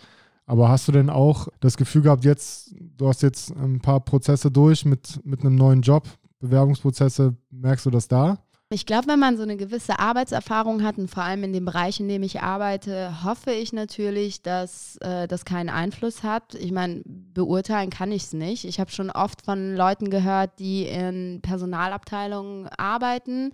Aber 0.46 0.70
hast 0.70 0.88
du 0.88 0.94
denn 0.94 1.10
auch 1.10 1.50
das 1.60 1.76
Gefühl 1.76 2.04
gehabt, 2.04 2.24
jetzt, 2.24 2.74
du 2.96 3.10
hast 3.10 3.22
jetzt 3.22 3.52
ein 3.52 3.82
paar 3.82 4.00
Prozesse 4.00 4.50
durch 4.50 4.86
mit, 4.86 5.20
mit 5.26 5.42
einem 5.42 5.56
neuen 5.56 5.82
Job, 5.82 6.08
Bewerbungsprozesse, 6.40 7.36
merkst 7.52 7.86
du 7.86 7.90
das 7.90 8.08
da? 8.08 8.38
Ich 8.70 8.86
glaube, 8.86 9.08
wenn 9.08 9.20
man 9.20 9.38
so 9.38 9.44
eine 9.44 9.56
gewisse 9.56 9.98
Arbeitserfahrung 9.98 10.84
hat 10.84 10.98
und 10.98 11.10
vor 11.10 11.24
allem 11.24 11.46
in 11.46 11.54
dem 11.54 11.64
Bereich, 11.64 12.02
in 12.02 12.10
dem 12.10 12.22
ich 12.22 12.42
arbeite, 12.42 13.24
hoffe 13.24 13.52
ich 13.54 13.72
natürlich, 13.72 14.42
dass 14.42 14.98
äh, 14.98 15.26
das 15.26 15.46
keinen 15.46 15.70
Einfluss 15.70 16.22
hat. 16.22 16.54
Ich 16.54 16.74
meine, 16.74 17.02
beurteilen 17.06 17.90
kann 17.90 18.12
ich 18.12 18.24
es 18.24 18.34
nicht. 18.34 18.66
Ich 18.66 18.82
habe 18.82 18.92
schon 18.92 19.10
oft 19.10 19.42
von 19.42 19.74
Leuten 19.74 20.10
gehört, 20.10 20.60
die 20.60 20.84
in 20.84 21.40
Personalabteilungen 21.42 22.68
arbeiten, 22.78 23.54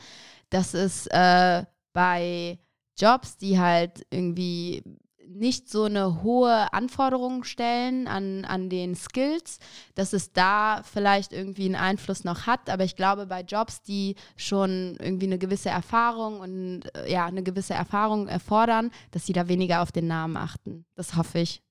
dass 0.49 0.73
es 0.73 1.05
äh, 1.07 1.63
bei 1.93 2.57
Jobs, 2.97 3.37
die 3.37 3.59
halt 3.59 4.07
irgendwie 4.09 4.81
nicht 5.35 5.69
so 5.69 5.83
eine 5.83 6.23
hohe 6.23 6.71
Anforderung 6.73 7.43
stellen 7.43 8.07
an, 8.07 8.45
an 8.45 8.69
den 8.69 8.95
Skills, 8.95 9.59
dass 9.95 10.13
es 10.13 10.31
da 10.33 10.81
vielleicht 10.83 11.33
irgendwie 11.33 11.65
einen 11.65 11.75
Einfluss 11.75 12.23
noch 12.23 12.47
hat. 12.47 12.69
Aber 12.69 12.83
ich 12.83 12.95
glaube, 12.95 13.25
bei 13.25 13.41
Jobs, 13.41 13.81
die 13.81 14.15
schon 14.35 14.95
irgendwie 14.99 15.27
eine 15.27 15.37
gewisse 15.37 15.69
Erfahrung 15.69 16.39
und 16.39 16.81
äh, 16.95 17.11
ja, 17.11 17.25
eine 17.25 17.43
gewisse 17.43 17.73
Erfahrung 17.73 18.27
erfordern, 18.27 18.91
dass 19.11 19.25
sie 19.25 19.33
da 19.33 19.47
weniger 19.47 19.81
auf 19.81 19.91
den 19.91 20.07
Namen 20.07 20.37
achten. 20.37 20.85
Das 20.95 21.15
hoffe 21.15 21.39
ich. 21.39 21.61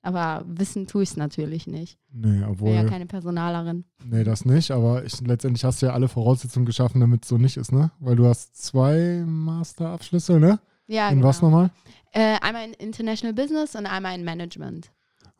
Aber 0.00 0.44
wissen 0.46 0.86
tue 0.86 1.02
ich 1.02 1.10
es 1.10 1.16
natürlich 1.16 1.66
nicht. 1.66 1.98
Nee, 2.12 2.28
Ich 2.28 2.34
bin 2.40 2.44
obwohl, 2.44 2.70
ja 2.72 2.84
keine 2.84 3.06
Personalerin. 3.06 3.84
nee, 4.04 4.22
das 4.22 4.44
nicht, 4.44 4.70
aber 4.70 5.04
ich, 5.04 5.20
letztendlich 5.20 5.64
hast 5.64 5.82
du 5.82 5.86
ja 5.86 5.92
alle 5.92 6.06
Voraussetzungen 6.08 6.66
geschaffen, 6.66 7.00
damit 7.00 7.24
es 7.24 7.28
so 7.28 7.36
nicht 7.36 7.56
ist, 7.56 7.72
ne? 7.72 7.90
Weil 7.98 8.14
du 8.14 8.26
hast 8.26 8.56
zwei 8.62 9.24
Masterabschlüsse, 9.26 10.38
ne? 10.38 10.60
Ja, 10.86 11.08
In 11.10 11.16
genau. 11.16 11.28
was 11.28 11.42
nochmal? 11.42 11.70
Äh, 12.12 12.38
einmal 12.40 12.66
in 12.66 12.72
International 12.74 13.34
Business 13.34 13.74
und 13.74 13.86
einmal 13.86 14.14
in 14.14 14.24
Management. 14.24 14.90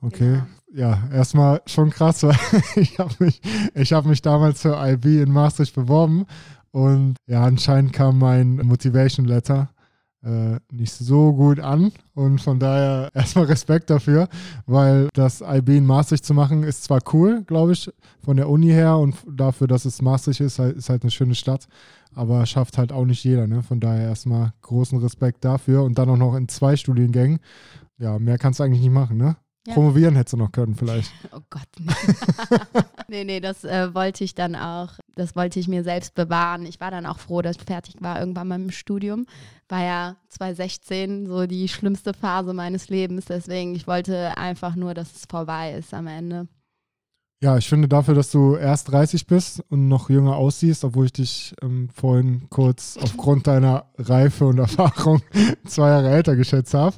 Okay. 0.01 0.19
Genau. 0.19 0.47
Ja, 0.71 1.09
erstmal 1.13 1.63
schon 1.67 1.91
krass, 1.91 2.23
weil 2.23 2.37
ich 2.77 2.99
habe 2.99 3.15
mich, 3.19 3.41
ich 3.75 3.93
hab 3.93 4.05
mich 4.05 4.23
damals 4.23 4.63
für 4.63 4.77
IB 4.79 5.23
in 5.23 5.33
Maastricht 5.33 5.75
beworben 5.75 6.27
und 6.71 7.17
ja, 7.27 7.43
anscheinend 7.43 7.93
kam 7.93 8.19
mein 8.19 8.57
Motivation 8.57 9.25
Letter 9.27 9.71
äh, 10.25 10.59
nicht 10.73 10.93
so 10.93 11.33
gut 11.33 11.61
an 11.61 11.93
und 12.15 12.41
von 12.41 12.59
daher 12.59 13.11
erstmal 13.15 13.45
Respekt 13.47 13.91
dafür, 13.91 14.29
weil 14.67 15.09
das 15.15 15.41
IB 15.43 15.77
in 15.79 15.87
Maastricht 15.87 16.25
zu 16.25 16.35
machen 16.35 16.63
ist 16.65 16.85
zwar 16.85 17.01
cool, 17.13 17.43
glaube 17.47 17.73
ich, 17.73 17.91
von 18.25 18.37
der 18.37 18.49
Uni 18.49 18.69
her 18.69 18.97
und 18.99 19.15
dafür, 19.31 19.67
dass 19.69 19.85
es 19.85 20.03
Maastricht 20.03 20.41
ist, 20.41 20.59
halt- 20.59 20.77
ist 20.77 20.89
halt 20.91 21.03
eine 21.03 21.11
schöne 21.11 21.35
Stadt, 21.35 21.67
aber 22.15 22.45
schafft 22.47 22.79
halt 22.79 22.93
auch 22.93 23.05
nicht 23.05 23.23
jeder, 23.25 23.47
ne? 23.47 23.63
Von 23.63 23.81
daher 23.81 24.09
erstmal 24.09 24.53
großen 24.63 24.99
Respekt 24.99 25.45
dafür 25.45 25.85
und 25.85 25.99
dann 25.99 26.09
auch 26.11 26.17
noch 26.17 26.35
in 26.35 26.49
zwei 26.49 26.77
Studiengängen. 26.77 27.39
Ja, 27.99 28.19
mehr 28.19 28.39
kannst 28.39 28.61
du 28.61 28.65
eigentlich 28.65 28.83
nicht 28.83 28.93
machen, 28.93 29.17
ne? 29.19 29.37
Ja. 29.69 29.75
Promovieren 29.75 30.17
hättest 30.17 30.33
du 30.33 30.39
noch 30.39 30.51
können, 30.51 30.75
vielleicht. 30.75 31.13
Oh 31.31 31.41
Gott. 31.51 31.69
Nee, 31.79 31.93
nee, 33.09 33.25
nee 33.25 33.41
das 33.41 33.65
äh, 33.65 33.95
wollte 33.95 34.25
ich 34.25 34.35
dann 34.35 34.57
auch, 34.57 34.93
das 35.15 35.37
wollte 35.37 35.61
ich 35.61 35.69
mir 35.69 35.85
selbst 35.85 36.15
bewahren. 36.15 36.65
Ich 36.65 36.81
war 36.81 36.91
dann 36.91 37.05
auch 37.05 37.19
froh, 37.19 37.43
dass 37.43 37.57
ich 37.57 37.65
fertig 37.65 37.97
war 38.01 38.19
irgendwann 38.19 38.49
mal 38.49 38.55
im 38.55 38.71
Studium. 38.71 39.27
War 39.69 39.85
ja 39.85 40.17
2016 40.31 41.27
so 41.27 41.47
die 41.47 41.69
schlimmste 41.69 42.15
Phase 42.15 42.55
meines 42.55 42.89
Lebens. 42.89 43.27
Deswegen, 43.27 43.75
ich 43.75 43.87
wollte 43.87 44.39
einfach 44.39 44.75
nur, 44.75 44.95
dass 44.95 45.15
es 45.15 45.27
vorbei 45.29 45.75
ist 45.75 45.93
am 45.93 46.07
Ende. 46.07 46.49
Ja, 47.41 47.59
ich 47.59 47.69
finde 47.69 47.89
dafür, 47.89 48.15
dass 48.15 48.33
du 48.33 48.57
erst 48.57 48.91
30 48.91 49.27
bist 49.27 49.63
und 49.69 49.87
noch 49.87 50.09
jünger 50.09 50.37
aussiehst, 50.37 50.83
obwohl 50.83 51.05
ich 51.05 51.13
dich 51.13 51.55
ähm, 51.63 51.91
vorhin 51.95 52.49
kurz 52.49 52.99
aufgrund 53.03 53.47
deiner 53.47 53.85
Reife 53.99 54.47
und 54.47 54.59
Erfahrung 54.59 55.21
zwei 55.67 55.91
Jahre 55.91 56.11
älter 56.11 56.37
geschätzt 56.37 56.73
habe. 56.73 56.97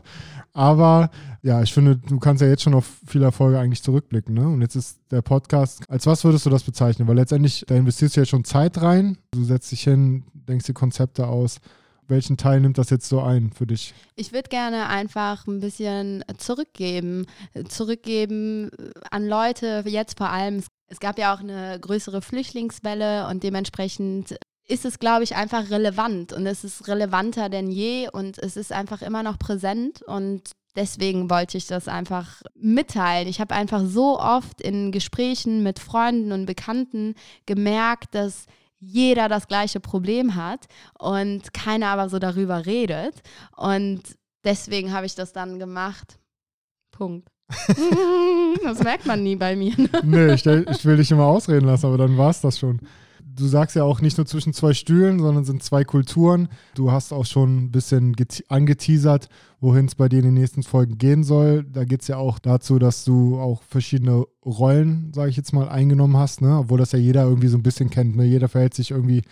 Aber 0.53 1.11
ja, 1.43 1.63
ich 1.63 1.73
finde, 1.73 1.97
du 1.97 2.19
kannst 2.19 2.43
ja 2.43 2.49
jetzt 2.49 2.63
schon 2.63 2.75
auf 2.75 2.87
viele 3.07 3.25
Erfolge 3.25 3.59
eigentlich 3.59 3.83
zurückblicken. 3.83 4.35
Ne? 4.35 4.47
Und 4.47 4.61
jetzt 4.63 4.75
ist 4.75 4.99
der 5.11 5.23
Podcast, 5.23 5.83
als 5.89 6.07
was 6.07 6.25
würdest 6.25 6.47
du 6.47 6.51
das 6.51 6.65
bezeichnen? 6.65 7.09
Weil 7.09 7.17
letztendlich, 7.17 7.65
da 7.67 7.77
investierst 7.77 8.17
du 8.17 8.21
ja 8.21 8.27
schon 8.27 8.45
Zeit 8.45 8.81
rein. 8.83 9.19
Du 9.31 9.45
setzt 9.45 9.71
dich 9.73 9.83
hin, 9.83 10.25
denkst 10.35 10.67
die 10.67 10.73
Konzepte 10.73 11.27
aus. 11.27 11.59
Welchen 12.09 12.37
Teil 12.37 12.61
nimmt 12.61 12.77
das 12.77 12.91
jetzt 12.91 13.09
so 13.09 13.21
ein 13.21 13.53
für 13.53 13.69
dich? 13.69 13.95
Ich 14.17 14.33
würde 14.33 14.49
gerne 14.49 14.89
einfach 14.89 15.47
ein 15.47 15.61
bisschen 15.61 16.25
zurückgeben, 16.39 17.27
zurückgeben 17.69 18.71
an 19.13 19.29
Leute, 19.29 19.85
jetzt 19.87 20.19
vor 20.19 20.31
allem. 20.31 20.65
Es 20.89 20.99
gab 20.99 21.21
ja 21.21 21.33
auch 21.33 21.39
eine 21.39 21.79
größere 21.81 22.21
Flüchtlingswelle 22.21 23.29
und 23.29 23.45
dementsprechend 23.45 24.37
ist 24.71 24.85
es, 24.85 24.99
glaube 24.99 25.25
ich, 25.25 25.35
einfach 25.35 25.71
relevant 25.71 26.33
und 26.33 26.47
es 26.47 26.65
ist 26.65 26.87
relevanter 26.89 27.49
denn 27.49 27.71
je 27.71 28.09
und 28.09 28.39
es 28.39 28.57
ist 28.57 28.73
einfach 28.73 29.03
immer 29.03 29.23
noch 29.23 29.39
präsent 29.39 30.03
und 30.03 30.53
deswegen 30.77 31.29
wollte 31.29 31.59
ich 31.59 31.67
das 31.67 31.89
einfach 31.89 32.43
mitteilen. 32.55 33.29
Ich 33.29 33.41
habe 33.41 33.55
einfach 33.55 33.83
so 33.85 34.19
oft 34.21 34.61
in 34.61 34.93
Gesprächen 34.93 35.63
mit 35.63 35.79
Freunden 35.79 36.33
und 36.33 36.47
Bekannten 36.47 37.15
gemerkt, 37.47 38.15
dass 38.15 38.47
jeder 38.79 39.29
das 39.29 39.49
gleiche 39.49 39.81
Problem 39.81 40.37
hat 40.37 40.67
und 40.99 41.53
keiner 41.53 41.89
aber 41.89 42.09
so 42.09 42.19
darüber 42.19 42.65
redet. 42.65 43.23
Und 43.57 44.03
deswegen 44.45 44.93
habe 44.93 45.07
ich 45.07 45.15
das 45.15 45.33
dann 45.33 45.59
gemacht. 45.59 46.19
Punkt. 46.93 47.29
das 48.63 48.83
merkt 48.83 49.07
man 49.07 49.23
nie 49.23 49.37
bei 49.37 49.57
mir. 49.57 49.75
Ne? 49.77 49.89
Nee, 50.05 50.35
ich, 50.35 50.47
ich 50.47 50.85
will 50.85 50.97
dich 50.97 51.11
immer 51.11 51.25
ausreden 51.25 51.67
lassen, 51.67 51.87
aber 51.87 51.99
dann 51.99 52.17
war 52.17 52.31
es 52.31 52.41
das 52.41 52.59
schon. 52.59 52.81
Du 53.25 53.47
sagst 53.47 53.77
ja 53.77 53.85
auch 53.85 54.01
nicht 54.01 54.17
nur 54.19 54.27
zwischen 54.27 54.53
zwei 54.53 54.75
Stühlen, 54.75 55.19
sondern 55.19 55.45
sind 55.45 55.63
zwei 55.63 55.85
Kulturen. 55.85 56.49
Du 56.75 56.93
hast 56.93 57.13
auch 57.13 57.25
schon 57.27 57.65
ein 57.65 57.71
bisschen 57.71 58.15
gete- 58.15 58.45
angeteasert, 58.49 59.29
wohin 59.61 59.87
es 59.87 59.95
bei 59.95 60.09
dir 60.09 60.19
in 60.19 60.27
den 60.27 60.35
nächsten 60.35 60.63
Folgen 60.63 60.99
gehen 60.99 61.25
soll. 61.25 61.65
Da 61.65 61.85
geht 61.85 62.03
es 62.03 62.09
ja 62.09 62.17
auch 62.17 62.39
dazu, 62.39 62.79
dass 62.79 63.05
du 63.05 63.39
auch 63.39 63.63
verschiedene 63.63 64.25
Rollen, 64.45 65.13
sage 65.15 65.31
ich 65.31 65.37
jetzt 65.37 65.53
mal, 65.53 65.69
eingenommen 65.69 66.17
hast, 66.17 66.43
ne? 66.43 66.59
obwohl 66.59 66.79
das 66.79 66.93
ja 66.93 66.99
jeder 66.99 67.25
irgendwie 67.25 67.49
so 67.49 67.57
ein 67.57 67.63
bisschen 67.63 67.91
kennt. 67.91 68.17
Ne? 68.17 68.25
Jeder 68.25 68.49
verhält 68.49 68.75
sich 68.75 68.91
irgendwie 68.91 69.23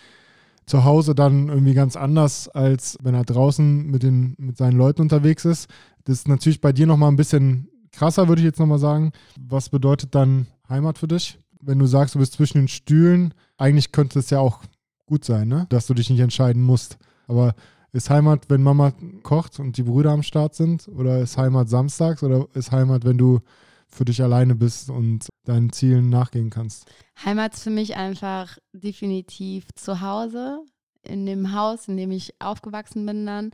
zu 0.65 0.83
Hause 0.83 1.15
dann 1.15 1.49
irgendwie 1.49 1.73
ganz 1.73 1.95
anders, 1.95 2.47
als 2.47 2.97
wenn 3.01 3.15
er 3.15 3.25
draußen 3.25 3.87
mit, 3.87 4.03
den, 4.03 4.35
mit 4.37 4.57
seinen 4.57 4.77
Leuten 4.77 5.01
unterwegs 5.01 5.45
ist. 5.45 5.67
Das 6.05 6.17
ist 6.19 6.27
natürlich 6.27 6.61
bei 6.61 6.71
dir 6.71 6.87
nochmal 6.87 7.11
ein 7.11 7.15
bisschen 7.15 7.67
krasser, 7.91 8.27
würde 8.27 8.41
ich 8.41 8.45
jetzt 8.45 8.59
nochmal 8.59 8.79
sagen. 8.79 9.11
Was 9.39 9.69
bedeutet 9.69 10.13
dann 10.13 10.45
Heimat 10.69 10.99
für 10.99 11.07
dich? 11.07 11.39
Wenn 11.61 11.79
du 11.79 11.85
sagst, 11.85 12.15
du 12.15 12.19
bist 12.19 12.33
zwischen 12.33 12.59
den 12.59 12.67
Stühlen, 12.67 13.33
eigentlich 13.57 13.91
könnte 13.91 14.19
es 14.19 14.29
ja 14.29 14.39
auch 14.39 14.61
gut 15.05 15.25
sein, 15.25 15.47
ne? 15.47 15.65
dass 15.69 15.87
du 15.87 15.93
dich 15.93 16.09
nicht 16.09 16.19
entscheiden 16.19 16.61
musst. 16.63 16.97
Aber 17.27 17.55
Ist 17.91 18.09
Heimat, 18.09 18.49
wenn 18.49 18.61
Mama 18.61 18.93
kocht 19.23 19.59
und 19.59 19.77
die 19.77 19.83
Brüder 19.83 20.11
am 20.11 20.21
Start 20.23 20.53
sind? 20.53 20.87
Oder 20.87 21.19
ist 21.21 21.37
Heimat 21.37 21.69
samstags? 21.69 22.21
Oder 22.21 22.45
ist 22.53 22.71
Heimat, 22.71 23.03
wenn 23.03 23.17
du 23.17 23.39
für 23.87 24.05
dich 24.05 24.21
alleine 24.21 24.53
bist 24.55 24.91
und 24.91 25.27
deinen 25.45 25.71
Zielen 25.71 26.09
nachgehen 26.09 26.51
kannst? 26.51 26.85
Heimat 27.25 27.55
ist 27.55 27.63
für 27.63 27.71
mich 27.71 27.95
einfach 27.95 28.57
definitiv 28.73 29.65
zu 29.73 30.01
Hause, 30.01 30.59
in 31.01 31.25
dem 31.25 31.55
Haus, 31.55 31.87
in 31.87 31.97
dem 31.97 32.11
ich 32.11 32.39
aufgewachsen 32.39 33.05
bin 33.05 33.25
dann 33.25 33.51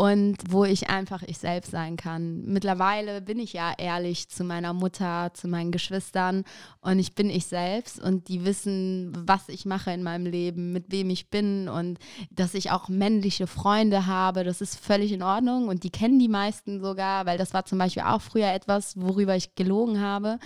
und 0.00 0.38
wo 0.48 0.64
ich 0.64 0.88
einfach 0.88 1.22
ich 1.26 1.36
selbst 1.36 1.72
sein 1.72 1.98
kann. 1.98 2.42
Mittlerweile 2.46 3.20
bin 3.20 3.38
ich 3.38 3.52
ja 3.52 3.74
ehrlich 3.76 4.30
zu 4.30 4.44
meiner 4.44 4.72
Mutter, 4.72 5.30
zu 5.34 5.46
meinen 5.46 5.72
Geschwistern 5.72 6.44
und 6.80 6.98
ich 6.98 7.14
bin 7.14 7.28
ich 7.28 7.44
selbst 7.44 8.00
und 8.00 8.28
die 8.28 8.46
wissen, 8.46 9.12
was 9.26 9.50
ich 9.50 9.66
mache 9.66 9.90
in 9.90 10.02
meinem 10.02 10.24
Leben, 10.24 10.72
mit 10.72 10.90
wem 10.90 11.10
ich 11.10 11.28
bin 11.28 11.68
und 11.68 11.98
dass 12.30 12.54
ich 12.54 12.70
auch 12.70 12.88
männliche 12.88 13.46
Freunde 13.46 14.06
habe, 14.06 14.42
das 14.42 14.62
ist 14.62 14.80
völlig 14.80 15.12
in 15.12 15.22
Ordnung 15.22 15.68
und 15.68 15.84
die 15.84 15.90
kennen 15.90 16.18
die 16.18 16.28
meisten 16.28 16.80
sogar, 16.80 17.26
weil 17.26 17.36
das 17.36 17.52
war 17.52 17.66
zum 17.66 17.76
Beispiel 17.76 18.04
auch 18.04 18.22
früher 18.22 18.54
etwas, 18.54 18.98
worüber 18.98 19.36
ich 19.36 19.54
gelogen 19.54 20.00
habe 20.00 20.38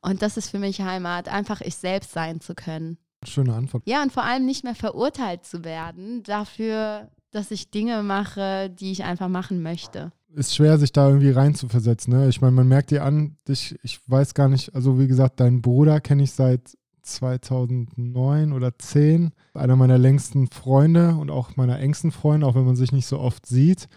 und 0.00 0.22
das 0.22 0.38
ist 0.38 0.48
für 0.48 0.58
mich 0.58 0.80
Heimat, 0.80 1.28
einfach 1.28 1.60
ich 1.60 1.74
selbst 1.74 2.12
sein 2.12 2.40
zu 2.40 2.54
können. 2.54 2.96
Schöne 3.24 3.54
Antwort. 3.54 3.82
Ja, 3.84 4.02
und 4.02 4.10
vor 4.10 4.24
allem 4.24 4.46
nicht 4.46 4.64
mehr 4.64 4.74
verurteilt 4.74 5.44
zu 5.44 5.64
werden 5.64 6.22
dafür, 6.22 7.10
dass 7.32 7.50
ich 7.50 7.70
Dinge 7.70 8.02
mache, 8.02 8.70
die 8.70 8.92
ich 8.92 9.04
einfach 9.04 9.28
machen 9.28 9.62
möchte. 9.62 10.12
Ist 10.34 10.54
schwer, 10.54 10.78
sich 10.78 10.92
da 10.92 11.08
irgendwie 11.08 11.30
reinzuversetzen. 11.30 12.12
Ne? 12.14 12.28
Ich 12.28 12.40
meine, 12.40 12.52
man 12.52 12.68
merkt 12.68 12.90
dir 12.90 13.04
an, 13.04 13.36
dich, 13.48 13.76
ich 13.82 14.00
weiß 14.08 14.34
gar 14.34 14.48
nicht, 14.48 14.74
also 14.74 14.98
wie 14.98 15.08
gesagt, 15.08 15.40
deinen 15.40 15.60
Bruder 15.60 16.00
kenne 16.00 16.22
ich 16.22 16.32
seit 16.32 16.76
2009 17.02 18.52
oder 18.52 18.78
10. 18.78 19.32
Einer 19.54 19.76
meiner 19.76 19.98
längsten 19.98 20.48
Freunde 20.48 21.16
und 21.16 21.30
auch 21.30 21.56
meiner 21.56 21.78
engsten 21.80 22.12
Freunde, 22.12 22.46
auch 22.46 22.54
wenn 22.54 22.64
man 22.64 22.76
sich 22.76 22.92
nicht 22.92 23.06
so 23.06 23.18
oft 23.18 23.44
sieht. 23.46 23.88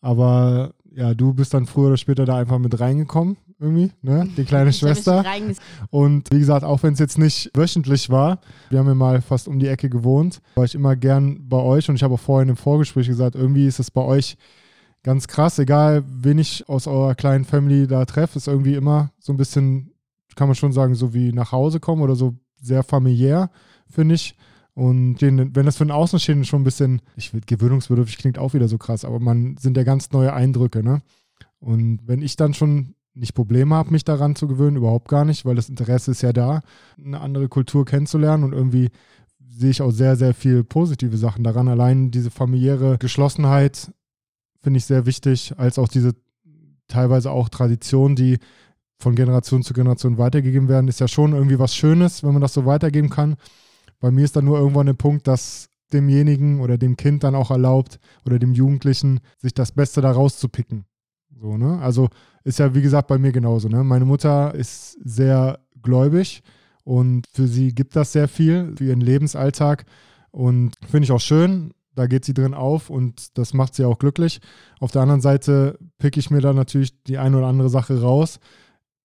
Aber 0.00 0.74
ja, 0.94 1.14
du 1.14 1.34
bist 1.34 1.54
dann 1.54 1.66
früher 1.66 1.88
oder 1.88 1.96
später 1.96 2.24
da 2.24 2.38
einfach 2.38 2.58
mit 2.58 2.78
reingekommen, 2.78 3.36
irgendwie, 3.64 3.90
ne? 4.02 4.28
Die 4.36 4.44
kleine 4.44 4.72
Schwester. 4.72 5.24
Und 5.90 6.30
wie 6.30 6.38
gesagt, 6.38 6.64
auch 6.64 6.82
wenn 6.82 6.92
es 6.92 6.98
jetzt 6.98 7.18
nicht 7.18 7.50
wöchentlich 7.54 8.10
war, 8.10 8.38
wir 8.70 8.78
haben 8.78 8.86
ja 8.86 8.94
mal 8.94 9.20
fast 9.22 9.48
um 9.48 9.58
die 9.58 9.66
Ecke 9.68 9.88
gewohnt, 9.88 10.40
war 10.54 10.64
ich 10.64 10.74
immer 10.74 10.94
gern 10.94 11.48
bei 11.48 11.58
euch 11.58 11.88
und 11.88 11.96
ich 11.96 12.02
habe 12.02 12.14
auch 12.14 12.20
vorhin 12.20 12.48
im 12.48 12.56
Vorgespräch 12.56 13.08
gesagt, 13.08 13.34
irgendwie 13.34 13.66
ist 13.66 13.80
es 13.80 13.90
bei 13.90 14.02
euch 14.02 14.36
ganz 15.02 15.28
krass, 15.28 15.58
egal 15.58 16.02
wen 16.06 16.38
ich 16.38 16.68
aus 16.68 16.86
eurer 16.86 17.14
kleinen 17.14 17.44
Family 17.44 17.86
da 17.86 18.04
treffe, 18.04 18.38
ist 18.38 18.48
irgendwie 18.48 18.74
immer 18.74 19.10
so 19.18 19.32
ein 19.32 19.36
bisschen, 19.36 19.92
kann 20.34 20.48
man 20.48 20.54
schon 20.54 20.72
sagen, 20.72 20.94
so 20.94 21.12
wie 21.12 21.32
nach 21.32 21.52
Hause 21.52 21.80
kommen 21.80 22.02
oder 22.02 22.16
so 22.16 22.34
sehr 22.60 22.82
familiär, 22.82 23.50
finde 23.88 24.14
ich. 24.14 24.36
Und 24.72 25.20
wenn 25.20 25.66
das 25.66 25.76
für 25.76 25.84
einen 25.84 25.92
Außenstehenden 25.92 26.44
schon 26.44 26.62
ein 26.62 26.64
bisschen, 26.64 27.00
ich 27.16 27.32
will, 27.32 27.42
gewöhnungsbedürftig 27.46 28.18
klingt 28.18 28.38
auch 28.38 28.54
wieder 28.54 28.66
so 28.66 28.76
krass, 28.76 29.04
aber 29.04 29.20
man 29.20 29.56
sind 29.56 29.76
ja 29.76 29.84
ganz 29.84 30.10
neue 30.10 30.32
Eindrücke, 30.32 30.82
ne? 30.82 31.02
Und 31.60 32.00
wenn 32.06 32.20
ich 32.20 32.36
dann 32.36 32.52
schon 32.52 32.94
nicht 33.14 33.34
Probleme 33.34 33.74
habe, 33.74 33.90
mich 33.90 34.04
daran 34.04 34.36
zu 34.36 34.48
gewöhnen, 34.48 34.76
überhaupt 34.76 35.08
gar 35.08 35.24
nicht, 35.24 35.44
weil 35.44 35.54
das 35.54 35.68
Interesse 35.68 36.10
ist 36.10 36.22
ja 36.22 36.32
da, 36.32 36.62
eine 37.02 37.20
andere 37.20 37.48
Kultur 37.48 37.84
kennenzulernen 37.84 38.44
und 38.44 38.52
irgendwie 38.52 38.90
sehe 39.38 39.70
ich 39.70 39.82
auch 39.82 39.92
sehr, 39.92 40.16
sehr 40.16 40.34
viel 40.34 40.64
positive 40.64 41.16
Sachen 41.16 41.44
daran. 41.44 41.68
Allein 41.68 42.10
diese 42.10 42.30
familiäre 42.30 42.98
Geschlossenheit 42.98 43.92
finde 44.60 44.78
ich 44.78 44.84
sehr 44.84 45.06
wichtig, 45.06 45.54
als 45.56 45.78
auch 45.78 45.88
diese 45.88 46.14
teilweise 46.88 47.30
auch 47.30 47.48
Tradition, 47.48 48.16
die 48.16 48.38
von 48.98 49.14
Generation 49.14 49.62
zu 49.62 49.74
Generation 49.74 50.18
weitergegeben 50.18 50.68
werden, 50.68 50.88
ist 50.88 51.00
ja 51.00 51.08
schon 51.08 51.32
irgendwie 51.32 51.58
was 51.58 51.74
Schönes, 51.74 52.22
wenn 52.22 52.32
man 52.32 52.42
das 52.42 52.54
so 52.54 52.66
weitergeben 52.66 53.10
kann. 53.10 53.36
Bei 54.00 54.10
mir 54.10 54.24
ist 54.24 54.36
dann 54.36 54.44
nur 54.44 54.58
irgendwann 54.58 54.86
der 54.86 54.94
Punkt, 54.94 55.26
dass 55.28 55.68
demjenigen 55.92 56.60
oder 56.60 56.78
dem 56.78 56.96
Kind 56.96 57.22
dann 57.24 57.34
auch 57.34 57.50
erlaubt 57.50 58.00
oder 58.26 58.38
dem 58.38 58.52
Jugendlichen, 58.52 59.20
sich 59.38 59.54
das 59.54 59.72
Beste 59.72 60.00
da 60.00 60.10
rauszupicken. 60.10 60.84
So, 61.40 61.56
ne? 61.56 61.78
Also 61.80 62.08
ist 62.44 62.58
ja, 62.58 62.74
wie 62.74 62.82
gesagt, 62.82 63.08
bei 63.08 63.18
mir 63.18 63.32
genauso. 63.32 63.68
Ne? 63.68 63.82
Meine 63.82 64.04
Mutter 64.04 64.54
ist 64.54 64.98
sehr 65.02 65.58
gläubig 65.82 66.42
und 66.84 67.26
für 67.32 67.48
sie 67.48 67.74
gibt 67.74 67.96
das 67.96 68.12
sehr 68.12 68.28
viel, 68.28 68.74
für 68.76 68.84
ihren 68.84 69.00
Lebensalltag. 69.00 69.86
Und 70.30 70.74
finde 70.88 71.04
ich 71.04 71.12
auch 71.12 71.20
schön. 71.20 71.72
Da 71.94 72.06
geht 72.06 72.24
sie 72.24 72.34
drin 72.34 72.54
auf 72.54 72.90
und 72.90 73.38
das 73.38 73.54
macht 73.54 73.74
sie 73.74 73.84
auch 73.84 73.98
glücklich. 73.98 74.40
Auf 74.80 74.90
der 74.90 75.02
anderen 75.02 75.20
Seite 75.20 75.78
picke 75.98 76.18
ich 76.18 76.28
mir 76.28 76.40
da 76.40 76.52
natürlich 76.52 77.02
die 77.04 77.18
eine 77.18 77.38
oder 77.38 77.46
andere 77.46 77.70
Sache 77.70 78.00
raus, 78.00 78.40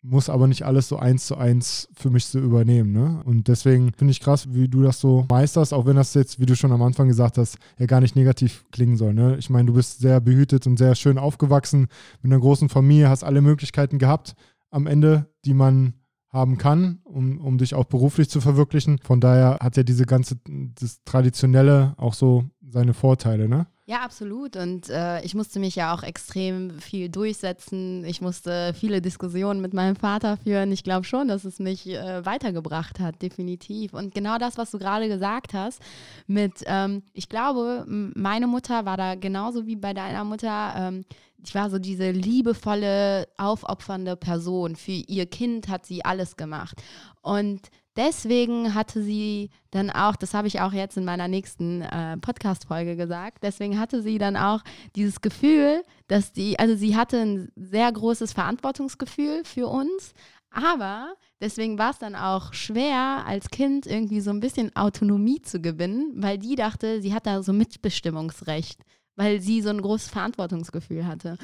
muss 0.02 0.30
aber 0.30 0.48
nicht 0.48 0.64
alles 0.64 0.88
so 0.88 0.98
eins 0.98 1.26
zu 1.28 1.38
eins 1.38 1.90
für 1.94 2.10
mich 2.10 2.26
so 2.26 2.40
übernehmen. 2.40 2.92
Ne? 2.92 3.22
Und 3.26 3.48
deswegen 3.48 3.92
finde 3.94 4.12
ich 4.12 4.22
krass, 4.22 4.48
wie 4.54 4.68
du 4.68 4.82
das 4.82 5.00
so 5.00 5.26
meisterst, 5.30 5.74
auch 5.74 5.86
wenn 5.86 5.98
das 5.98 6.14
jetzt, 6.14 6.40
wie 6.40 6.46
du 6.46 6.56
schon 6.56 6.72
am 6.72 6.82
Anfang 6.82 7.08
gesagt 7.08 7.38
hast, 7.38 7.58
ja 7.78 7.86
gar 7.86 8.00
nicht 8.00 8.16
negativ 8.16 8.66
klingen 8.72 8.96
soll. 8.96 9.14
Ne? 9.14 9.36
Ich 9.38 9.50
meine, 9.50 9.66
du 9.66 9.74
bist 9.74 10.00
sehr 10.00 10.22
behütet 10.22 10.68
und 10.68 10.78
sehr 10.78 10.96
schön 10.96 11.18
aufgewachsen 11.18 11.88
mit 12.22 12.32
einer 12.32 12.40
großen 12.40 12.70
Familie, 12.70 13.10
hast 13.10 13.24
alle 13.24 13.42
Möglichkeiten 13.42 14.00
gehabt 14.00 14.36
am 14.72 14.88
Ende, 14.88 15.28
die 15.46 15.54
man 15.54 15.94
haben 16.30 16.58
kann, 16.58 17.00
um, 17.04 17.40
um 17.40 17.58
dich 17.58 17.74
auch 17.74 17.86
beruflich 17.86 18.30
zu 18.30 18.40
verwirklichen. 18.40 19.00
Von 19.04 19.20
daher 19.20 19.58
hat 19.62 19.78
ja 19.78 19.84
diese 19.84 20.06
ganze, 20.06 20.38
das 20.80 21.04
Traditionelle 21.04 21.96
auch 21.98 22.14
so 22.14 22.46
seine 22.70 22.94
Vorteile, 22.94 23.50
ne? 23.50 23.68
Ja, 23.90 24.02
absolut. 24.02 24.56
Und 24.56 24.88
äh, 24.92 25.20
ich 25.24 25.34
musste 25.34 25.60
mich 25.60 25.76
ja 25.76 25.96
auch 25.96 26.04
extrem 26.04 26.80
viel 26.80 27.10
durchsetzen. 27.10 28.06
Ich 28.06 28.22
musste 28.22 28.76
viele 28.76 29.02
Diskussionen 29.02 29.62
mit 29.62 29.74
meinem 29.74 29.96
Vater 29.96 30.38
führen. 30.38 30.72
Ich 30.72 30.84
glaube 30.84 31.06
schon, 31.06 31.28
dass 31.28 31.44
es 31.44 31.58
mich 31.58 31.88
äh, 31.88 32.24
weitergebracht 32.24 33.00
hat, 33.00 33.20
definitiv. 33.24 33.96
Und 33.96 34.14
genau 34.14 34.38
das, 34.38 34.60
was 34.60 34.70
du 34.70 34.78
gerade 34.78 35.08
gesagt 35.08 35.56
hast, 35.56 35.82
mit, 36.28 36.64
ähm, 36.68 37.02
ich 37.14 37.30
glaube, 37.30 37.84
meine 37.88 38.46
Mutter 38.46 38.86
war 38.86 38.96
da 38.96 39.16
genauso 39.16 39.66
wie 39.66 39.76
bei 39.76 39.96
deiner 39.96 40.24
Mutter. 40.24 40.74
Ähm, 40.78 41.04
ich 41.44 41.56
war 41.56 41.72
so 41.72 41.80
diese 41.80 42.12
liebevolle, 42.12 43.28
aufopfernde 43.38 44.18
Person. 44.18 44.76
Für 44.76 44.92
ihr 44.92 45.26
Kind 45.26 45.68
hat 45.68 45.88
sie 45.88 46.06
alles 46.06 46.38
gemacht. 46.38 46.80
Und 47.24 47.62
deswegen 47.96 48.74
hatte 48.74 49.04
sie 49.04 49.50
dann 49.72 49.90
auch, 49.90 50.16
das 50.16 50.34
habe 50.34 50.48
ich 50.48 50.62
auch 50.62 50.74
jetzt 50.74 50.98
in 50.98 51.06
meiner 51.06 51.28
nächsten 51.28 51.82
äh, 51.82 52.18
Podcast-Folge 52.18 52.96
gesagt, 52.96 53.44
deswegen 53.44 53.80
hatte 53.80 54.02
sie 54.02 54.18
dann 54.18 54.38
auch 54.38 54.62
dieses 54.96 55.22
Gefühl, 55.22 55.84
dass 56.08 56.32
die, 56.32 56.58
also 56.60 56.76
sie 56.76 56.96
hatte 56.96 57.18
ein 57.20 57.52
sehr 57.56 57.92
großes 57.92 58.34
Verantwortungsgefühl 58.34 59.44
für 59.44 59.68
uns, 59.68 60.14
aber 60.52 61.14
deswegen 61.42 61.78
war 61.78 61.92
es 61.92 62.00
dann 62.00 62.16
auch 62.16 62.54
schwer, 62.54 63.24
als 63.28 63.50
Kind 63.50 63.86
irgendwie 63.86 64.22
so 64.22 64.32
ein 64.32 64.40
bisschen 64.40 64.76
Autonomie 64.76 65.42
zu 65.42 65.62
gewinnen, 65.62 66.14
weil 66.16 66.38
die 66.38 66.56
dachte, 66.56 67.02
sie 67.02 67.14
hat 67.14 67.28
da 67.28 67.44
so 67.44 67.54
Mitbestimmungsrecht, 67.54 68.82
weil 69.16 69.42
sie 69.42 69.62
so 69.62 69.70
ein 69.70 69.82
großes 69.82 70.10
Verantwortungsgefühl 70.10 71.06
hatte. 71.06 71.38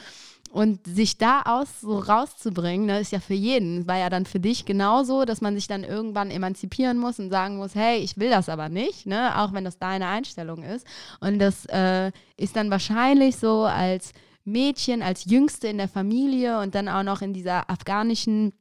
Und 0.55 0.87
sich 0.87 1.17
da 1.17 1.41
aus 1.41 1.81
so 1.81 1.99
rauszubringen, 1.99 2.87
das 2.87 3.01
ist 3.01 3.11
ja 3.11 3.19
für 3.19 3.33
jeden, 3.33 3.87
war 3.87 3.97
ja 3.97 4.09
dann 4.09 4.25
für 4.25 4.39
dich 4.39 4.63
genauso, 4.63 5.25
dass 5.25 5.41
man 5.41 5.53
sich 5.53 5.67
dann 5.67 5.83
irgendwann 5.83 6.31
emanzipieren 6.31 6.97
muss 6.97 7.19
und 7.19 7.29
sagen 7.29 7.57
muss, 7.57 7.75
hey, 7.75 7.97
ich 7.97 8.17
will 8.17 8.29
das 8.29 8.47
aber 8.47 8.69
nicht, 8.69 9.05
ne? 9.05 9.37
auch 9.37 9.51
wenn 9.51 9.65
das 9.65 9.79
deine 9.79 10.07
Einstellung 10.07 10.63
ist. 10.63 10.87
Und 11.19 11.39
das 11.39 11.65
äh, 11.65 12.13
ist 12.37 12.55
dann 12.55 12.71
wahrscheinlich 12.71 13.35
so 13.35 13.63
als 13.63 14.13
Mädchen, 14.45 15.01
als 15.01 15.25
Jüngste 15.25 15.67
in 15.67 15.77
der 15.77 15.89
Familie 15.89 16.61
und 16.61 16.73
dann 16.73 16.87
auch 16.87 17.03
noch 17.03 17.21
in 17.21 17.33
dieser 17.33 17.69
afghanischen 17.69 18.53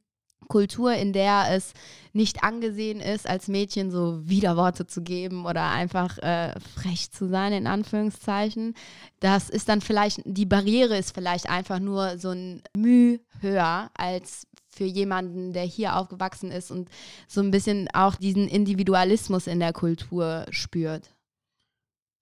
Kultur, 0.49 0.95
in 0.95 1.12
der 1.12 1.47
es 1.51 1.72
nicht 2.12 2.45
angesehen 2.45 3.01
ist, 3.01 3.28
als 3.28 3.49
Mädchen 3.49 3.90
so 3.90 4.20
Widerworte 4.24 4.86
zu 4.86 5.03
geben 5.03 5.47
oder 5.47 5.70
einfach 5.70 6.18
äh, 6.18 6.55
frech 6.74 7.11
zu 7.11 7.28
sein, 7.28 7.53
in 7.53 7.66
Anführungszeichen. 7.66 8.74
Das 9.20 9.51
ist 9.51 9.68
dann 9.68 9.80
vielleicht, 9.80 10.22
die 10.24 10.47
Barriere 10.47 10.97
ist 10.97 11.14
vielleicht 11.14 11.51
einfach 11.51 11.80
nur 11.80 12.18
so 12.18 12.30
ein 12.30 12.62
Mühe 12.76 13.20
höher 13.40 13.90
als 13.95 14.47
für 14.70 14.84
jemanden, 14.84 15.53
der 15.53 15.64
hier 15.64 15.97
aufgewachsen 15.97 16.51
ist 16.51 16.70
und 16.70 16.88
so 17.28 17.40
ein 17.40 17.51
bisschen 17.51 17.88
auch 17.92 18.16
diesen 18.16 18.49
Individualismus 18.49 19.47
in 19.47 19.61
der 19.61 19.72
Kultur 19.72 20.47
spürt. 20.51 21.14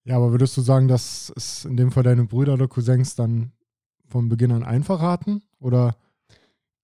Ja, 0.04 0.16
aber 0.16 0.32
würdest 0.32 0.56
du 0.56 0.62
sagen, 0.62 0.88
dass 0.88 1.32
es 1.36 1.64
in 1.64 1.76
dem 1.76 1.92
Fall 1.92 2.02
deine 2.02 2.24
Brüder 2.24 2.54
oder 2.54 2.68
Cousins 2.68 3.14
dann 3.14 3.52
von 4.08 4.28
Beginn 4.28 4.52
an 4.52 4.64
einfach 4.64 5.00
hatten? 5.00 5.42
Oder 5.60 5.96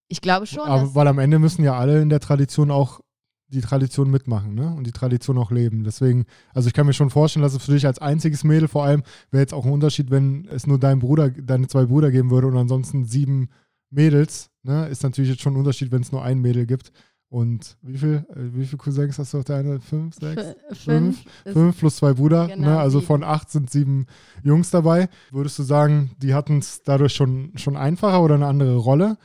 ich 0.08 0.20
glaube 0.20 0.46
schon. 0.46 0.66
Aber 0.66 0.94
weil 0.94 1.06
am 1.06 1.18
Ende 1.18 1.38
müssen 1.38 1.62
ja 1.62 1.76
alle 1.76 2.00
in 2.00 2.08
der 2.08 2.20
Tradition 2.20 2.70
auch 2.70 3.00
die 3.48 3.60
Tradition 3.60 4.10
mitmachen 4.10 4.54
ne? 4.54 4.74
und 4.76 4.86
die 4.86 4.92
Tradition 4.92 5.38
auch 5.38 5.50
leben. 5.50 5.84
Deswegen, 5.84 6.26
also 6.52 6.68
ich 6.68 6.74
kann 6.74 6.86
mir 6.86 6.92
schon 6.92 7.10
vorstellen, 7.10 7.42
dass 7.42 7.54
es 7.54 7.64
für 7.64 7.72
dich 7.72 7.86
als 7.86 7.98
einziges 7.98 8.44
Mädel 8.44 8.68
vor 8.68 8.84
allem 8.84 9.02
wäre 9.30 9.42
jetzt 9.42 9.54
auch 9.54 9.64
ein 9.64 9.72
Unterschied, 9.72 10.10
wenn 10.10 10.46
es 10.50 10.66
nur 10.66 10.78
deinen 10.78 10.98
Bruder, 10.98 11.30
deine 11.30 11.66
zwei 11.66 11.86
Brüder 11.86 12.10
geben 12.10 12.30
würde 12.30 12.46
und 12.46 12.56
ansonsten 12.56 13.04
sieben 13.04 13.48
Mädels. 13.90 14.50
Ne? 14.62 14.88
Ist 14.88 15.02
natürlich 15.02 15.30
jetzt 15.30 15.42
schon 15.42 15.54
ein 15.54 15.58
Unterschied, 15.58 15.90
wenn 15.92 16.02
es 16.02 16.12
nur 16.12 16.22
ein 16.22 16.40
Mädel 16.40 16.66
gibt. 16.66 16.92
Und 17.30 17.76
wie 17.82 17.98
viel, 17.98 18.26
äh, 18.30 18.54
wie 18.54 18.64
viele 18.64 18.78
Cousins 18.78 19.18
hast 19.18 19.34
du 19.34 19.38
auf 19.38 19.44
deine? 19.44 19.80
Fünf, 19.80 20.14
sechs? 20.14 20.42
F 20.70 20.78
fünf. 20.78 21.24
Fünf 21.44 21.78
plus 21.78 21.96
zwei 21.96 22.14
Brüder. 22.14 22.48
Genau, 22.48 22.68
ne? 22.68 22.78
Also 22.78 23.02
von 23.02 23.22
acht 23.22 23.50
sind 23.50 23.70
sieben 23.70 24.06
Jungs 24.42 24.70
dabei. 24.70 25.08
Würdest 25.30 25.58
du 25.58 25.62
sagen, 25.62 26.12
die 26.22 26.32
hatten 26.32 26.58
es 26.58 26.82
dadurch 26.82 27.14
schon, 27.14 27.52
schon 27.56 27.76
einfacher 27.76 28.22
oder 28.22 28.34
eine 28.34 28.46
andere 28.46 28.76
Rolle? 28.76 29.18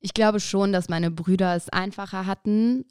Ich 0.00 0.14
glaube 0.14 0.40
schon, 0.40 0.72
dass 0.72 0.88
meine 0.88 1.10
Brüder 1.10 1.56
es 1.56 1.68
einfacher 1.68 2.26
hatten, 2.26 2.84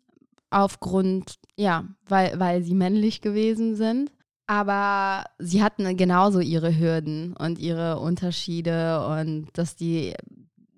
aufgrund, 0.49 1.35
ja, 1.55 1.85
weil, 2.07 2.39
weil 2.39 2.63
sie 2.63 2.75
männlich 2.75 3.21
gewesen 3.21 3.75
sind. 3.75 4.11
Aber 4.47 5.25
sie 5.39 5.63
hatten 5.63 5.97
genauso 5.97 6.39
ihre 6.39 6.77
Hürden 6.77 7.35
und 7.35 7.57
ihre 7.57 7.99
Unterschiede 7.99 9.05
und 9.07 9.47
dass 9.53 9.75
die, 9.75 10.13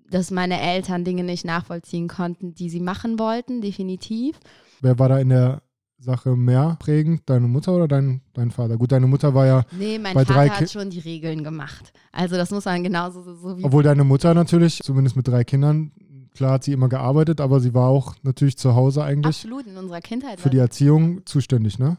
dass 0.09 0.31
meine 0.31 0.61
Eltern 0.61 1.03
Dinge 1.03 1.23
nicht 1.25 1.43
nachvollziehen 1.43 2.07
konnten, 2.07 2.53
die 2.55 2.69
sie 2.69 2.79
machen 2.79 3.19
wollten, 3.19 3.59
definitiv. 3.59 4.39
Wer 4.79 4.97
war 4.99 5.09
da 5.09 5.19
in 5.19 5.29
der 5.29 5.61
Sache 5.99 6.37
mehr 6.37 6.77
prägend, 6.79 7.23
deine 7.25 7.47
Mutter 7.47 7.73
oder 7.75 7.89
dein, 7.89 8.21
dein 8.33 8.51
Vater? 8.51 8.77
Gut, 8.77 8.93
deine 8.93 9.07
Mutter 9.07 9.33
war 9.33 9.45
ja. 9.45 9.63
Nee, 9.77 9.99
mein 9.99 10.13
bei 10.13 10.23
Vater 10.23 10.33
drei 10.35 10.49
hat 10.49 10.59
Ki- 10.59 10.67
schon 10.69 10.89
die 10.89 10.99
Regeln 10.99 11.43
gemacht. 11.43 11.91
Also 12.13 12.37
das 12.37 12.51
muss 12.51 12.63
man 12.63 12.83
genauso 12.83 13.21
so, 13.21 13.35
so 13.35 13.57
wie. 13.57 13.65
Obwohl 13.65 13.83
deine 13.83 14.05
Mutter 14.05 14.33
natürlich, 14.33 14.79
zumindest 14.81 15.17
mit 15.17 15.27
drei 15.27 15.43
Kindern, 15.43 15.91
klar 16.37 16.51
hat 16.53 16.63
sie 16.63 16.71
immer 16.71 16.87
gearbeitet, 16.87 17.41
aber 17.41 17.59
sie 17.59 17.73
war 17.73 17.89
auch 17.89 18.15
natürlich 18.23 18.57
zu 18.57 18.75
Hause 18.75 19.03
eigentlich 19.03 19.35
Absolut, 19.35 19.67
in 19.67 19.77
unserer 19.77 20.01
Kindheit. 20.01 20.39
für 20.39 20.49
die 20.49 20.59
Erziehung 20.59 21.25
zuständig, 21.25 21.79
ne? 21.79 21.97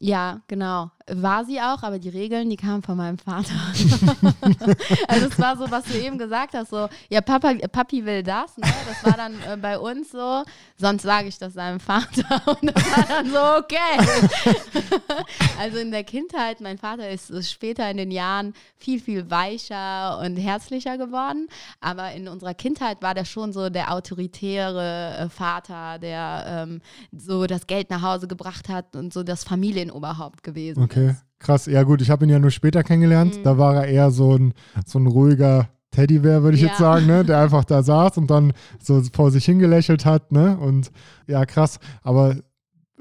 Ja, 0.00 0.40
genau. 0.46 0.90
War 1.10 1.44
sie 1.44 1.60
auch, 1.60 1.82
aber 1.82 1.98
die 1.98 2.10
Regeln, 2.10 2.50
die 2.50 2.56
kamen 2.56 2.82
von 2.82 2.96
meinem 2.96 3.18
Vater. 3.18 3.54
also 5.08 5.26
es 5.26 5.38
war 5.38 5.56
so, 5.56 5.70
was 5.70 5.84
du 5.84 5.98
eben 5.98 6.18
gesagt 6.18 6.54
hast, 6.54 6.70
so, 6.70 6.88
ja, 7.08 7.20
Papa, 7.20 7.54
Papi 7.72 8.04
will 8.04 8.22
das, 8.22 8.56
ne? 8.58 8.66
Das 8.86 9.04
war 9.04 9.16
dann 9.16 9.34
äh, 9.42 9.56
bei 9.56 9.78
uns 9.78 10.10
so, 10.10 10.44
sonst 10.76 11.02
sage 11.02 11.28
ich 11.28 11.38
das 11.38 11.54
seinem 11.54 11.80
Vater 11.80 12.42
und 12.60 12.76
das 12.76 12.96
war 12.96 13.06
dann 13.08 13.30
so, 13.30 13.38
okay. 13.58 14.54
also 15.58 15.78
in 15.78 15.90
der 15.90 16.04
Kindheit, 16.04 16.60
mein 16.60 16.76
Vater 16.76 17.08
ist, 17.08 17.30
ist 17.30 17.50
später 17.50 17.90
in 17.90 17.96
den 17.96 18.10
Jahren 18.10 18.52
viel, 18.76 19.00
viel 19.00 19.30
weicher 19.30 20.20
und 20.20 20.36
herzlicher 20.36 20.98
geworden, 20.98 21.48
aber 21.80 22.12
in 22.12 22.28
unserer 22.28 22.54
Kindheit 22.54 23.00
war 23.00 23.14
der 23.14 23.24
schon 23.24 23.54
so 23.54 23.70
der 23.70 23.92
autoritäre 23.92 25.16
äh, 25.18 25.28
Vater, 25.30 25.98
der 25.98 26.44
ähm, 26.46 26.82
so 27.16 27.46
das 27.46 27.66
Geld 27.66 27.88
nach 27.88 28.02
Hause 28.02 28.28
gebracht 28.28 28.68
hat 28.68 28.94
und 28.94 29.14
so 29.14 29.22
das 29.22 29.44
Familienoberhaupt 29.88 30.42
gewesen 30.42 30.82
Okay, 30.82 31.10
ist. 31.10 31.24
krass. 31.38 31.66
Ja 31.66 31.82
gut, 31.82 32.00
ich 32.02 32.10
habe 32.10 32.24
ihn 32.24 32.30
ja 32.30 32.38
nur 32.38 32.50
später 32.50 32.82
kennengelernt. 32.82 33.38
Mhm. 33.38 33.42
Da 33.44 33.58
war 33.58 33.74
er 33.76 33.86
eher 33.88 34.10
so 34.10 34.36
ein, 34.36 34.54
so 34.86 34.98
ein 34.98 35.06
ruhiger 35.06 35.68
Teddybär, 35.90 36.42
würde 36.42 36.56
ich 36.56 36.62
Ja. 36.62 36.68
jetzt 36.68 36.78
sagen, 36.78 37.06
ne? 37.06 37.24
der 37.24 37.40
einfach 37.40 37.64
da 37.64 37.82
saß 37.82 38.18
und 38.18 38.30
dann 38.30 38.52
so 38.82 39.02
vor 39.12 39.30
sich 39.30 39.44
hingelächelt 39.44 40.04
hat. 40.04 40.32
Ne? 40.32 40.58
Und 40.58 40.90
ja, 41.26 41.44
krass. 41.46 41.78
Aber 42.02 42.36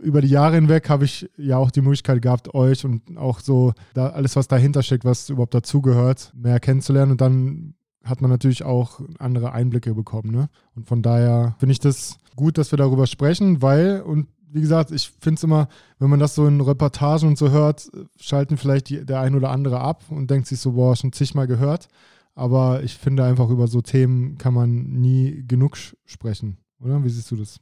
über 0.02 0.22
die 0.22 0.30
Jahre 0.30 0.56
hinweg 0.56 0.90
habe 0.90 1.06
ich 1.06 1.30
ja 1.38 1.58
auch 1.58 1.72
die 1.72 1.82
Möglichkeit 1.82 2.22
gehabt, 2.22 2.54
euch 2.54 2.86
und 2.86 3.18
auch 3.18 3.40
so 3.40 3.74
da 3.94 4.10
alles, 4.10 4.36
was 4.36 4.48
dahinter 4.48 4.84
steckt, 4.84 5.06
was 5.06 5.30
überhaupt 5.30 5.54
dazugehört, 5.56 6.32
mehr 6.36 6.60
kennenzulernen. 6.60 7.14
Und 7.14 7.22
dann 7.22 7.74
hat 8.04 8.22
man 8.22 8.30
natürlich 8.32 8.64
auch 8.64 9.02
andere 9.20 9.52
Einblicke 9.52 9.94
bekommen. 9.94 10.32
Ne? 10.32 10.50
Und 10.76 10.88
von 10.88 11.02
daher 11.02 11.56
finde 11.60 11.74
ich 11.74 11.80
das 11.80 12.18
gut, 12.36 12.58
dass 12.58 12.72
wir 12.72 12.78
darüber 12.78 13.08
sprechen, 13.08 13.62
weil, 13.62 14.02
und 14.02 14.28
wie 14.50 14.62
gesagt, 14.62 14.92
ich 14.92 15.10
finde 15.20 15.38
es 15.38 15.44
immer, 15.44 15.68
wenn 16.00 16.10
man 16.10 16.20
das 16.20 16.36
so 16.36 16.48
in 16.48 16.62
Reportagen 16.62 17.28
und 17.28 17.38
so 17.38 17.52
hört, 17.52 17.90
schalten 18.20 18.58
vielleicht 18.58 18.90
die, 18.90 19.06
der 19.06 19.20
ein 19.22 19.36
oder 19.36 19.50
andere 19.50 19.80
ab 19.80 20.04
und 20.10 20.30
denkt 20.30 20.48
sich 20.48 20.60
so, 20.60 20.74
boah, 20.74 20.96
schon 20.96 21.14
zigmal 21.14 21.48
gehört. 21.48 21.88
Aber 22.36 22.84
ich 22.84 22.96
finde 22.96 23.24
einfach, 23.24 23.50
über 23.50 23.68
so 23.68 23.82
Themen 23.82 24.38
kann 24.38 24.54
man 24.54 24.84
nie 24.84 25.44
genug 25.48 25.78
sprechen, 26.06 26.58
oder? 26.80 27.04
Wie 27.04 27.10
siehst 27.10 27.32
du 27.32 27.36
das? 27.36 27.60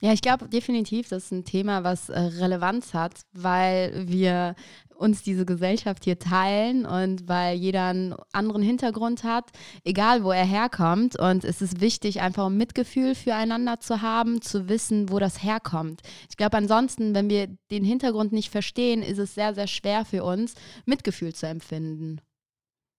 Ja, 0.00 0.12
ich 0.12 0.20
glaube 0.20 0.48
definitiv, 0.48 1.08
das 1.08 1.24
ist 1.24 1.32
ein 1.32 1.44
Thema, 1.46 1.82
was 1.82 2.10
äh, 2.10 2.18
Relevanz 2.18 2.92
hat, 2.92 3.22
weil 3.32 4.06
wir 4.06 4.54
uns 4.94 5.22
diese 5.22 5.46
Gesellschaft 5.46 6.04
hier 6.04 6.18
teilen 6.18 6.84
und 6.84 7.28
weil 7.28 7.56
jeder 7.56 7.86
einen 7.86 8.14
anderen 8.32 8.62
Hintergrund 8.62 9.24
hat, 9.24 9.50
egal 9.84 10.22
wo 10.22 10.32
er 10.32 10.44
herkommt. 10.44 11.18
Und 11.18 11.44
es 11.44 11.62
ist 11.62 11.80
wichtig, 11.80 12.20
einfach 12.20 12.46
ein 12.46 12.56
Mitgefühl 12.56 13.14
füreinander 13.14 13.80
zu 13.80 14.02
haben, 14.02 14.42
zu 14.42 14.68
wissen, 14.68 15.10
wo 15.10 15.18
das 15.18 15.42
herkommt. 15.42 16.02
Ich 16.28 16.36
glaube, 16.36 16.56
ansonsten, 16.58 17.14
wenn 17.14 17.30
wir 17.30 17.48
den 17.70 17.84
Hintergrund 17.84 18.32
nicht 18.32 18.50
verstehen, 18.50 19.02
ist 19.02 19.18
es 19.18 19.34
sehr, 19.34 19.54
sehr 19.54 19.66
schwer 19.66 20.04
für 20.04 20.24
uns, 20.24 20.54
Mitgefühl 20.84 21.34
zu 21.34 21.46
empfinden. 21.46 22.20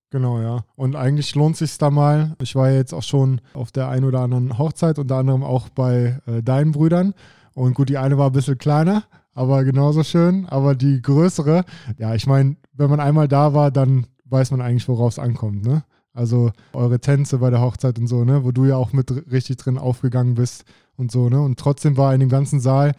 Genau, 0.10 0.40
ja. 0.40 0.64
Und 0.76 0.96
eigentlich 0.96 1.36
lohnt 1.36 1.58
sich 1.58 1.78
da 1.78 1.90
mal. 1.90 2.36
Ich 2.42 2.56
war 2.56 2.70
ja 2.70 2.78
jetzt 2.78 2.94
auch 2.94 3.04
schon 3.04 3.42
auf 3.54 3.72
der 3.72 3.90
einen 3.90 4.06
oder 4.06 4.22
anderen 4.22 4.58
Hochzeit, 4.58 5.00
unter 5.00 5.18
anderem 5.18 5.44
auch 5.44 5.68
bei 5.70 6.20
äh, 6.26 6.42
deinen 6.42 6.72
Brüdern. 6.72 7.14
Und 7.54 7.74
gut, 7.74 7.90
die 7.90 7.98
eine 7.98 8.18
war 8.18 8.28
ein 8.28 8.34
bisschen 8.34 8.58
kleiner, 8.58 9.04
aber 9.34 9.64
genauso 9.64 10.04
schön. 10.04 10.46
Aber 10.48 10.76
die 10.76 11.02
größere, 11.02 11.66
ja, 11.98 12.16
ich 12.16 12.26
meine, 12.26 12.56
wenn 12.74 12.90
man 12.90 13.00
einmal 13.00 13.28
da 13.28 13.54
war, 13.54 13.72
dann 13.72 14.08
weiß 14.26 14.52
man 14.52 14.62
eigentlich, 14.62 14.88
worauf 14.88 15.14
es 15.14 15.20
ankommt, 15.20 15.66
ne? 15.66 15.84
Also 16.14 16.52
eure 16.74 17.00
Tänze 17.00 17.38
bei 17.38 17.50
der 17.52 17.62
Hochzeit 17.62 18.00
und 18.00 18.08
so, 18.08 18.24
ne? 18.24 18.44
Wo 18.44 18.52
du 18.52 18.66
ja 18.66 18.76
auch 18.76 18.94
mit 18.94 19.12
richtig 19.32 19.58
drin 19.58 19.78
aufgegangen 19.78 20.36
bist 20.36 20.64
und 20.96 21.12
so, 21.12 21.30
ne? 21.30 21.42
Und 21.42 21.60
trotzdem 21.60 21.98
war 21.98 22.14
in 22.14 22.20
dem 22.20 22.30
ganzen 22.30 22.60
Saal, 22.60 22.94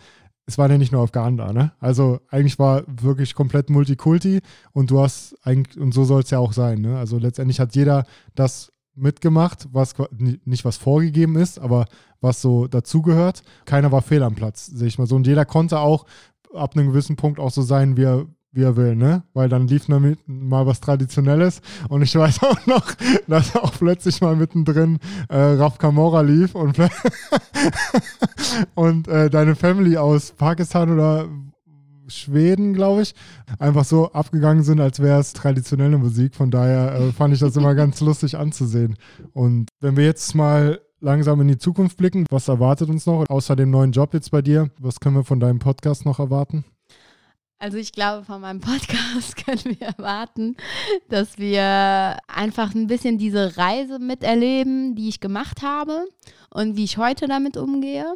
es 0.48 0.56
war 0.56 0.70
ja 0.70 0.78
nicht 0.78 0.92
nur 0.92 1.02
Afghanen 1.02 1.36
da, 1.36 1.52
ne? 1.52 1.72
Also 1.78 2.20
eigentlich 2.30 2.58
war 2.58 2.82
wirklich 2.86 3.34
komplett 3.34 3.68
Multikulti 3.68 4.40
und 4.72 4.90
du 4.90 5.00
hast 5.00 5.36
eigentlich, 5.42 5.78
und 5.78 5.92
so 5.92 6.04
soll 6.04 6.22
es 6.22 6.30
ja 6.30 6.38
auch 6.38 6.54
sein, 6.54 6.80
ne? 6.80 6.98
Also 6.98 7.18
letztendlich 7.18 7.60
hat 7.60 7.76
jeder 7.76 8.06
das 8.34 8.72
mitgemacht, 8.94 9.68
was 9.72 9.94
nicht 10.46 10.64
was 10.64 10.78
vorgegeben 10.78 11.36
ist, 11.36 11.58
aber 11.58 11.84
was 12.22 12.40
so 12.40 12.66
dazugehört. 12.66 13.42
Keiner 13.66 13.92
war 13.92 14.00
fehl 14.00 14.22
am 14.22 14.34
Platz, 14.34 14.66
sehe 14.66 14.88
ich 14.88 14.98
mal 14.98 15.06
so. 15.06 15.16
Und 15.16 15.26
jeder 15.26 15.44
konnte 15.44 15.80
auch 15.80 16.06
ab 16.54 16.74
einem 16.74 16.88
gewissen 16.88 17.16
Punkt 17.16 17.38
auch 17.38 17.50
so 17.50 17.60
sein, 17.60 17.98
wie 17.98 18.04
er, 18.04 18.26
wie 18.52 18.62
er 18.62 18.76
will, 18.76 18.96
ne? 18.96 19.22
Weil 19.34 19.48
dann 19.48 19.68
lief 19.68 19.86
damit 19.86 20.20
mal 20.26 20.66
was 20.66 20.80
Traditionelles 20.80 21.60
und 21.88 22.02
ich 22.02 22.14
weiß 22.14 22.42
auch 22.42 22.66
noch, 22.66 22.92
dass 23.26 23.56
auch 23.56 23.72
plötzlich 23.72 24.20
mal 24.20 24.36
mittendrin 24.36 24.98
äh, 25.28 25.36
Raf 25.36 25.78
Kamora 25.78 26.22
lief 26.22 26.54
und, 26.54 26.78
und 28.74 29.08
äh, 29.08 29.30
deine 29.30 29.54
Family 29.54 29.96
aus 29.96 30.32
Pakistan 30.32 30.90
oder 30.90 31.28
Schweden, 32.08 32.72
glaube 32.72 33.02
ich, 33.02 33.14
einfach 33.58 33.84
so 33.84 34.12
abgegangen 34.12 34.62
sind, 34.62 34.80
als 34.80 35.00
wäre 35.00 35.20
es 35.20 35.34
traditionelle 35.34 35.98
Musik. 35.98 36.34
Von 36.34 36.50
daher 36.50 36.94
äh, 36.94 37.12
fand 37.12 37.34
ich 37.34 37.40
das 37.40 37.56
immer 37.56 37.74
ganz 37.76 38.00
lustig 38.00 38.36
anzusehen. 38.36 38.96
Und 39.32 39.68
wenn 39.80 39.96
wir 39.96 40.04
jetzt 40.04 40.34
mal 40.34 40.80
langsam 41.00 41.40
in 41.40 41.48
die 41.48 41.58
Zukunft 41.58 41.96
blicken, 41.96 42.26
was 42.30 42.48
erwartet 42.48 42.88
uns 42.88 43.06
noch, 43.06 43.26
außer 43.28 43.56
dem 43.56 43.70
neuen 43.70 43.92
Job 43.92 44.14
jetzt 44.14 44.30
bei 44.30 44.42
dir? 44.42 44.70
Was 44.78 45.00
können 45.00 45.16
wir 45.16 45.24
von 45.24 45.40
deinem 45.40 45.58
Podcast 45.58 46.04
noch 46.04 46.18
erwarten? 46.18 46.64
Also 47.60 47.76
ich 47.76 47.92
glaube, 47.92 48.24
von 48.24 48.40
meinem 48.40 48.60
Podcast 48.60 49.44
können 49.44 49.76
wir 49.78 49.88
erwarten, 49.88 50.56
dass 51.08 51.38
wir 51.38 52.18
einfach 52.28 52.74
ein 52.74 52.86
bisschen 52.86 53.18
diese 53.18 53.56
Reise 53.56 53.98
miterleben, 53.98 54.94
die 54.94 55.08
ich 55.08 55.20
gemacht 55.20 55.62
habe 55.62 56.06
und 56.50 56.76
wie 56.76 56.84
ich 56.84 56.98
heute 56.98 57.26
damit 57.26 57.56
umgehe. 57.56 58.14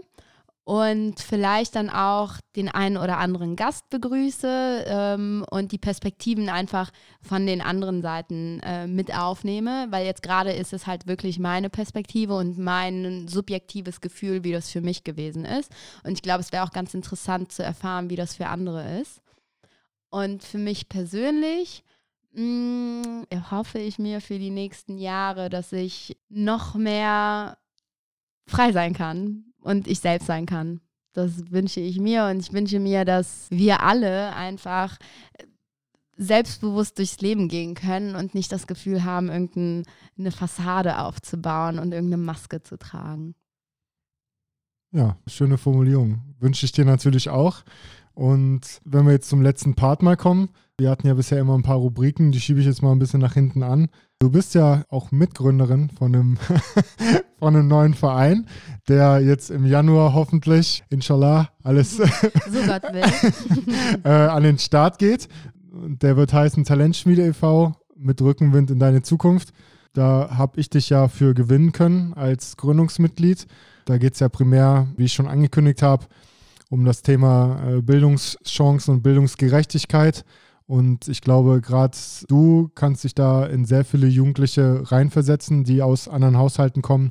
Und 0.64 1.18
vielleicht 1.18 1.74
dann 1.74 1.90
auch 1.90 2.34
den 2.54 2.68
einen 2.68 2.96
oder 2.96 3.18
anderen 3.18 3.56
Gast 3.56 3.90
begrüße 3.90 4.84
ähm, 4.86 5.44
und 5.50 5.72
die 5.72 5.78
Perspektiven 5.78 6.48
einfach 6.48 6.92
von 7.20 7.46
den 7.46 7.60
anderen 7.60 8.00
Seiten 8.00 8.60
äh, 8.60 8.86
mit 8.86 9.12
aufnehme, 9.12 9.88
weil 9.90 10.06
jetzt 10.06 10.22
gerade 10.22 10.52
ist 10.52 10.72
es 10.72 10.86
halt 10.86 11.08
wirklich 11.08 11.40
meine 11.40 11.68
Perspektive 11.68 12.36
und 12.36 12.58
mein 12.58 13.26
subjektives 13.26 14.00
Gefühl, 14.00 14.44
wie 14.44 14.52
das 14.52 14.70
für 14.70 14.82
mich 14.82 15.02
gewesen 15.02 15.44
ist. 15.44 15.72
Und 16.04 16.12
ich 16.12 16.22
glaube, 16.22 16.42
es 16.42 16.52
wäre 16.52 16.62
auch 16.62 16.70
ganz 16.70 16.94
interessant 16.94 17.50
zu 17.50 17.64
erfahren, 17.64 18.08
wie 18.08 18.16
das 18.16 18.36
für 18.36 18.46
andere 18.46 19.00
ist. 19.00 19.20
Und 20.12 20.44
für 20.44 20.58
mich 20.58 20.90
persönlich 20.90 21.82
mh, 22.34 23.24
erhoffe 23.30 23.78
ich 23.78 23.98
mir 23.98 24.20
für 24.20 24.38
die 24.38 24.50
nächsten 24.50 24.98
Jahre, 24.98 25.48
dass 25.48 25.72
ich 25.72 26.18
noch 26.28 26.74
mehr 26.74 27.56
frei 28.46 28.72
sein 28.72 28.92
kann 28.92 29.46
und 29.62 29.88
ich 29.88 30.00
selbst 30.00 30.26
sein 30.26 30.44
kann. 30.44 30.82
Das 31.14 31.50
wünsche 31.50 31.80
ich 31.80 31.98
mir 31.98 32.26
und 32.26 32.40
ich 32.40 32.52
wünsche 32.52 32.78
mir, 32.78 33.06
dass 33.06 33.46
wir 33.48 33.82
alle 33.82 34.34
einfach 34.34 34.98
äh, 35.38 35.46
selbstbewusst 36.18 36.98
durchs 36.98 37.22
Leben 37.22 37.48
gehen 37.48 37.74
können 37.74 38.14
und 38.14 38.34
nicht 38.34 38.52
das 38.52 38.66
Gefühl 38.66 39.04
haben, 39.04 39.30
irgendeine 39.30 40.30
Fassade 40.30 40.98
aufzubauen 40.98 41.78
und 41.78 41.92
irgendeine 41.92 42.22
Maske 42.22 42.62
zu 42.62 42.78
tragen. 42.78 43.34
Ja, 44.90 45.16
schöne 45.26 45.56
Formulierung. 45.56 46.20
Wünsche 46.38 46.66
ich 46.66 46.72
dir 46.72 46.84
natürlich 46.84 47.30
auch. 47.30 47.62
Und 48.14 48.80
wenn 48.84 49.06
wir 49.06 49.12
jetzt 49.12 49.28
zum 49.28 49.42
letzten 49.42 49.74
Part 49.74 50.02
mal 50.02 50.16
kommen, 50.16 50.50
wir 50.78 50.90
hatten 50.90 51.06
ja 51.06 51.14
bisher 51.14 51.38
immer 51.38 51.56
ein 51.56 51.62
paar 51.62 51.76
Rubriken, 51.76 52.32
die 52.32 52.40
schiebe 52.40 52.60
ich 52.60 52.66
jetzt 52.66 52.82
mal 52.82 52.92
ein 52.92 52.98
bisschen 52.98 53.20
nach 53.20 53.34
hinten 53.34 53.62
an. 53.62 53.88
Du 54.18 54.30
bist 54.30 54.54
ja 54.54 54.84
auch 54.88 55.10
Mitgründerin 55.10 55.90
von 55.90 56.14
einem, 56.14 56.38
von 57.38 57.56
einem 57.56 57.68
neuen 57.68 57.94
Verein, 57.94 58.46
der 58.88 59.20
jetzt 59.20 59.50
im 59.50 59.64
Januar 59.64 60.14
hoffentlich, 60.14 60.84
inshallah, 60.90 61.50
alles 61.62 61.96
So 61.96 62.02
äh, 64.04 64.08
an 64.08 64.42
den 64.42 64.58
Start 64.58 64.98
geht. 64.98 65.28
Der 65.72 66.16
wird 66.16 66.32
heißen 66.32 66.64
Talentschmiede 66.64 67.26
e.V. 67.26 67.74
mit 67.96 68.20
Rückenwind 68.20 68.70
in 68.70 68.78
deine 68.78 69.02
Zukunft. 69.02 69.52
Da 69.92 70.36
habe 70.36 70.60
ich 70.60 70.70
dich 70.70 70.90
ja 70.90 71.08
für 71.08 71.34
gewinnen 71.34 71.72
können 71.72 72.14
als 72.14 72.56
Gründungsmitglied. 72.56 73.46
Da 73.84 73.98
geht 73.98 74.14
es 74.14 74.20
ja 74.20 74.28
primär, 74.28 74.88
wie 74.96 75.04
ich 75.04 75.12
schon 75.12 75.28
angekündigt 75.28 75.82
habe, 75.82 76.06
um 76.72 76.86
das 76.86 77.02
Thema 77.02 77.60
äh, 77.66 77.82
Bildungschancen 77.82 78.94
und 78.94 79.02
Bildungsgerechtigkeit. 79.02 80.24
Und 80.64 81.06
ich 81.06 81.20
glaube, 81.20 81.60
gerade 81.60 81.98
du 82.28 82.70
kannst 82.74 83.04
dich 83.04 83.14
da 83.14 83.44
in 83.44 83.66
sehr 83.66 83.84
viele 83.84 84.06
Jugendliche 84.06 84.82
reinversetzen, 84.90 85.64
die 85.64 85.82
aus 85.82 86.08
anderen 86.08 86.38
Haushalten 86.38 86.80
kommen, 86.80 87.10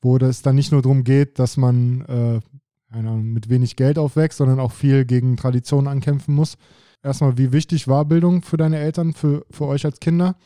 wo 0.00 0.16
es 0.18 0.42
dann 0.42 0.54
nicht 0.54 0.70
nur 0.70 0.80
darum 0.80 1.02
geht, 1.02 1.40
dass 1.40 1.56
man 1.56 2.02
äh, 2.02 2.40
Ahnung, 2.96 3.32
mit 3.32 3.50
wenig 3.50 3.74
Geld 3.74 3.98
aufwächst, 3.98 4.38
sondern 4.38 4.60
auch 4.60 4.70
viel 4.70 5.04
gegen 5.04 5.36
Traditionen 5.36 5.88
ankämpfen 5.88 6.32
muss. 6.32 6.56
erstmal, 7.02 7.36
wie 7.36 7.50
wichtig 7.50 7.88
war 7.88 8.04
Bildung 8.04 8.42
für 8.42 8.58
deine 8.58 8.78
Eltern, 8.78 9.12
für, 9.12 9.44
für 9.50 9.66
euch 9.66 9.84
als 9.84 9.98
Kinder? 9.98 10.36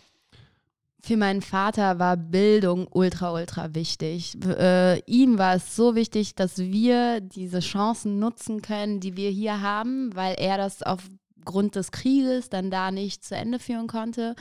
Für 1.07 1.19
meinen 1.19 1.43
Vater 1.43 1.99
war 1.99 2.17
Bildung 2.17 2.89
ultra, 2.91 3.35
ultra 3.35 3.75
wichtig. 3.75 4.39
Äh, 4.43 5.01
ihm 5.01 5.37
war 5.37 5.57
es 5.57 5.77
so 5.77 5.95
wichtig, 5.95 6.35
dass 6.35 6.57
wir 6.57 7.21
diese 7.21 7.61
Chancen 7.61 8.19
nutzen 8.19 8.63
können, 8.63 9.01
die 9.01 9.15
wir 9.15 9.29
hier 9.29 9.61
haben, 9.61 10.17
weil 10.17 10.35
er 10.39 10.57
das 10.57 10.83
aufgrund 10.83 11.77
des 11.77 11.91
Krieges 11.91 12.49
dann 12.49 12.71
da 12.71 12.91
nicht 12.91 13.23
zu 13.23 13.37
Ende 13.37 13.59
führen 13.59 13.87
konnte. 13.87 14.35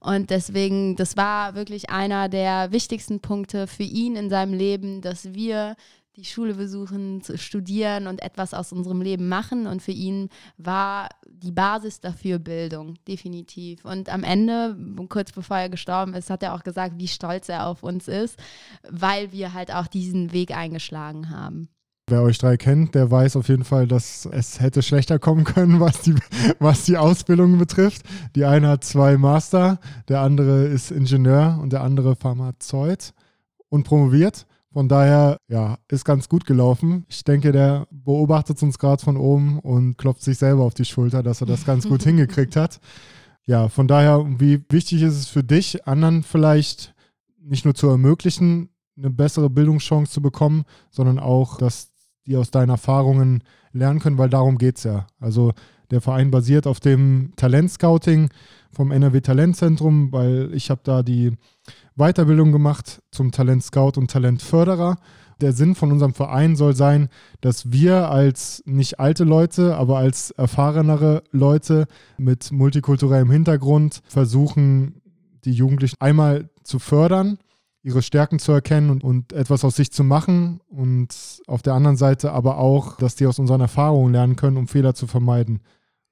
Und 0.00 0.30
deswegen, 0.30 0.96
das 0.96 1.18
war 1.18 1.54
wirklich 1.54 1.90
einer 1.90 2.30
der 2.30 2.72
wichtigsten 2.72 3.20
Punkte 3.20 3.66
für 3.66 3.82
ihn 3.82 4.16
in 4.16 4.30
seinem 4.30 4.54
Leben, 4.54 5.02
dass 5.02 5.34
wir 5.34 5.76
die 6.16 6.24
Schule 6.24 6.54
besuchen, 6.54 7.22
studieren 7.34 8.06
und 8.06 8.22
etwas 8.22 8.54
aus 8.54 8.72
unserem 8.72 9.02
Leben 9.02 9.28
machen. 9.28 9.66
Und 9.66 9.82
für 9.82 9.92
ihn 9.92 10.30
war 10.56 11.08
die 11.28 11.52
Basis 11.52 12.00
dafür 12.00 12.38
Bildung, 12.38 12.94
definitiv. 13.06 13.84
Und 13.84 14.08
am 14.08 14.24
Ende, 14.24 14.76
kurz 15.08 15.32
bevor 15.32 15.58
er 15.58 15.68
gestorben 15.68 16.14
ist, 16.14 16.30
hat 16.30 16.42
er 16.42 16.54
auch 16.54 16.62
gesagt, 16.62 16.94
wie 16.96 17.08
stolz 17.08 17.48
er 17.48 17.66
auf 17.66 17.82
uns 17.82 18.08
ist, 18.08 18.38
weil 18.88 19.32
wir 19.32 19.52
halt 19.52 19.72
auch 19.72 19.86
diesen 19.86 20.32
Weg 20.32 20.56
eingeschlagen 20.56 21.30
haben. 21.30 21.68
Wer 22.08 22.22
euch 22.22 22.38
drei 22.38 22.56
kennt, 22.56 22.94
der 22.94 23.10
weiß 23.10 23.34
auf 23.34 23.48
jeden 23.48 23.64
Fall, 23.64 23.88
dass 23.88 24.26
es 24.26 24.60
hätte 24.60 24.80
schlechter 24.82 25.18
kommen 25.18 25.42
können, 25.42 25.80
was 25.80 26.02
die, 26.02 26.14
was 26.60 26.84
die 26.84 26.96
Ausbildung 26.96 27.58
betrifft. 27.58 28.02
Die 28.36 28.44
eine 28.44 28.68
hat 28.68 28.84
zwei 28.84 29.18
Master, 29.18 29.80
der 30.08 30.20
andere 30.20 30.66
ist 30.66 30.92
Ingenieur 30.92 31.58
und 31.60 31.72
der 31.72 31.82
andere 31.82 32.14
Pharmazeut 32.14 33.12
und 33.68 33.82
promoviert. 33.82 34.46
Von 34.76 34.90
daher, 34.90 35.40
ja, 35.48 35.78
ist 35.90 36.04
ganz 36.04 36.28
gut 36.28 36.44
gelaufen. 36.44 37.06
Ich 37.08 37.24
denke, 37.24 37.50
der 37.50 37.86
beobachtet 37.90 38.62
uns 38.62 38.78
gerade 38.78 39.02
von 39.02 39.16
oben 39.16 39.58
und 39.58 39.96
klopft 39.96 40.20
sich 40.20 40.36
selber 40.36 40.64
auf 40.64 40.74
die 40.74 40.84
Schulter, 40.84 41.22
dass 41.22 41.40
er 41.40 41.46
das 41.46 41.64
ganz 41.64 41.88
gut 41.88 42.02
hingekriegt 42.04 42.56
hat. 42.56 42.78
Ja, 43.46 43.70
von 43.70 43.88
daher, 43.88 44.26
wie 44.38 44.62
wichtig 44.68 45.00
ist 45.00 45.14
es 45.14 45.28
für 45.28 45.42
dich, 45.42 45.86
anderen 45.86 46.22
vielleicht 46.22 46.94
nicht 47.40 47.64
nur 47.64 47.74
zu 47.74 47.88
ermöglichen, 47.88 48.68
eine 48.98 49.08
bessere 49.08 49.48
Bildungschance 49.48 50.12
zu 50.12 50.20
bekommen, 50.20 50.64
sondern 50.90 51.18
auch, 51.18 51.56
dass 51.56 51.92
die 52.26 52.36
aus 52.36 52.50
deinen 52.50 52.68
Erfahrungen 52.68 53.44
lernen 53.72 54.00
können, 54.00 54.18
weil 54.18 54.28
darum 54.28 54.58
geht 54.58 54.76
es 54.76 54.84
ja. 54.84 55.06
Also 55.18 55.54
der 55.90 56.02
Verein 56.02 56.30
basiert 56.30 56.66
auf 56.66 56.80
dem 56.80 57.32
Talentscouting 57.36 58.28
vom 58.72 58.92
NRW 58.92 59.22
Talentzentrum, 59.22 60.12
weil 60.12 60.50
ich 60.52 60.68
habe 60.68 60.82
da 60.84 61.02
die 61.02 61.32
Weiterbildung 61.96 62.52
gemacht 62.52 63.02
zum 63.10 63.32
Talent 63.32 63.62
Scout 63.62 63.92
und 63.96 64.10
Talentförderer. 64.10 64.98
Der 65.40 65.52
Sinn 65.52 65.74
von 65.74 65.92
unserem 65.92 66.14
Verein 66.14 66.56
soll 66.56 66.74
sein, 66.74 67.08
dass 67.40 67.70
wir 67.72 68.10
als 68.10 68.62
nicht 68.66 69.00
alte 69.00 69.24
Leute, 69.24 69.76
aber 69.76 69.98
als 69.98 70.30
erfahrenere 70.30 71.24
Leute 71.30 71.86
mit 72.16 72.52
multikulturellem 72.52 73.30
Hintergrund 73.30 74.02
versuchen, 74.06 75.02
die 75.44 75.52
Jugendlichen 75.52 75.96
einmal 76.00 76.50
zu 76.64 76.78
fördern, 76.78 77.38
ihre 77.82 78.02
Stärken 78.02 78.38
zu 78.38 78.52
erkennen 78.52 78.90
und, 78.90 79.04
und 79.04 79.32
etwas 79.32 79.64
aus 79.64 79.76
sich 79.76 79.92
zu 79.92 80.04
machen 80.04 80.60
und 80.68 81.42
auf 81.46 81.62
der 81.62 81.74
anderen 81.74 81.96
Seite 81.96 82.32
aber 82.32 82.58
auch, 82.58 82.96
dass 82.96 83.14
die 83.14 83.26
aus 83.26 83.38
unseren 83.38 83.60
Erfahrungen 83.60 84.12
lernen 84.12 84.36
können, 84.36 84.56
um 84.56 84.68
Fehler 84.68 84.94
zu 84.94 85.06
vermeiden. 85.06 85.60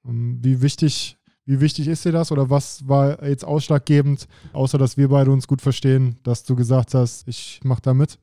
Und 0.03 0.43
wie 0.43 0.61
wichtig 0.61 1.17
wie 1.45 1.59
wichtig 1.59 1.87
ist 1.87 2.05
dir 2.05 2.11
das 2.11 2.31
oder 2.31 2.49
was 2.49 2.87
war 2.87 3.23
jetzt 3.23 3.45
ausschlaggebend, 3.45 4.27
außer 4.53 4.77
dass 4.77 4.97
wir 4.97 5.09
beide 5.09 5.31
uns 5.31 5.47
gut 5.47 5.61
verstehen, 5.61 6.17
dass 6.23 6.43
du 6.43 6.55
gesagt 6.55 6.93
hast, 6.93 7.27
ich 7.27 7.59
mache 7.63 7.81
da 7.81 7.93
mit? 7.93 8.17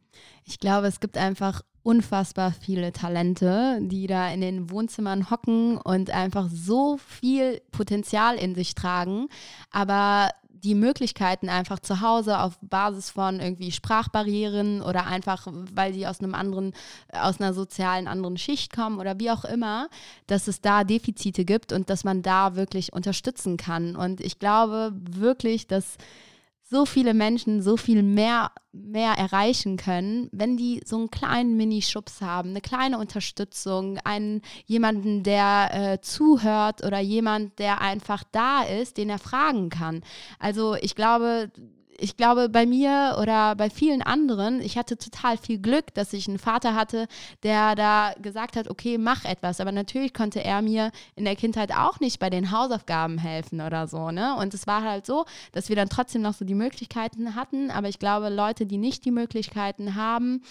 Ich 0.44 0.58
glaube, 0.58 0.88
es 0.88 1.00
gibt 1.00 1.16
einfach 1.16 1.62
unfassbar 1.84 2.52
viele 2.52 2.92
Talente, 2.92 3.78
die 3.82 4.06
da 4.06 4.28
in 4.30 4.40
den 4.40 4.70
Wohnzimmern 4.70 5.30
hocken 5.30 5.78
und 5.78 6.10
einfach 6.10 6.48
so 6.52 6.98
viel 6.98 7.60
Potenzial 7.72 8.36
in 8.36 8.54
sich 8.54 8.74
tragen, 8.74 9.28
aber 9.70 10.30
die 10.62 10.74
Möglichkeiten 10.74 11.48
einfach 11.48 11.80
zu 11.80 12.00
Hause 12.00 12.38
auf 12.38 12.58
Basis 12.60 13.10
von 13.10 13.40
irgendwie 13.40 13.72
Sprachbarrieren 13.72 14.80
oder 14.80 15.06
einfach, 15.06 15.46
weil 15.50 15.92
sie 15.92 16.06
aus 16.06 16.20
einem 16.20 16.34
anderen, 16.34 16.72
aus 17.12 17.40
einer 17.40 17.52
sozialen 17.52 18.06
anderen 18.06 18.36
Schicht 18.36 18.72
kommen 18.72 19.00
oder 19.00 19.18
wie 19.18 19.30
auch 19.30 19.44
immer, 19.44 19.88
dass 20.26 20.48
es 20.48 20.60
da 20.60 20.84
Defizite 20.84 21.44
gibt 21.44 21.72
und 21.72 21.90
dass 21.90 22.04
man 22.04 22.22
da 22.22 22.54
wirklich 22.54 22.92
unterstützen 22.92 23.56
kann. 23.56 23.96
Und 23.96 24.20
ich 24.20 24.38
glaube 24.38 24.92
wirklich, 24.94 25.66
dass 25.66 25.96
so 26.72 26.86
viele 26.86 27.12
Menschen 27.12 27.60
so 27.60 27.76
viel 27.76 28.02
mehr, 28.02 28.50
mehr 28.72 29.12
erreichen 29.12 29.76
können, 29.76 30.30
wenn 30.32 30.56
die 30.56 30.80
so 30.86 30.96
einen 30.96 31.10
kleinen 31.10 31.54
Mini-Schubs 31.58 32.22
haben, 32.22 32.50
eine 32.50 32.62
kleine 32.62 32.96
Unterstützung, 32.98 33.98
einen, 34.04 34.40
jemanden, 34.64 35.22
der 35.22 35.68
äh, 35.72 36.00
zuhört 36.00 36.82
oder 36.82 36.98
jemand, 36.98 37.58
der 37.58 37.82
einfach 37.82 38.24
da 38.32 38.62
ist, 38.62 38.96
den 38.96 39.10
er 39.10 39.18
fragen 39.18 39.68
kann. 39.68 40.00
Also 40.38 40.74
ich 40.74 40.94
glaube, 40.94 41.50
ich 41.99 42.16
glaube, 42.16 42.49
bei 42.49 42.66
mir 42.66 43.16
oder 43.20 43.55
bei 43.55 43.70
vielen 43.70 44.03
anderen, 44.03 44.61
ich 44.61 44.76
hatte 44.76 44.97
total 44.97 45.36
viel 45.36 45.59
Glück, 45.59 45.95
dass 45.95 46.12
ich 46.12 46.28
einen 46.28 46.38
Vater 46.38 46.74
hatte, 46.74 47.07
der 47.43 47.74
da 47.74 48.12
gesagt 48.20 48.57
hat, 48.57 48.68
okay, 48.68 48.99
mach 48.99 49.24
etwas. 49.24 49.61
Aber 49.61 49.72
natürlich 49.72 50.14
konnte 50.14 50.43
er 50.43 50.62
mir 50.62 50.90
in 51.16 51.24
der 51.24 51.36
Kindheit 51.36 51.72
auch 51.72 52.01
nicht 52.01 52.18
bei 52.18 52.30
den 52.30 52.51
Hausaufgaben 52.51 53.18
helfen 53.18 53.61
oder 53.61 53.86
so. 53.86 54.11
Ne? 54.11 54.36
Und 54.36 54.55
es 54.55 54.66
war 54.66 54.82
halt 54.82 55.07
so, 55.07 55.26
dass 55.53 55.68
wir 55.68 55.76
dann 55.76 55.88
trotzdem 55.88 56.22
noch 56.22 56.34
so 56.34 56.45
die 56.45 56.55
Möglichkeiten 56.55 57.34
hatten. 57.34 57.70
Aber 57.70 57.88
ich 57.88 57.99
glaube, 57.99 58.28
Leute, 58.28 58.66
die 58.66 58.78
nicht 58.78 59.05
die 59.05 59.11
Möglichkeiten 59.11 59.95
haben, 59.95 60.43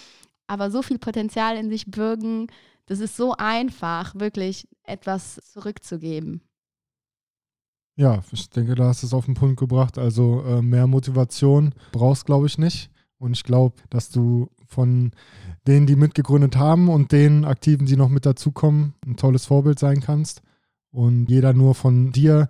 aber 0.48 0.70
so 0.72 0.82
viel 0.82 1.00
Potenzial 1.00 1.58
in 1.58 1.70
sich 1.70 1.86
bürgen, 1.86 2.48
das 2.86 3.00
ist 3.00 3.16
so 3.16 3.34
einfach, 3.38 4.16
wirklich 4.16 4.68
etwas 4.84 5.36
zurückzugeben. 5.54 6.42
Ja, 7.96 8.22
ich 8.32 8.50
denke, 8.50 8.76
da 8.76 8.86
hast 8.86 9.04
du 9.04 9.08
es 9.08 9.14
auf 9.14 9.26
den 9.26 9.36
Punkt 9.36 9.60
gebracht. 9.60 9.98
Also 9.98 10.44
äh, 10.44 10.62
mehr 10.62 10.88
Motivation 10.88 11.74
brauchst, 11.92 12.26
glaube 12.26 12.48
ich, 12.48 12.58
nicht. 12.58 12.90
Und 13.18 13.34
ich 13.34 13.44
glaube, 13.44 13.76
dass 13.90 14.10
du 14.10 14.50
von 14.66 15.12
denen, 15.68 15.86
die 15.86 15.96
mitgegründet 15.96 16.56
haben 16.56 16.90
und 16.90 17.12
den 17.12 17.46
Aktiven, 17.46 17.86
die 17.86 17.98
noch 17.98 18.10
mit 18.10 18.26
dazukommen, 18.26 18.96
ein 19.06 19.18
tolles 19.18 19.46
Vorbild 19.46 19.78
sein 19.78 20.00
kannst. 20.00 20.42
Und 20.90 21.30
jeder 21.30 21.54
nur 21.54 21.76
von 21.76 22.12
dir 22.12 22.48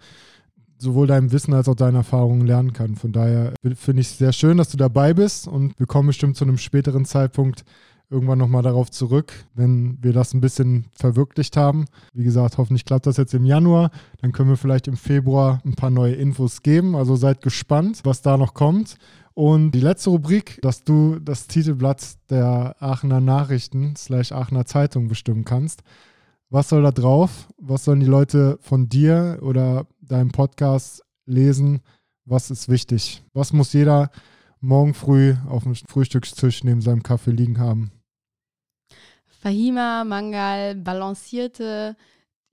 sowohl 0.82 1.08
deinem 1.08 1.32
Wissen 1.32 1.54
als 1.54 1.68
auch 1.68 1.76
deinen 1.76 1.96
Erfahrungen 1.96 2.48
lernen 2.48 2.74
kann. 2.74 2.96
Von 2.96 3.12
daher 3.12 3.54
finde 3.76 4.02
ich 4.02 4.08
es 4.08 4.18
sehr 4.18 4.34
schön, 4.34 4.58
dass 4.58 4.70
du 4.70 4.78
dabei 4.78 5.14
bist 5.14 5.48
und 5.48 5.78
wir 5.78 5.86
kommen 5.86 6.08
bestimmt 6.08 6.38
zu 6.38 6.44
einem 6.44 6.58
späteren 6.58 7.06
Zeitpunkt 7.06 7.64
irgendwann 8.12 8.38
nochmal 8.38 8.62
darauf 8.62 8.92
zurück, 8.92 9.34
wenn 9.56 9.98
wir 10.02 10.12
das 10.12 10.34
ein 10.34 10.42
bisschen 10.42 10.86
verwirklicht 10.92 11.56
haben. 11.56 11.86
Wie 12.14 12.26
gesagt, 12.26 12.58
hoffentlich 12.58 12.84
klappt 12.86 13.08
das 13.08 13.18
jetzt 13.18 13.34
im 13.34 13.46
Januar. 13.46 13.90
Dann 14.22 14.34
können 14.34 14.50
wir 14.50 14.58
vielleicht 14.58 14.88
im 14.88 14.98
Februar 14.98 15.62
ein 15.66 15.76
paar 15.76 15.90
neue 15.90 16.14
Infos 16.14 16.62
geben. 16.62 16.96
Also 16.96 17.16
seid 17.16 17.42
gespannt, 17.42 18.02
was 18.04 18.22
da 18.22 18.38
noch 18.38 18.54
kommt. 18.54 18.98
Und 19.34 19.72
die 19.72 19.80
letzte 19.80 20.10
Rubrik, 20.10 20.60
dass 20.62 20.84
du 20.84 21.20
das 21.20 21.48
Titelblatt 21.48 22.18
der 22.30 22.76
Aachener 22.80 23.22
Nachrichten 23.22 23.96
slash 23.96 24.34
Aachener 24.34 24.66
Zeitung 24.66 25.08
bestimmen 25.08 25.46
kannst. 25.46 25.82
Was 26.50 26.68
soll 26.68 26.84
da 26.84 26.92
drauf? 26.92 27.48
Was 27.58 27.86
sollen 27.86 28.02
die 28.02 28.06
Leute 28.06 28.60
von 28.62 28.90
dir 28.90 29.40
oder 29.42 29.88
deinem 30.02 30.32
Podcast 30.32 31.02
lesen? 31.26 31.80
Was 32.26 32.52
ist 32.52 32.68
wichtig? 32.68 33.24
Was 33.34 33.54
muss 33.54 33.72
jeder 33.72 34.12
morgen 34.60 34.94
früh 34.94 35.36
auf 35.48 35.64
dem 35.64 35.76
Frühstückstisch 35.76 36.66
neben 36.66 36.82
seinem 36.82 37.04
Kaffee 37.04 37.32
liegen 37.32 37.58
haben? 37.58 37.92
Fahima 39.42 40.04
Mangal 40.04 40.76
balancierte 40.76 41.98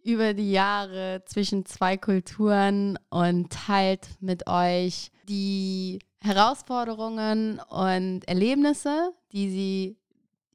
über 0.03 0.33
die 0.33 0.53
Jahre 0.53 1.23
zwischen 1.27 1.67
zwei 1.67 1.99
Kulturen 1.99 2.99
und 3.11 3.53
teilt 3.53 4.09
mit 4.21 4.47
euch 4.47 5.11
die 5.29 5.99
Herausforderungen 6.23 7.61
und 7.69 8.27
Erlebnisse, 8.27 9.13
die 9.33 9.51
sie 9.51 9.99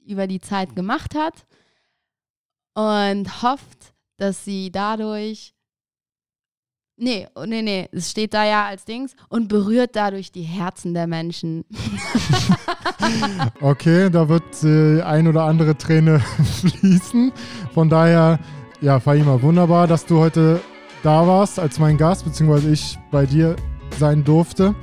über 0.08 0.26
die 0.26 0.40
Zeit 0.40 0.76
gemacht 0.76 1.14
hat 1.14 1.46
und 2.74 3.44
hofft, 3.44 3.94
dass 4.18 4.44
sie 4.44 4.72
dadurch 4.72 5.54
Nee, 6.96 7.28
oh, 7.34 7.46
nee, 7.48 7.64
nee, 7.64 7.90
es 7.92 8.12
steht 8.12 8.36
da 8.36 8.46
ja 8.46 8.68
als 8.68 8.86
Dings 8.86 9.16
und 9.28 9.48
berührt 9.48 9.96
dadurch 9.96 10.32
die 10.32 10.44
Herzen 10.44 10.94
der 10.94 11.08
Menschen. 11.08 11.66
okay, 13.62 14.12
da 14.12 14.30
wird 14.30 14.64
äh, 14.64 15.02
ein 15.02 15.28
oder 15.28 15.46
andere 15.46 15.76
Träne 15.76 16.20
fließen. 16.62 17.32
Von 17.74 17.90
daher, 17.90 18.40
ja, 18.80 19.00
Fahima, 19.00 19.42
wunderbar, 19.42 19.88
dass 19.88 20.06
du 20.06 20.20
heute 20.20 20.62
da 21.02 21.26
warst 21.26 21.60
als 21.60 21.80
mein 21.80 21.98
Gast, 21.98 22.26
beziehungsweise 22.26 22.72
ich 22.72 23.00
bei 23.10 23.26
dir 23.26 23.56
sein 23.98 24.24
durfte. 24.24 24.76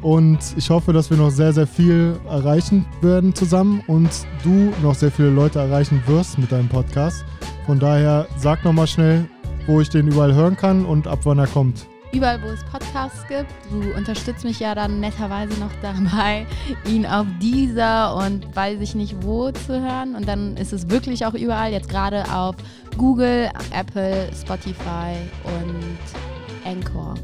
Und 0.00 0.38
ich 0.56 0.70
hoffe, 0.70 0.94
dass 0.94 1.10
wir 1.10 1.18
noch 1.18 1.30
sehr, 1.30 1.52
sehr 1.52 1.66
viel 1.66 2.18
erreichen 2.26 2.86
werden 3.02 3.34
zusammen 3.34 3.82
und 3.86 4.10
du 4.42 4.72
noch 4.82 4.94
sehr 4.94 5.10
viele 5.10 5.30
Leute 5.30 5.58
erreichen 5.58 6.02
wirst 6.06 6.38
mit 6.38 6.52
deinem 6.52 6.68
Podcast. 6.68 7.24
Von 7.66 7.78
daher 7.78 8.26
sag 8.36 8.64
nochmal 8.64 8.86
schnell, 8.86 9.28
wo 9.66 9.80
ich 9.80 9.88
den 9.88 10.08
überall 10.08 10.34
hören 10.34 10.56
kann 10.56 10.84
und 10.84 11.06
ab 11.06 11.20
wann 11.24 11.38
er 11.38 11.46
kommt. 11.46 11.86
überall, 12.12 12.40
wo 12.42 12.46
es 12.46 12.62
Podcasts 12.64 13.26
gibt. 13.26 13.50
Du 13.70 13.96
unterstützt 13.96 14.44
mich 14.44 14.60
ja 14.60 14.74
dann 14.74 15.00
netterweise 15.00 15.58
noch 15.58 15.72
dabei, 15.82 16.46
ihn 16.88 17.06
auf 17.06 17.26
dieser 17.40 18.16
und 18.16 18.54
weiß 18.54 18.80
ich 18.80 18.94
nicht 18.94 19.16
wo 19.22 19.50
zu 19.50 19.80
hören. 19.80 20.14
Und 20.14 20.28
dann 20.28 20.56
ist 20.56 20.72
es 20.72 20.88
wirklich 20.88 21.26
auch 21.26 21.34
überall, 21.34 21.72
jetzt 21.72 21.88
gerade 21.88 22.24
auf 22.32 22.54
Google, 22.96 23.50
Apple, 23.72 24.28
Spotify 24.32 25.16
und 25.44 26.70
Anchor. 26.70 27.14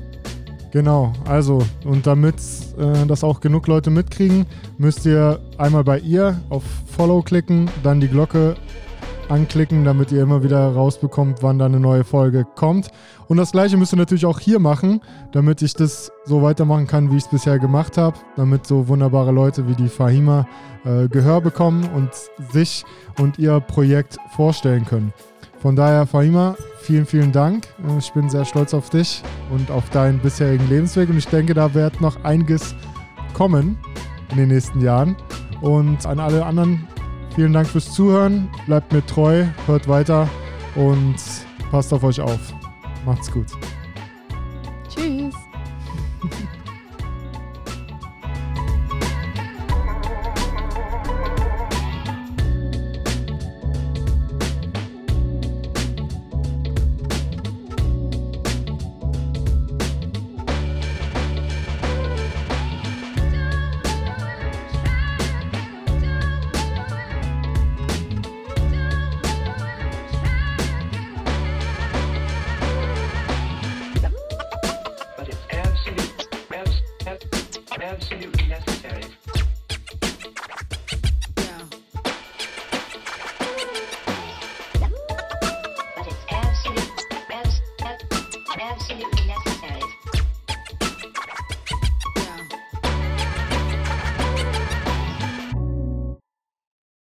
Genau, 0.72 1.12
also 1.24 1.64
und 1.84 2.06
damit 2.06 2.36
äh, 2.78 3.04
das 3.06 3.24
auch 3.24 3.40
genug 3.40 3.66
Leute 3.66 3.90
mitkriegen, 3.90 4.46
müsst 4.78 5.04
ihr 5.04 5.40
einmal 5.58 5.82
bei 5.82 5.98
ihr 5.98 6.40
auf 6.48 6.62
Follow 6.96 7.22
klicken, 7.22 7.68
dann 7.82 8.00
die 8.00 8.06
Glocke 8.06 8.56
anklicken, 9.30 9.84
damit 9.84 10.12
ihr 10.12 10.22
immer 10.22 10.42
wieder 10.42 10.72
rausbekommt, 10.72 11.42
wann 11.42 11.58
da 11.58 11.66
eine 11.66 11.80
neue 11.80 12.04
Folge 12.04 12.44
kommt. 12.56 12.88
Und 13.28 13.36
das 13.36 13.52
gleiche 13.52 13.76
müsst 13.76 13.92
ihr 13.92 13.96
natürlich 13.96 14.26
auch 14.26 14.40
hier 14.40 14.58
machen, 14.58 15.00
damit 15.32 15.62
ich 15.62 15.74
das 15.74 16.10
so 16.24 16.42
weitermachen 16.42 16.86
kann, 16.86 17.10
wie 17.10 17.16
ich 17.16 17.24
es 17.24 17.30
bisher 17.30 17.58
gemacht 17.58 17.96
habe, 17.96 18.18
damit 18.36 18.66
so 18.66 18.88
wunderbare 18.88 19.32
Leute 19.32 19.68
wie 19.68 19.74
die 19.74 19.88
Fahima 19.88 20.46
äh, 20.84 21.08
Gehör 21.08 21.40
bekommen 21.40 21.88
und 21.94 22.10
sich 22.52 22.84
und 23.18 23.38
ihr 23.38 23.60
Projekt 23.60 24.18
vorstellen 24.34 24.84
können. 24.84 25.12
Von 25.60 25.76
daher, 25.76 26.06
Fahima, 26.06 26.56
vielen, 26.80 27.04
vielen 27.04 27.32
Dank. 27.32 27.66
Äh, 27.86 27.98
ich 27.98 28.12
bin 28.12 28.30
sehr 28.30 28.44
stolz 28.44 28.74
auf 28.74 28.90
dich 28.90 29.22
und 29.50 29.70
auf 29.70 29.90
deinen 29.90 30.18
bisherigen 30.18 30.68
Lebensweg 30.68 31.08
und 31.10 31.18
ich 31.18 31.28
denke, 31.28 31.54
da 31.54 31.74
wird 31.74 32.00
noch 32.00 32.24
einiges 32.24 32.74
kommen 33.34 33.78
in 34.30 34.38
den 34.38 34.48
nächsten 34.48 34.80
Jahren. 34.80 35.16
Und 35.60 36.06
an 36.06 36.18
alle 36.18 36.46
anderen 36.46 36.86
Vielen 37.34 37.52
Dank 37.52 37.68
fürs 37.68 37.92
Zuhören. 37.92 38.48
Bleibt 38.66 38.92
mir 38.92 39.04
treu, 39.06 39.44
hört 39.66 39.88
weiter 39.88 40.28
und 40.74 41.16
passt 41.70 41.92
auf 41.92 42.02
euch 42.02 42.20
auf. 42.20 42.52
Macht's 43.04 43.30
gut. 43.30 43.46
Tschüss. 44.88 45.34